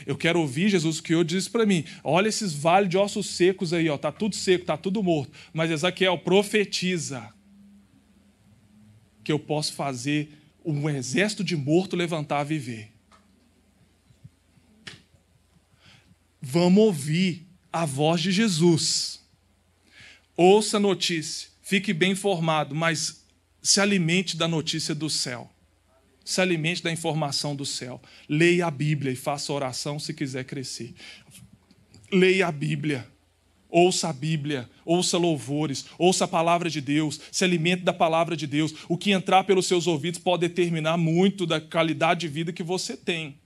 Eu 0.07 0.16
quero 0.16 0.41
ouvir, 0.41 0.68
Jesus, 0.68 0.99
o 0.99 1.03
que 1.03 1.12
o 1.12 1.16
Senhor 1.16 1.24
disse 1.24 1.51
para 1.51 1.66
mim. 1.66 1.84
Olha 2.05 2.28
esses 2.28 2.53
vales 2.53 2.89
de 2.89 2.97
ossos 2.97 3.26
secos 3.26 3.72
aí, 3.72 3.89
ó, 3.89 3.99
tá 3.99 4.12
tudo 4.12 4.34
seco, 4.36 4.64
tá 4.64 4.76
tudo 4.76 5.03
morto. 5.03 5.32
Mas 5.53 5.70
Ezequiel 5.70 6.18
profetiza 6.18 7.32
que 9.24 9.32
eu 9.32 9.39
posso 9.39 9.72
fazer 9.72 10.30
um 10.64 10.89
exército 10.89 11.43
de 11.43 11.57
morto 11.57 11.97
levantar 11.97 12.41
a 12.41 12.45
viver. 12.45 12.93
Vamos 16.41 16.84
ouvir 16.84 17.47
a 17.72 17.84
voz 17.84 18.20
de 18.20 18.32
Jesus. 18.32 19.20
Ouça 20.36 20.76
a 20.76 20.80
notícia, 20.80 21.49
fique 21.62 21.93
bem 21.93 22.12
informado, 22.12 22.74
mas 22.74 23.17
se 23.68 23.82
alimente 23.82 24.34
da 24.34 24.48
notícia 24.48 24.94
do 24.94 25.10
céu. 25.10 25.50
Se 26.24 26.40
alimente 26.40 26.82
da 26.82 26.90
informação 26.90 27.54
do 27.54 27.66
céu. 27.66 28.00
Leia 28.26 28.66
a 28.66 28.70
Bíblia 28.70 29.12
e 29.12 29.14
faça 29.14 29.52
oração 29.52 29.98
se 29.98 30.14
quiser 30.14 30.44
crescer. 30.44 30.94
Leia 32.10 32.46
a 32.46 32.50
Bíblia. 32.50 33.06
Ouça 33.68 34.08
a 34.08 34.12
Bíblia, 34.14 34.70
ouça 34.86 35.18
louvores, 35.18 35.84
ouça 35.98 36.24
a 36.24 36.28
palavra 36.28 36.70
de 36.70 36.80
Deus, 36.80 37.20
se 37.30 37.44
alimente 37.44 37.82
da 37.82 37.92
palavra 37.92 38.34
de 38.34 38.46
Deus. 38.46 38.72
O 38.88 38.96
que 38.96 39.10
entrar 39.10 39.44
pelos 39.44 39.66
seus 39.66 39.86
ouvidos 39.86 40.18
pode 40.18 40.48
determinar 40.48 40.96
muito 40.96 41.44
da 41.44 41.60
qualidade 41.60 42.20
de 42.20 42.28
vida 42.28 42.54
que 42.54 42.62
você 42.62 42.96
tem. 42.96 43.38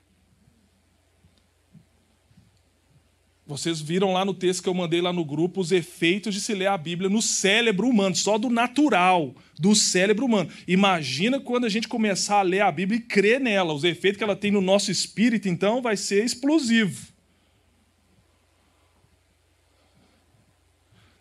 Vocês 3.53 3.83
viram 3.83 4.15
lá 4.15 4.25
no 4.25 4.33
texto 4.33 4.63
que 4.63 4.69
eu 4.69 4.73
mandei 4.73 5.03
lá 5.03 5.13
no 5.13 5.27
grupo 5.27 5.61
os 5.61 5.73
efeitos 5.73 6.33
de 6.35 6.41
se 6.41 6.55
ler 6.55 6.69
a 6.69 6.79
Bíblia 6.79 7.11
no 7.11 7.21
cérebro 7.21 7.87
humano, 7.87 8.17
só 8.17 8.39
do 8.39 8.49
natural, 8.49 9.35
do 9.59 9.75
cérebro 9.75 10.25
humano. 10.25 10.51
Imagina 10.67 11.39
quando 11.39 11.67
a 11.67 11.69
gente 11.69 11.87
começar 11.87 12.39
a 12.39 12.43
ler 12.43 12.63
a 12.63 12.73
Bíblia 12.73 12.99
e 12.99 13.03
crer 13.03 13.39
nela, 13.39 13.75
os 13.75 13.85
efeitos 13.85 14.17
que 14.17 14.25
ela 14.25 14.35
tem 14.35 14.51
no 14.51 14.63
nosso 14.63 14.91
espírito, 14.91 15.51
então 15.51 15.83
vai 15.83 15.99
ser 15.99 16.25
explosivo. 16.25 17.13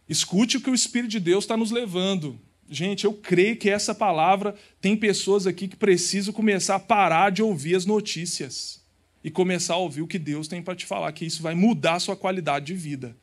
Escute 0.08 0.56
o 0.56 0.62
que 0.62 0.70
o 0.70 0.76
Espírito 0.76 1.12
de 1.12 1.20
Deus 1.20 1.44
está 1.44 1.58
nos 1.58 1.72
levando. 1.72 2.40
Gente, 2.70 3.04
eu 3.04 3.14
creio 3.14 3.58
que 3.58 3.70
essa 3.70 3.94
palavra 3.94 4.56
tem 4.80 4.96
pessoas 4.96 5.46
aqui 5.46 5.68
que 5.68 5.76
precisam 5.76 6.34
começar 6.34 6.76
a 6.76 6.80
parar 6.80 7.30
de 7.30 7.44
ouvir 7.44 7.76
as 7.76 7.86
notícias 7.86 8.81
e 9.24 9.30
começar 9.30 9.76
a 9.76 9.78
ouvir 9.78 10.02
o 10.02 10.08
que 10.08 10.20
Deus 10.20 10.48
tem 10.48 10.62
para 10.62 10.76
te 10.76 10.86
falar, 10.86 11.12
que 11.12 11.26
isso 11.26 11.42
vai 11.42 11.56
mudar 11.56 11.96
a 11.96 12.00
sua 12.00 12.16
qualidade 12.16 12.66
de 12.68 12.74
vida. 12.74 13.16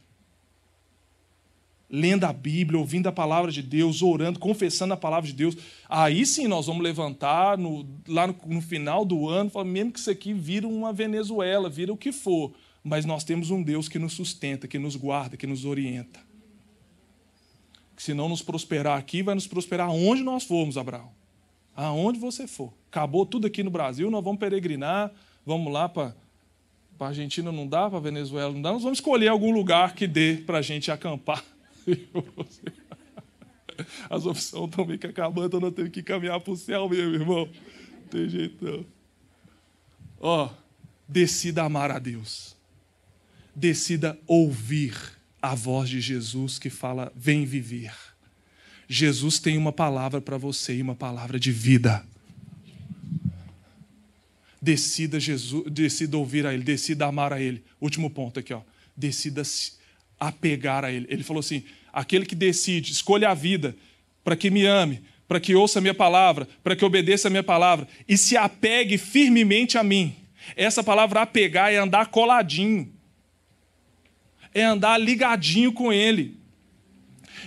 Lendo 1.91 2.25
a 2.25 2.33
Bíblia, 2.33 2.79
ouvindo 2.79 3.07
a 3.07 3.13
palavra 3.13 3.51
de 3.51 3.63
Deus, 3.63 4.03
orando, 4.03 4.39
confessando 4.39 4.93
a 4.93 4.97
palavra 4.97 5.27
de 5.27 5.35
Deus, 5.35 5.57
aí 5.89 6.27
sim 6.27 6.47
nós 6.47 6.67
vamos 6.67 6.83
levantar 6.83 7.57
no, 7.57 7.87
lá 8.07 8.27
no, 8.27 8.37
no 8.47 8.61
final 8.61 9.05
do 9.05 9.29
ano, 9.29 9.51
mesmo 9.65 9.93
que 9.93 9.99
isso 9.99 10.11
aqui 10.11 10.35
vira 10.35 10.69
uma 10.69 10.93
Venezuela, 10.93 11.71
vira 11.71 11.93
o 11.93 11.97
que 11.97 12.13
for, 12.13 12.53
mas 12.85 13.05
nós 13.05 13.25
temos 13.25 13.51
um 13.51 13.63
Deus 13.63 13.89
que 13.89 13.99
nos 13.99 14.13
sustenta, 14.13 14.69
que 14.69 14.79
nos 14.79 14.97
guarda, 14.97 15.37
que 15.37 15.47
nos 15.47 15.65
orienta 15.65 16.29
que 17.99 18.03
se 18.05 18.15
não 18.15 18.29
nos 18.29 18.41
prosperar 18.41 18.97
aqui, 18.97 19.25
vai 19.25 19.35
nos 19.35 19.49
prosperar 19.49 19.91
onde 19.91 20.23
nós 20.23 20.45
formos, 20.45 20.79
Abraão. 20.79 21.11
Aonde 21.75 22.17
você 22.17 22.47
for. 22.47 22.73
Acabou 22.89 23.27
tudo 23.27 23.49
aqui 23.49 23.61
no 23.61 23.73
Brasil, 23.73 24.09
nós 24.09 24.23
vamos 24.23 24.39
peregrinar, 24.39 25.11
vamos 25.49 25.73
lá 25.73 25.89
para 25.89 26.15
a 27.01 27.07
Argentina 27.07 27.51
não 27.51 27.67
dá, 27.67 27.89
para 27.89 27.97
a 27.99 28.03
Venezuela 28.03 28.53
não 28.53 28.61
dá, 28.61 28.71
nós 28.71 28.83
vamos 28.83 28.99
escolher 28.99 29.29
algum 29.29 29.51
lugar 29.51 29.95
que 29.95 30.07
dê 30.07 30.37
para 30.37 30.59
a 30.59 30.63
gente 30.63 30.91
acampar. 30.91 31.43
As 34.11 34.27
opções 34.27 34.69
estão 34.69 34.85
meio 34.85 34.99
que 34.99 35.07
acabando, 35.07 35.47
então 35.47 35.61
nós 35.61 35.73
temos 35.73 35.91
que 35.91 36.03
caminhar 36.03 36.39
para 36.39 36.53
o 36.53 36.57
céu 36.57 36.87
mesmo, 36.87 37.15
irmão. 37.15 37.49
Não 37.49 38.09
tem 38.11 38.29
jeito 38.29 38.63
não. 38.63 38.85
Ó, 40.21 40.51
decida 41.09 41.63
amar 41.63 41.91
a 41.91 41.99
Deus. 41.99 42.55
Decida 43.55 44.19
ouvir 44.27 44.95
a 45.41 45.55
voz 45.55 45.89
de 45.89 46.01
Jesus 46.01 46.59
que 46.59 46.69
fala: 46.69 47.11
vem 47.17 47.47
viver. 47.47 47.95
Jesus 48.87 49.39
tem 49.39 49.57
uma 49.57 49.73
palavra 49.73 50.21
para 50.21 50.37
você 50.37 50.77
e 50.77 50.83
uma 50.83 50.95
palavra 50.95 51.41
de 51.41 51.53
vida. 51.53 52.05
Decida 54.61 55.21
Jesus, 55.21 55.65
decida 55.71 56.17
ouvir 56.17 56.47
a 56.47 56.53
Ele, 56.53 56.63
decida 56.63 57.07
amar 57.07 57.33
a 57.33 57.41
Ele. 57.41 57.63
Último 57.81 58.11
ponto 58.11 58.41
aqui, 58.41 58.53
ó. 58.53 58.61
Decida 58.97 59.45
se 59.45 59.73
apegar 60.19 60.85
a 60.85 60.93
Ele. 60.93 61.07
Ele 61.09 61.23
falou 61.23 61.41
assim: 61.41 61.63
aquele 61.93 62.27
que 62.27 62.35
decide, 62.35 62.93
escolha 62.93 63.31
a 63.31 63.35
vida 63.35 63.77
para 64.25 64.37
que 64.37 64.51
me 64.51 64.67
ame, 64.67 65.03
para 65.27 65.39
que 65.39 65.55
ouça 65.55 65.79
a 65.79 65.83
minha 65.83 65.95
palavra, 65.95 66.49
para 66.63 66.75
que 66.75 66.85
obedeça 66.85 67.29
a 67.29 67.31
minha 67.31 67.43
palavra 67.43 67.87
e 68.09 68.19
se 68.19 68.37
apegue 68.37 68.99
firmemente 68.99 69.79
a 69.79 69.85
mim. 69.85 70.15
Essa 70.57 70.83
palavra 70.83 71.23
apegar 71.23 71.73
é 71.73 71.77
andar 71.77 72.07
coladinho 72.07 72.93
é 74.55 74.65
andar 74.65 74.99
ligadinho 74.99 75.73
com 75.73 75.93
Ele. 75.93 76.37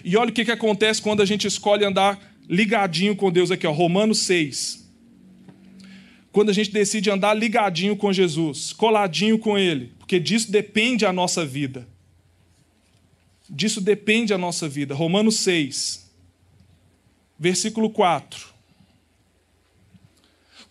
E 0.04 0.16
olha 0.18 0.30
o 0.30 0.34
que, 0.34 0.46
que 0.46 0.52
acontece 0.52 1.02
quando 1.02 1.22
a 1.22 1.26
gente 1.26 1.48
escolhe 1.48 1.86
andar 1.86 2.20
ligadinho 2.48 3.16
com 3.16 3.32
Deus 3.32 3.52
aqui, 3.52 3.68
ó, 3.68 3.72
Romanos 3.72 4.20
6. 4.20 4.81
Quando 6.32 6.50
a 6.50 6.54
gente 6.54 6.72
decide 6.72 7.10
andar 7.10 7.34
ligadinho 7.34 7.96
com 7.96 8.12
Jesus, 8.14 8.72
coladinho 8.74 9.38
com 9.38 9.58
Ele, 9.58 9.94
porque 10.00 10.20
disso 10.20 10.52
depende 10.52 11.06
a 11.06 11.12
nossa 11.12 11.46
vida. 11.46 11.88
Disso 13.50 13.82
depende 13.82 14.34
a 14.34 14.38
nossa 14.38 14.68
vida. 14.70 14.96
Romanos 14.96 15.36
6, 15.38 16.10
versículo 17.38 17.90
4. 17.90 18.50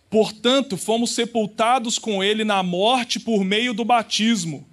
Portanto, 0.09 0.75
fomos 0.77 1.11
sepultados 1.11 1.99
com 1.99 2.23
Ele 2.23 2.43
na 2.43 2.63
morte 2.63 3.19
por 3.19 3.43
meio 3.43 3.73
do 3.73 3.85
batismo 3.85 4.67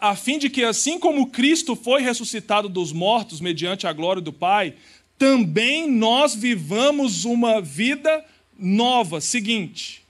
a 0.00 0.16
fim 0.16 0.38
de 0.38 0.50
que, 0.50 0.64
assim 0.64 0.98
como 0.98 1.28
Cristo 1.28 1.76
foi 1.76 2.02
ressuscitado 2.02 2.68
dos 2.68 2.92
mortos 2.92 3.40
mediante 3.40 3.86
a 3.86 3.92
glória 3.92 4.20
do 4.20 4.32
Pai, 4.32 4.74
também 5.16 5.90
nós 5.90 6.34
vivamos 6.34 7.24
uma 7.24 7.60
vida 7.60 8.24
nova. 8.58 9.20
Seguinte: 9.20 10.04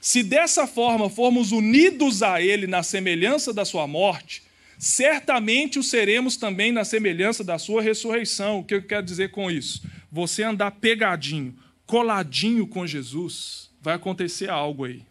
se 0.00 0.22
dessa 0.22 0.66
forma 0.66 1.10
formos 1.10 1.52
unidos 1.52 2.22
a 2.22 2.40
Ele 2.40 2.66
na 2.66 2.82
semelhança 2.82 3.52
da 3.52 3.64
Sua 3.64 3.86
morte, 3.86 4.42
certamente 4.78 5.78
o 5.78 5.82
seremos 5.82 6.36
também 6.36 6.72
na 6.72 6.84
semelhança 6.84 7.44
da 7.44 7.58
Sua 7.58 7.82
ressurreição. 7.82 8.60
O 8.60 8.64
que 8.64 8.74
eu 8.74 8.82
quero 8.82 9.04
dizer 9.04 9.30
com 9.30 9.50
isso? 9.50 9.82
Você 10.10 10.42
andar 10.42 10.70
pegadinho, 10.72 11.54
coladinho 11.86 12.66
com 12.66 12.86
Jesus, 12.86 13.70
vai 13.80 13.94
acontecer 13.94 14.48
algo 14.48 14.84
aí. 14.84 15.02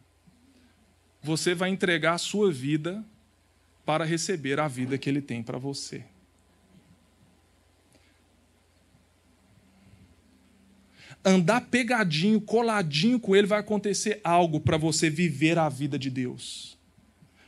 Você 1.21 1.53
vai 1.53 1.69
entregar 1.69 2.13
a 2.13 2.17
sua 2.17 2.51
vida 2.51 3.03
para 3.85 4.05
receber 4.05 4.59
a 4.59 4.67
vida 4.67 4.97
que 4.97 5.09
Ele 5.09 5.21
tem 5.21 5.43
para 5.43 5.57
você. 5.57 6.03
Andar 11.23 11.61
pegadinho, 11.61 12.39
coladinho 12.39 13.19
com 13.19 13.35
Ele, 13.35 13.47
vai 13.47 13.59
acontecer 13.59 14.21
algo 14.23 14.59
para 14.59 14.77
você 14.77 15.09
viver 15.09 15.57
a 15.57 15.67
vida 15.67 15.99
de 15.99 16.09
Deus. 16.09 16.77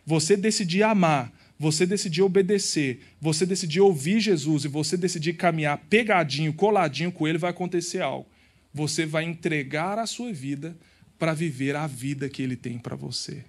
Você 0.05 0.35
decidir 0.35 0.83
amar, 0.83 1.31
você 1.57 1.85
decidir 1.85 2.21
obedecer, 2.21 3.01
você 3.19 3.45
decidir 3.45 3.79
ouvir 3.79 4.19
Jesus 4.19 4.65
e 4.65 4.67
você 4.67 4.97
decidir 4.97 5.33
caminhar 5.33 5.77
pegadinho, 5.89 6.53
coladinho 6.53 7.11
com 7.11 7.27
Ele, 7.27 7.37
vai 7.37 7.51
acontecer 7.51 8.01
algo. 8.01 8.27
Você 8.73 9.05
vai 9.05 9.23
entregar 9.23 9.99
a 9.99 10.05
sua 10.05 10.33
vida 10.33 10.75
para 11.17 11.33
viver 11.33 11.75
a 11.75 11.85
vida 11.87 12.27
que 12.27 12.41
Ele 12.41 12.55
tem 12.55 12.77
para 12.77 12.95
você. 12.95 13.45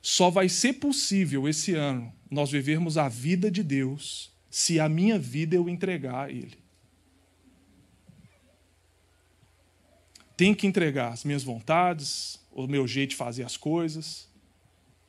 Só 0.00 0.30
vai 0.30 0.48
ser 0.48 0.74
possível 0.74 1.48
esse 1.48 1.74
ano 1.74 2.12
nós 2.30 2.50
vivermos 2.50 2.98
a 2.98 3.08
vida 3.08 3.50
de 3.50 3.62
Deus 3.62 4.30
se 4.50 4.78
a 4.78 4.88
minha 4.88 5.18
vida 5.18 5.56
eu 5.56 5.68
entregar 5.68 6.26
a 6.26 6.30
Ele. 6.30 6.58
Tenho 10.38 10.54
que 10.54 10.68
entregar 10.68 11.12
as 11.12 11.24
minhas 11.24 11.42
vontades, 11.42 12.38
o 12.52 12.68
meu 12.68 12.86
jeito 12.86 13.10
de 13.10 13.16
fazer 13.16 13.42
as 13.42 13.56
coisas, 13.56 14.28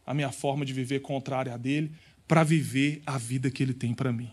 a 0.04 0.12
minha 0.12 0.32
forma 0.32 0.66
de 0.66 0.74
viver 0.74 1.02
contrária 1.02 1.54
a 1.54 1.58
dele, 1.58 1.92
para 2.28 2.44
viver 2.44 3.04
a 3.06 3.16
vida 3.16 3.52
que 3.52 3.62
Ele 3.62 3.76
tem 3.76 3.94
para 3.94 4.12
mim. 4.12 4.32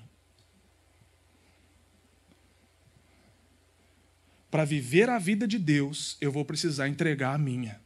Para 4.50 4.64
viver 4.64 5.10
a 5.10 5.18
vida 5.18 5.46
de 5.46 5.58
Deus, 5.58 6.16
eu 6.18 6.32
vou 6.32 6.46
precisar 6.46 6.88
entregar 6.88 7.34
a 7.34 7.38
minha. 7.38 7.78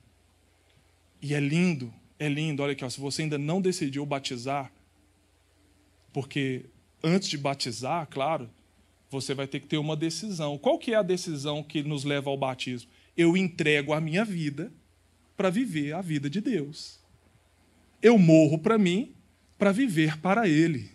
E 1.21 1.35
é 1.35 1.41
lindo, 1.41 1.93
é 2.17 2.29
lindo. 2.29 2.63
Olha 2.63 2.75
aqui, 2.75 2.85
ó, 2.85 2.89
se 2.89 3.01
você 3.01 3.23
ainda 3.23 3.37
não 3.37 3.61
decidiu 3.61 4.07
batizar, 4.07 4.71
porque 6.13 6.67
antes 7.03 7.29
de 7.29 7.37
batizar, 7.37 8.07
claro, 8.09 8.49
você 9.11 9.35
vai 9.35 9.49
ter 9.49 9.59
que 9.59 9.67
ter 9.67 9.79
uma 9.79 9.97
decisão. 9.97 10.57
Qual 10.57 10.79
que 10.79 10.95
é 10.95 10.97
a 10.97 11.03
decisão 11.03 11.61
que 11.61 11.83
nos 11.83 12.05
leva 12.05 12.31
ao 12.31 12.37
batismo? 12.37 12.89
Eu 13.21 13.37
entrego 13.37 13.93
a 13.93 14.01
minha 14.01 14.25
vida 14.25 14.73
para 15.37 15.51
viver 15.51 15.93
a 15.93 16.01
vida 16.01 16.31
de 16.31 16.41
Deus. 16.41 16.99
Eu 18.01 18.18
morro 18.18 18.57
para 18.57 18.79
mim 18.79 19.14
para 19.59 19.73
viver 19.73 20.16
para 20.16 20.49
Ele. 20.49 20.91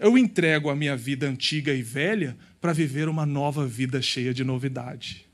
Eu 0.00 0.18
entrego 0.18 0.68
a 0.68 0.74
minha 0.74 0.96
vida 0.96 1.28
antiga 1.28 1.72
e 1.72 1.80
velha 1.80 2.36
para 2.60 2.72
viver 2.72 3.08
uma 3.08 3.24
nova 3.24 3.64
vida 3.68 4.02
cheia 4.02 4.34
de 4.34 4.42
novidade. 4.42 5.24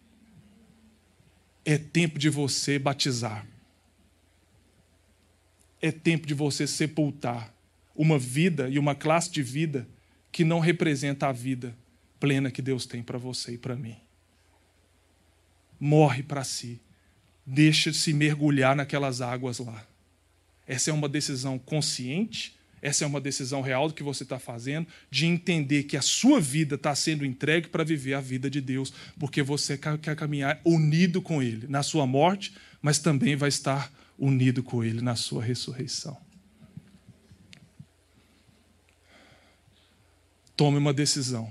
É 1.64 1.78
tempo 1.78 2.18
de 2.18 2.28
você 2.28 2.78
batizar. 2.78 3.46
É 5.80 5.90
tempo 5.90 6.26
de 6.26 6.34
você 6.34 6.66
sepultar 6.66 7.50
uma 7.96 8.18
vida 8.18 8.68
e 8.68 8.78
uma 8.78 8.94
classe 8.94 9.30
de 9.30 9.42
vida 9.42 9.88
que 10.30 10.44
não 10.44 10.60
representa 10.60 11.28
a 11.28 11.32
vida 11.32 11.74
plena 12.20 12.50
que 12.50 12.60
Deus 12.60 12.84
tem 12.84 13.02
para 13.02 13.16
você 13.16 13.52
e 13.54 13.58
para 13.58 13.74
mim. 13.74 14.01
Morre 15.84 16.22
para 16.22 16.44
si. 16.44 16.80
Deixa-se 17.44 18.12
mergulhar 18.12 18.76
naquelas 18.76 19.20
águas 19.20 19.58
lá. 19.58 19.84
Essa 20.66 20.90
é 20.90 20.92
uma 20.92 21.08
decisão 21.08 21.58
consciente 21.58 22.56
essa 22.82 23.04
é 23.04 23.06
uma 23.06 23.20
decisão 23.20 23.60
real 23.60 23.86
do 23.86 23.94
que 23.94 24.02
você 24.02 24.24
está 24.24 24.40
fazendo, 24.40 24.88
de 25.08 25.24
entender 25.24 25.84
que 25.84 25.96
a 25.96 26.02
sua 26.02 26.40
vida 26.40 26.74
está 26.74 26.92
sendo 26.96 27.24
entregue 27.24 27.68
para 27.68 27.84
viver 27.84 28.14
a 28.14 28.20
vida 28.20 28.50
de 28.50 28.60
Deus, 28.60 28.92
porque 29.20 29.40
você 29.40 29.78
quer 29.78 30.16
caminhar 30.16 30.60
unido 30.64 31.22
com 31.22 31.40
Ele 31.40 31.68
na 31.68 31.84
sua 31.84 32.08
morte, 32.08 32.52
mas 32.82 32.98
também 32.98 33.36
vai 33.36 33.48
estar 33.48 33.92
unido 34.18 34.64
com 34.64 34.82
Ele 34.82 35.00
na 35.00 35.14
sua 35.14 35.44
ressurreição. 35.44 36.20
Tome 40.56 40.76
uma 40.76 40.92
decisão 40.92 41.50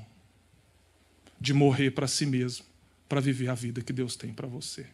de 1.40 1.54
morrer 1.54 1.92
para 1.92 2.08
si 2.08 2.26
mesmo, 2.26 2.66
para 3.12 3.20
viver 3.20 3.50
a 3.50 3.54
vida 3.54 3.82
que 3.82 3.92
Deus 3.92 4.16
tem 4.16 4.34
para 4.34 4.48
você. 4.48 4.88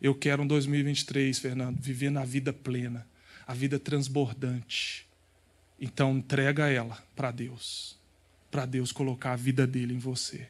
Eu 0.00 0.12
quero 0.12 0.42
um 0.42 0.46
2023, 0.48 1.38
Fernando, 1.38 1.80
viver 1.80 2.10
na 2.10 2.24
vida 2.24 2.52
plena, 2.52 3.06
a 3.46 3.54
vida 3.54 3.78
transbordante. 3.78 5.06
Então 5.80 6.18
entrega 6.18 6.68
ela 6.68 7.00
para 7.14 7.30
Deus, 7.30 7.96
para 8.50 8.66
Deus 8.66 8.90
colocar 8.90 9.34
a 9.34 9.36
vida 9.36 9.68
dele 9.68 9.94
em 9.94 10.00
você. 10.00 10.48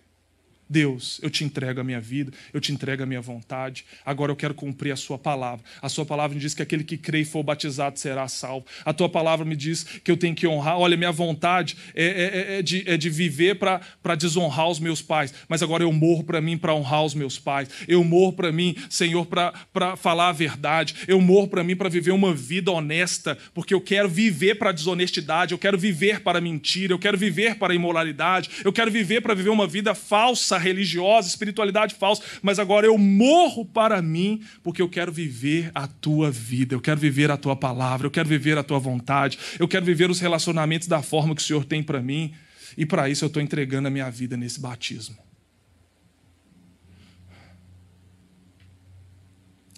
Deus, 0.72 1.20
eu 1.22 1.28
te 1.28 1.44
entrego 1.44 1.82
a 1.82 1.84
minha 1.84 2.00
vida, 2.00 2.32
eu 2.50 2.58
te 2.58 2.72
entrego 2.72 3.02
a 3.02 3.06
minha 3.06 3.20
vontade, 3.20 3.84
agora 4.06 4.32
eu 4.32 4.36
quero 4.36 4.54
cumprir 4.54 4.90
a 4.90 4.96
Sua 4.96 5.18
palavra. 5.18 5.62
A 5.82 5.88
Sua 5.90 6.06
palavra 6.06 6.34
me 6.34 6.40
diz 6.40 6.54
que 6.54 6.62
aquele 6.62 6.82
que 6.82 6.96
crê 6.96 7.20
e 7.20 7.24
for 7.26 7.42
batizado 7.42 7.98
será 7.98 8.26
salvo. 8.26 8.64
A 8.82 8.94
Tua 8.94 9.06
palavra 9.06 9.44
me 9.44 9.54
diz 9.54 9.84
que 10.02 10.10
eu 10.10 10.16
tenho 10.16 10.34
que 10.34 10.46
honrar. 10.46 10.78
Olha, 10.78 10.96
minha 10.96 11.12
vontade 11.12 11.76
é, 11.94 12.04
é, 12.04 12.58
é 12.58 12.62
de, 12.62 12.88
é 12.88 12.96
de 12.96 13.10
viver 13.10 13.56
para 13.56 14.14
desonrar 14.16 14.70
os 14.70 14.80
meus 14.80 15.02
pais, 15.02 15.34
mas 15.46 15.62
agora 15.62 15.84
eu 15.84 15.92
morro 15.92 16.24
para 16.24 16.40
mim 16.40 16.56
para 16.56 16.74
honrar 16.74 17.04
os 17.04 17.12
meus 17.12 17.38
pais. 17.38 17.68
Eu 17.86 18.02
morro 18.02 18.32
para 18.32 18.50
mim, 18.50 18.74
Senhor, 18.88 19.26
para 19.26 19.94
falar 19.98 20.30
a 20.30 20.32
verdade. 20.32 20.94
Eu 21.06 21.20
morro 21.20 21.48
para 21.48 21.62
mim 21.62 21.76
para 21.76 21.90
viver 21.90 22.12
uma 22.12 22.34
vida 22.34 22.72
honesta, 22.72 23.36
porque 23.52 23.74
eu 23.74 23.80
quero 23.80 24.08
viver 24.08 24.54
para 24.54 24.70
a 24.70 24.72
desonestidade, 24.72 25.52
eu 25.52 25.58
quero 25.58 25.76
viver 25.76 26.20
para 26.20 26.38
a 26.38 26.40
mentira, 26.40 26.94
eu 26.94 26.98
quero 26.98 27.18
viver 27.18 27.56
para 27.56 27.74
a 27.74 27.76
imoralidade, 27.76 28.48
eu 28.64 28.72
quero 28.72 28.90
viver 28.90 29.20
para 29.20 29.34
viver 29.34 29.50
uma 29.50 29.66
vida 29.66 29.94
falsa 29.94 30.61
religiosa, 30.62 31.28
espiritualidade 31.28 31.94
falsa, 31.94 32.22
mas 32.40 32.58
agora 32.58 32.86
eu 32.86 32.96
morro 32.96 33.64
para 33.64 34.00
mim, 34.00 34.42
porque 34.62 34.80
eu 34.80 34.88
quero 34.88 35.12
viver 35.12 35.70
a 35.74 35.86
tua 35.86 36.30
vida, 36.30 36.74
eu 36.74 36.80
quero 36.80 36.98
viver 36.98 37.30
a 37.30 37.36
tua 37.36 37.54
palavra, 37.54 38.06
eu 38.06 38.10
quero 38.10 38.28
viver 38.28 38.56
a 38.56 38.62
tua 38.62 38.78
vontade, 38.78 39.38
eu 39.58 39.68
quero 39.68 39.84
viver 39.84 40.10
os 40.10 40.20
relacionamentos 40.20 40.88
da 40.88 41.02
forma 41.02 41.34
que 41.34 41.42
o 41.42 41.44
Senhor 41.44 41.64
tem 41.64 41.82
para 41.82 42.00
mim, 42.00 42.32
e 42.76 42.86
para 42.86 43.10
isso 43.10 43.24
eu 43.24 43.26
estou 43.26 43.42
entregando 43.42 43.88
a 43.88 43.90
minha 43.90 44.10
vida 44.10 44.36
nesse 44.36 44.60
batismo. 44.60 45.18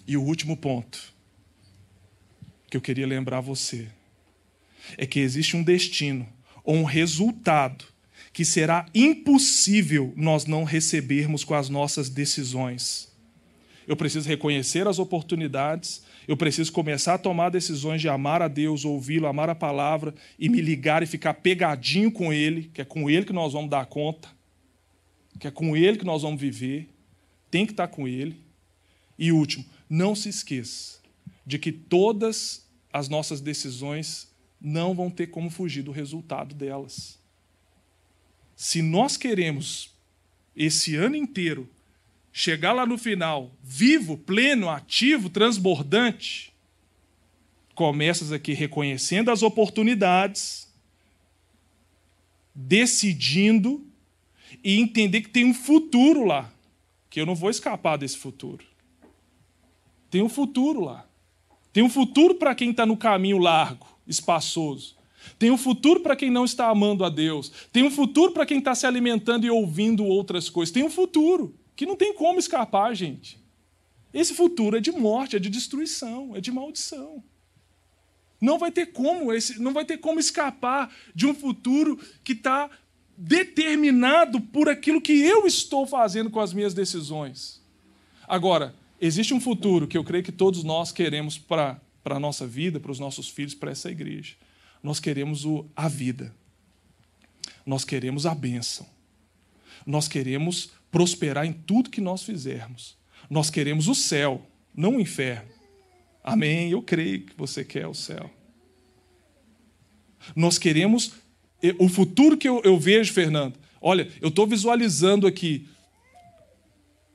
E 0.07 0.15
o 0.15 0.21
último 0.21 0.55
ponto 0.55 1.13
que 2.69 2.77
eu 2.77 2.81
queria 2.81 3.07
lembrar 3.07 3.41
você 3.41 3.89
é 4.97 5.05
que 5.05 5.19
existe 5.19 5.57
um 5.57 5.63
destino 5.63 6.27
ou 6.63 6.75
um 6.75 6.83
resultado 6.83 7.85
que 8.35 8.43
será 8.43 8.85
impossível 8.93 10.11
nós 10.13 10.45
não 10.45 10.65
recebermos 10.65 11.45
com 11.45 11.53
as 11.53 11.69
nossas 11.69 12.09
decisões. 12.09 13.09
Eu 13.87 13.95
preciso 13.95 14.27
reconhecer 14.27 14.85
as 14.89 14.99
oportunidades, 14.99 16.03
eu 16.27 16.35
preciso 16.35 16.69
começar 16.73 17.13
a 17.13 17.17
tomar 17.17 17.47
decisões 17.47 18.01
de 18.01 18.09
amar 18.09 18.41
a 18.41 18.49
Deus, 18.49 18.83
ouvi-lo, 18.83 19.25
amar 19.25 19.49
a 19.49 19.55
palavra 19.55 20.13
e 20.37 20.49
me 20.49 20.59
ligar 20.59 21.01
e 21.01 21.05
ficar 21.05 21.35
pegadinho 21.35 22.11
com 22.11 22.33
Ele, 22.33 22.69
que 22.73 22.81
é 22.81 22.83
com 22.83 23.09
Ele 23.09 23.25
que 23.25 23.31
nós 23.31 23.53
vamos 23.53 23.69
dar 23.69 23.85
conta, 23.85 24.27
que 25.39 25.47
é 25.47 25.51
com 25.51 25.77
Ele 25.77 25.97
que 25.97 26.05
nós 26.05 26.23
vamos 26.23 26.41
viver, 26.41 26.89
tem 27.49 27.65
que 27.65 27.71
estar 27.71 27.87
com 27.87 28.05
Ele. 28.05 28.35
E 29.17 29.31
último, 29.31 29.63
não 29.89 30.13
se 30.13 30.27
esqueça 30.27 30.99
de 31.45 31.57
que 31.57 31.71
todas 31.71 32.67
as 32.91 33.07
nossas 33.07 33.39
decisões 33.39 34.27
não 34.59 34.93
vão 34.93 35.09
ter 35.09 35.27
como 35.27 35.49
fugir 35.49 35.83
do 35.83 35.91
resultado 35.93 36.53
delas 36.53 37.23
se 38.55 38.81
nós 38.81 39.17
queremos 39.17 39.93
esse 40.55 40.95
ano 40.95 41.15
inteiro 41.15 41.69
chegar 42.31 42.73
lá 42.73 42.85
no 42.85 42.97
final 42.97 43.51
vivo, 43.63 44.17
pleno, 44.17 44.69
ativo, 44.69 45.29
transbordante, 45.29 46.53
começas 47.73 48.31
aqui 48.31 48.53
reconhecendo 48.53 49.29
as 49.29 49.43
oportunidades, 49.43 50.73
decidindo 52.53 53.85
e 54.63 54.79
entender 54.79 55.21
que 55.21 55.29
tem 55.29 55.45
um 55.45 55.53
futuro 55.53 56.25
lá, 56.25 56.51
que 57.09 57.19
eu 57.19 57.25
não 57.25 57.35
vou 57.35 57.49
escapar 57.49 57.97
desse 57.97 58.17
futuro. 58.17 58.65
Tem 60.09 60.21
um 60.21 60.29
futuro 60.29 60.79
lá. 60.79 61.05
Tem 61.73 61.83
um 61.83 61.89
futuro 61.89 62.35
para 62.35 62.55
quem 62.55 62.71
está 62.71 62.85
no 62.85 62.95
caminho 62.95 63.37
largo, 63.37 63.85
espaçoso. 64.07 64.95
Tem 65.37 65.51
um 65.51 65.57
futuro 65.57 65.99
para 65.99 66.15
quem 66.15 66.29
não 66.29 66.45
está 66.45 66.69
amando 66.69 67.03
a 67.03 67.09
Deus. 67.09 67.51
Tem 67.71 67.83
um 67.83 67.91
futuro 67.91 68.31
para 68.31 68.45
quem 68.45 68.59
está 68.59 68.73
se 68.75 68.85
alimentando 68.85 69.45
e 69.45 69.49
ouvindo 69.49 70.05
outras 70.05 70.49
coisas. 70.49 70.71
Tem 70.71 70.83
um 70.83 70.89
futuro 70.89 71.55
que 71.75 71.85
não 71.85 71.95
tem 71.95 72.13
como 72.13 72.39
escapar, 72.39 72.95
gente. 72.95 73.39
Esse 74.13 74.33
futuro 74.33 74.77
é 74.77 74.79
de 74.79 74.91
morte, 74.91 75.35
é 75.35 75.39
de 75.39 75.49
destruição, 75.49 76.35
é 76.35 76.41
de 76.41 76.51
maldição. 76.51 77.21
Não 78.39 78.57
vai 78.57 78.71
ter 78.71 78.87
como, 78.87 79.33
esse, 79.33 79.59
não 79.61 79.73
vai 79.73 79.83
ter 79.83 79.97
como 79.97 80.19
escapar 80.19 80.93
de 81.13 81.25
um 81.25 81.33
futuro 81.33 81.99
que 82.23 82.33
está 82.33 82.69
determinado 83.17 84.39
por 84.39 84.69
aquilo 84.69 85.01
que 85.01 85.21
eu 85.21 85.45
estou 85.45 85.85
fazendo 85.85 86.29
com 86.29 86.39
as 86.39 86.53
minhas 86.53 86.73
decisões. 86.73 87.61
Agora, 88.27 88.75
existe 88.99 89.33
um 89.33 89.39
futuro 89.39 89.87
que 89.87 89.97
eu 89.97 90.03
creio 90.03 90.23
que 90.23 90.31
todos 90.31 90.63
nós 90.63 90.91
queremos 90.91 91.37
para 91.37 91.79
a 92.05 92.19
nossa 92.19 92.45
vida, 92.45 92.79
para 92.79 92.91
os 92.91 92.99
nossos 92.99 93.29
filhos, 93.29 93.53
para 93.53 93.71
essa 93.71 93.89
igreja. 93.89 94.35
Nós 94.85 94.99
queremos 94.99 95.45
o, 95.45 95.65
a 95.75 95.87
vida. 95.87 96.31
Nós 97.65 97.83
queremos 97.83 98.27
a 98.27 98.35
bênção. 98.35 98.85
Nós 99.83 100.07
queremos 100.07 100.73
prosperar 100.91 101.43
em 101.43 101.53
tudo 101.53 101.89
que 101.89 101.99
nós 101.99 102.21
fizermos. 102.21 102.95
Nós 103.27 103.49
queremos 103.49 103.87
o 103.87 103.95
céu, 103.95 104.45
não 104.75 104.97
o 104.97 105.01
inferno. 105.01 105.49
Amém? 106.23 106.69
Eu 106.69 106.83
creio 106.83 107.25
que 107.25 107.35
você 107.35 107.65
quer 107.65 107.87
o 107.87 107.95
céu. 107.95 108.29
Nós 110.35 110.59
queremos 110.59 111.13
o 111.79 111.89
futuro 111.89 112.37
que 112.37 112.47
eu, 112.47 112.61
eu 112.63 112.79
vejo, 112.79 113.11
Fernando. 113.11 113.57
Olha, 113.81 114.07
eu 114.21 114.29
estou 114.29 114.45
visualizando 114.45 115.25
aqui. 115.25 115.67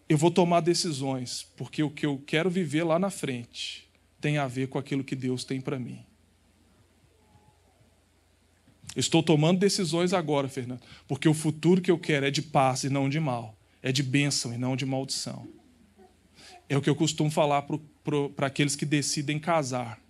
Eu 0.08 0.18
vou 0.18 0.32
tomar 0.32 0.58
decisões, 0.58 1.46
porque 1.56 1.84
o 1.84 1.90
que 1.90 2.04
eu 2.04 2.20
quero 2.26 2.50
viver 2.50 2.82
lá 2.82 2.98
na 2.98 3.10
frente 3.10 3.88
tem 4.20 4.38
a 4.38 4.48
ver 4.48 4.66
com 4.66 4.76
aquilo 4.76 5.04
que 5.04 5.14
Deus 5.14 5.44
tem 5.44 5.60
para 5.60 5.78
mim. 5.78 6.09
Estou 8.96 9.22
tomando 9.22 9.58
decisões 9.58 10.12
agora, 10.12 10.48
Fernando, 10.48 10.80
porque 11.06 11.28
o 11.28 11.34
futuro 11.34 11.80
que 11.80 11.90
eu 11.90 11.98
quero 11.98 12.26
é 12.26 12.30
de 12.30 12.42
paz 12.42 12.84
e 12.84 12.90
não 12.90 13.08
de 13.08 13.20
mal, 13.20 13.56
é 13.82 13.92
de 13.92 14.02
bênção 14.02 14.52
e 14.52 14.58
não 14.58 14.76
de 14.76 14.84
maldição. 14.84 15.46
É 16.68 16.76
o 16.76 16.82
que 16.82 16.90
eu 16.90 16.94
costumo 16.94 17.30
falar 17.30 17.66
para 18.36 18.46
aqueles 18.46 18.76
que 18.76 18.84
decidem 18.84 19.38
casar. 19.38 20.00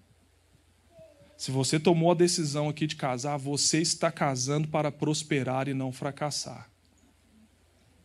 Se 1.36 1.50
você 1.50 1.80
tomou 1.80 2.10
a 2.10 2.14
decisão 2.14 2.68
aqui 2.68 2.86
de 2.86 2.96
casar, 2.96 3.38
você 3.38 3.80
está 3.80 4.12
casando 4.12 4.68
para 4.68 4.92
prosperar 4.92 5.68
e 5.68 5.74
não 5.74 5.90
fracassar. 5.90 6.68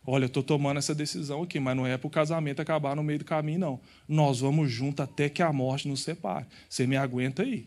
Olha, 0.06 0.24
eu 0.24 0.28
estou 0.28 0.42
tomando 0.42 0.78
essa 0.78 0.94
decisão 0.94 1.42
aqui, 1.42 1.60
mas 1.60 1.76
não 1.76 1.86
é 1.86 1.98
para 1.98 2.06
o 2.06 2.10
casamento 2.10 2.62
acabar 2.62 2.94
no 2.96 3.02
meio 3.02 3.18
do 3.18 3.24
caminho, 3.24 3.58
não. 3.58 3.80
Nós 4.08 4.40
vamos 4.40 4.70
junto 4.70 5.02
até 5.02 5.28
que 5.28 5.42
a 5.42 5.52
morte 5.52 5.88
nos 5.88 6.02
separe. 6.02 6.46
Você 6.68 6.86
me 6.86 6.96
aguenta 6.96 7.42
aí. 7.42 7.66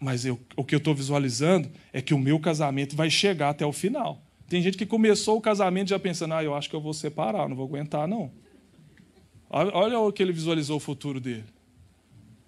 Mas 0.00 0.24
eu, 0.24 0.40
o 0.56 0.64
que 0.64 0.74
eu 0.74 0.78
estou 0.78 0.94
visualizando 0.94 1.70
é 1.92 2.00
que 2.00 2.14
o 2.14 2.18
meu 2.18 2.40
casamento 2.40 2.96
vai 2.96 3.10
chegar 3.10 3.50
até 3.50 3.66
o 3.66 3.72
final. 3.72 4.22
Tem 4.48 4.62
gente 4.62 4.78
que 4.78 4.86
começou 4.86 5.36
o 5.36 5.40
casamento 5.40 5.90
já 5.90 5.98
pensando, 5.98 6.32
ah, 6.34 6.42
eu 6.42 6.54
acho 6.54 6.70
que 6.70 6.74
eu 6.74 6.80
vou 6.80 6.94
separar, 6.94 7.48
não 7.48 7.54
vou 7.54 7.66
aguentar, 7.66 8.08
não. 8.08 8.32
Olha 9.50 10.00
o 10.00 10.10
que 10.10 10.22
ele 10.22 10.32
visualizou 10.32 10.78
o 10.78 10.80
futuro 10.80 11.20
dele. 11.20 11.44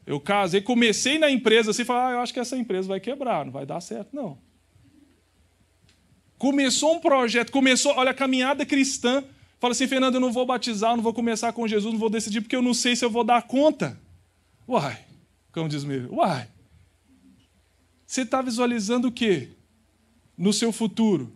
Eu 0.07 0.19
casei, 0.19 0.61
comecei 0.63 1.19
na 1.19 1.31
empresa 1.31 1.71
assim, 1.71 1.85
falei, 1.85 2.03
ah, 2.03 2.11
eu 2.17 2.21
acho 2.21 2.33
que 2.33 2.41
essa 2.41 2.57
empresa 2.57 2.89
vai 2.89 2.99
quebrar, 2.99 3.45
não 3.45 3.53
vai 3.53 3.67
dar 3.67 3.81
certo, 3.81 4.17
não. 4.17 4.39
Começou 6.39 6.95
um 6.95 7.01
projeto, 7.01 7.53
começou, 7.53 7.95
olha, 7.97 8.11
a 8.11 8.15
caminhada 8.15 8.67
cristã. 8.67 9.23
Fala 9.61 9.73
assim, 9.73 9.87
Fernando, 9.87 10.15
eu 10.15 10.21
não 10.21 10.33
vou 10.33 10.45
batizar, 10.45 10.97
não 10.97 11.03
vou 11.05 11.15
começar 11.15 11.53
com 11.53 11.69
Jesus, 11.69 11.93
não 11.93 12.01
vou 12.01 12.11
decidir, 12.11 12.41
porque 12.41 12.57
eu 12.57 12.63
não 12.63 12.75
sei 12.75 12.97
se 12.97 13.05
eu 13.05 13.11
vou 13.11 13.23
dar 13.23 13.43
conta. 13.43 13.97
Uai, 14.67 14.99
como 15.53 15.69
diz 15.69 15.85
mesmo, 15.85 16.17
uai. 16.17 16.49
Você 18.13 18.21
está 18.21 18.43
visualizando 18.43 19.09
o 19.09 19.11
quê? 19.11 19.49
No 20.37 20.53
seu 20.53 20.71
futuro. 20.71 21.33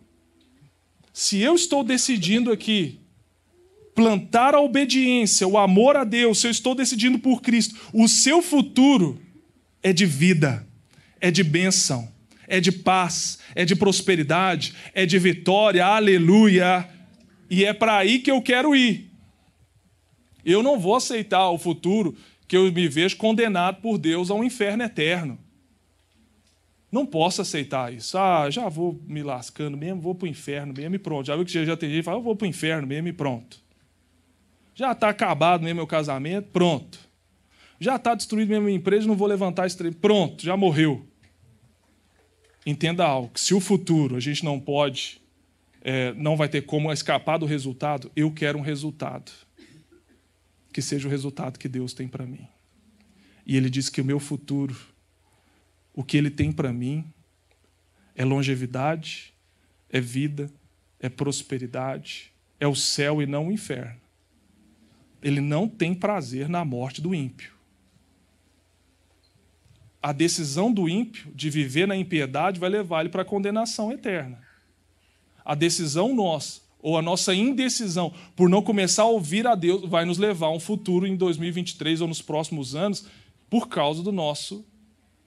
Se 1.11 1.39
eu 1.39 1.55
estou 1.55 1.83
decidindo 1.83 2.51
aqui 2.51 2.99
plantar 3.95 4.53
a 4.53 4.61
obediência, 4.61 5.47
o 5.47 5.57
amor 5.57 5.97
a 5.97 6.03
Deus, 6.03 6.37
se 6.37 6.45
eu 6.45 6.51
estou 6.51 6.75
decidindo 6.75 7.17
por 7.17 7.41
Cristo, 7.41 7.75
o 7.91 8.07
seu 8.07 8.43
futuro 8.43 9.19
é 9.81 9.91
de 9.91 10.05
vida, 10.05 10.67
é 11.19 11.31
de 11.31 11.43
bênção, 11.43 12.07
é 12.47 12.59
de 12.59 12.71
paz, 12.71 13.39
é 13.55 13.65
de 13.65 13.75
prosperidade, 13.75 14.75
é 14.93 15.03
de 15.03 15.17
vitória, 15.17 15.83
aleluia. 15.83 16.87
E 17.49 17.65
é 17.65 17.73
para 17.73 17.97
aí 17.97 18.19
que 18.19 18.29
eu 18.29 18.39
quero 18.39 18.75
ir. 18.75 19.09
Eu 20.45 20.61
não 20.61 20.79
vou 20.79 20.95
aceitar 20.95 21.49
o 21.49 21.57
futuro 21.57 22.15
que 22.47 22.55
eu 22.55 22.71
me 22.71 22.87
vejo 22.87 23.17
condenado 23.17 23.81
por 23.81 23.97
Deus 23.97 24.29
a 24.29 24.35
um 24.35 24.43
inferno 24.43 24.83
eterno. 24.83 25.39
Não 26.91 27.05
posso 27.05 27.41
aceitar 27.41 27.93
isso. 27.93 28.17
Ah, 28.17 28.49
já 28.49 28.69
vou 28.69 28.99
me 29.05 29.21
lascando 29.21 29.77
mesmo, 29.77 30.01
vou 30.01 30.15
para 30.15 30.25
o 30.25 30.29
inferno 30.29 30.73
mesmo 30.75 30.95
e 30.95 30.99
pronto. 30.99 31.27
Já 31.27 31.35
viu 31.35 31.45
que 31.45 31.65
já 31.65 31.77
tem 31.77 31.89
gente 31.89 31.99
que 31.99 32.03
fala, 32.03 32.17
eu 32.17 32.23
vou 32.23 32.35
para 32.35 32.45
o 32.45 32.49
inferno 32.49 32.87
mesmo 32.87 33.07
e 33.09 33.13
pronto. 33.13 33.59
Já 34.73 34.91
está 34.91 35.09
acabado 35.09 35.63
mesmo 35.63 35.77
meu 35.77 35.87
casamento, 35.87 36.49
pronto. 36.51 36.99
Já 37.79 37.95
está 37.95 38.15
destruído 38.15 38.49
mesmo 38.49 38.65
minha 38.65 38.77
empresa, 38.77 39.07
não 39.07 39.15
vou 39.15 39.27
levantar 39.27 39.67
esse 39.67 39.77
trem. 39.77 39.91
Pronto, 39.91 40.43
já 40.43 40.55
morreu. 40.55 41.05
Entenda 42.65 43.05
algo: 43.05 43.31
se 43.35 43.53
o 43.53 43.59
futuro 43.59 44.15
a 44.15 44.19
gente 44.19 44.43
não 44.43 44.59
pode, 44.59 45.21
é, 45.81 46.13
não 46.13 46.35
vai 46.35 46.49
ter 46.49 46.61
como 46.61 46.91
escapar 46.91 47.37
do 47.37 47.45
resultado, 47.45 48.11
eu 48.15 48.31
quero 48.31 48.57
um 48.57 48.61
resultado. 48.61 49.31
Que 50.71 50.81
seja 50.81 51.07
o 51.07 51.11
resultado 51.11 51.57
que 51.57 51.67
Deus 51.67 51.93
tem 51.93 52.07
para 52.07 52.25
mim. 52.25 52.47
E 53.45 53.57
Ele 53.57 53.69
diz 53.69 53.89
que 53.89 54.01
o 54.01 54.05
meu 54.05 54.19
futuro, 54.19 54.75
o 55.97 56.03
que 56.03 56.15
Ele 56.15 56.29
tem 56.29 56.49
para 56.49 56.71
mim, 56.71 57.03
é 58.15 58.23
longevidade, 58.23 59.33
é 59.89 59.99
vida, 59.99 60.49
é 60.97 61.09
prosperidade, 61.09 62.31
é 62.57 62.65
o 62.65 62.75
céu 62.75 63.21
e 63.21 63.25
não 63.25 63.49
o 63.49 63.51
inferno 63.51 64.07
ele 65.21 65.41
não 65.41 65.67
tem 65.67 65.93
prazer 65.93 66.47
na 66.47 66.63
morte 66.63 67.01
do 67.01 67.13
ímpio. 67.13 67.51
A 70.01 70.11
decisão 70.11 70.71
do 70.71 70.87
ímpio 70.87 71.31
de 71.33 71.49
viver 71.49 71.87
na 71.87 71.95
impiedade 71.95 72.59
vai 72.59 72.69
levar 72.69 73.01
ele 73.01 73.09
para 73.09 73.23
a 73.23 73.25
condenação 73.25 73.91
eterna. 73.91 74.41
A 75.43 75.55
decisão 75.55 76.15
nossa, 76.15 76.61
ou 76.79 76.97
a 76.97 77.01
nossa 77.01 77.33
indecisão 77.33 78.13
por 78.35 78.47
não 78.47 78.61
começar 78.61 79.03
a 79.03 79.07
ouvir 79.07 79.47
a 79.47 79.55
Deus, 79.55 79.89
vai 79.89 80.05
nos 80.05 80.17
levar 80.17 80.47
a 80.47 80.51
um 80.51 80.59
futuro 80.59 81.05
em 81.05 81.15
2023 81.15 82.01
ou 82.01 82.07
nos 82.07 82.21
próximos 82.21 82.75
anos, 82.75 83.07
por 83.49 83.67
causa 83.67 84.03
do 84.03 84.11
nosso 84.11 84.65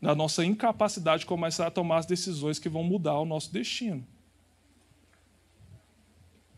da 0.01 0.15
nossa 0.15 0.45
incapacidade 0.45 1.21
de 1.21 1.27
começar 1.27 1.67
a 1.67 1.71
tomar 1.71 1.99
as 1.99 2.07
decisões 2.07 2.59
que 2.59 2.69
vão 2.69 2.83
mudar 2.83 3.19
o 3.19 3.27
nosso 3.27 3.53
destino. 3.53 4.07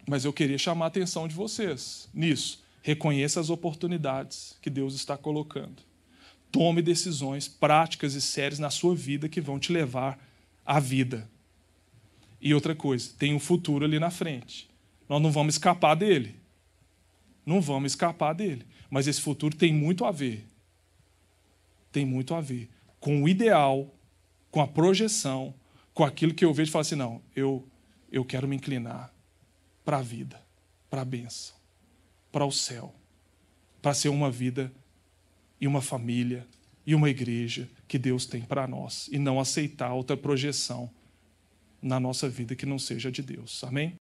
Mas 0.06 0.24
eu 0.24 0.32
queria 0.32 0.58
chamar 0.58 0.86
a 0.86 0.88
atenção 0.88 1.26
de 1.26 1.34
vocês 1.34 2.08
nisso. 2.14 2.62
Reconheça 2.82 3.40
as 3.40 3.50
oportunidades 3.50 4.56
que 4.60 4.70
Deus 4.70 4.94
está 4.94 5.16
colocando. 5.16 5.82
Tome 6.50 6.82
decisões 6.82 7.48
práticas 7.48 8.14
e 8.14 8.20
sérias 8.20 8.58
na 8.58 8.70
sua 8.70 8.94
vida 8.94 9.28
que 9.28 9.40
vão 9.40 9.58
te 9.58 9.72
levar 9.72 10.18
à 10.64 10.78
vida. 10.78 11.28
E 12.40 12.52
outra 12.52 12.74
coisa, 12.74 13.12
tem 13.18 13.34
um 13.34 13.38
futuro 13.38 13.84
ali 13.84 13.98
na 13.98 14.10
frente. 14.10 14.68
Nós 15.08 15.22
não 15.22 15.30
vamos 15.30 15.54
escapar 15.54 15.94
dele. 15.94 16.36
Não 17.46 17.60
vamos 17.60 17.92
escapar 17.92 18.34
dele. 18.34 18.66
Mas 18.90 19.06
esse 19.06 19.20
futuro 19.20 19.56
tem 19.56 19.72
muito 19.72 20.04
a 20.04 20.10
ver. 20.10 20.44
Tem 21.90 22.04
muito 22.04 22.34
a 22.34 22.40
ver 22.40 22.68
com 23.02 23.22
o 23.22 23.28
ideal, 23.28 23.92
com 24.50 24.62
a 24.62 24.66
projeção, 24.66 25.52
com 25.92 26.04
aquilo 26.04 26.32
que 26.32 26.46
eu 26.46 26.54
vejo 26.54 26.70
e 26.70 26.72
falo 26.72 26.80
assim: 26.80 26.94
não, 26.94 27.20
eu, 27.36 27.68
eu 28.10 28.24
quero 28.24 28.48
me 28.48 28.56
inclinar 28.56 29.12
para 29.84 29.98
a 29.98 30.02
vida, 30.02 30.40
para 30.88 31.02
a 31.02 31.04
bênção 31.04 31.60
para 32.32 32.46
o 32.46 32.50
céu, 32.50 32.94
para 33.82 33.92
ser 33.92 34.08
uma 34.08 34.30
vida 34.30 34.72
e 35.60 35.68
uma 35.68 35.82
família 35.82 36.48
e 36.84 36.94
uma 36.94 37.10
igreja 37.10 37.68
que 37.86 37.98
Deus 37.98 38.24
tem 38.24 38.40
para 38.40 38.66
nós 38.66 39.08
e 39.12 39.18
não 39.18 39.38
aceitar 39.38 39.92
outra 39.92 40.16
projeção 40.16 40.90
na 41.80 42.00
nossa 42.00 42.28
vida 42.28 42.56
que 42.56 42.64
não 42.64 42.78
seja 42.78 43.12
de 43.12 43.22
Deus. 43.22 43.62
Amém? 43.62 43.94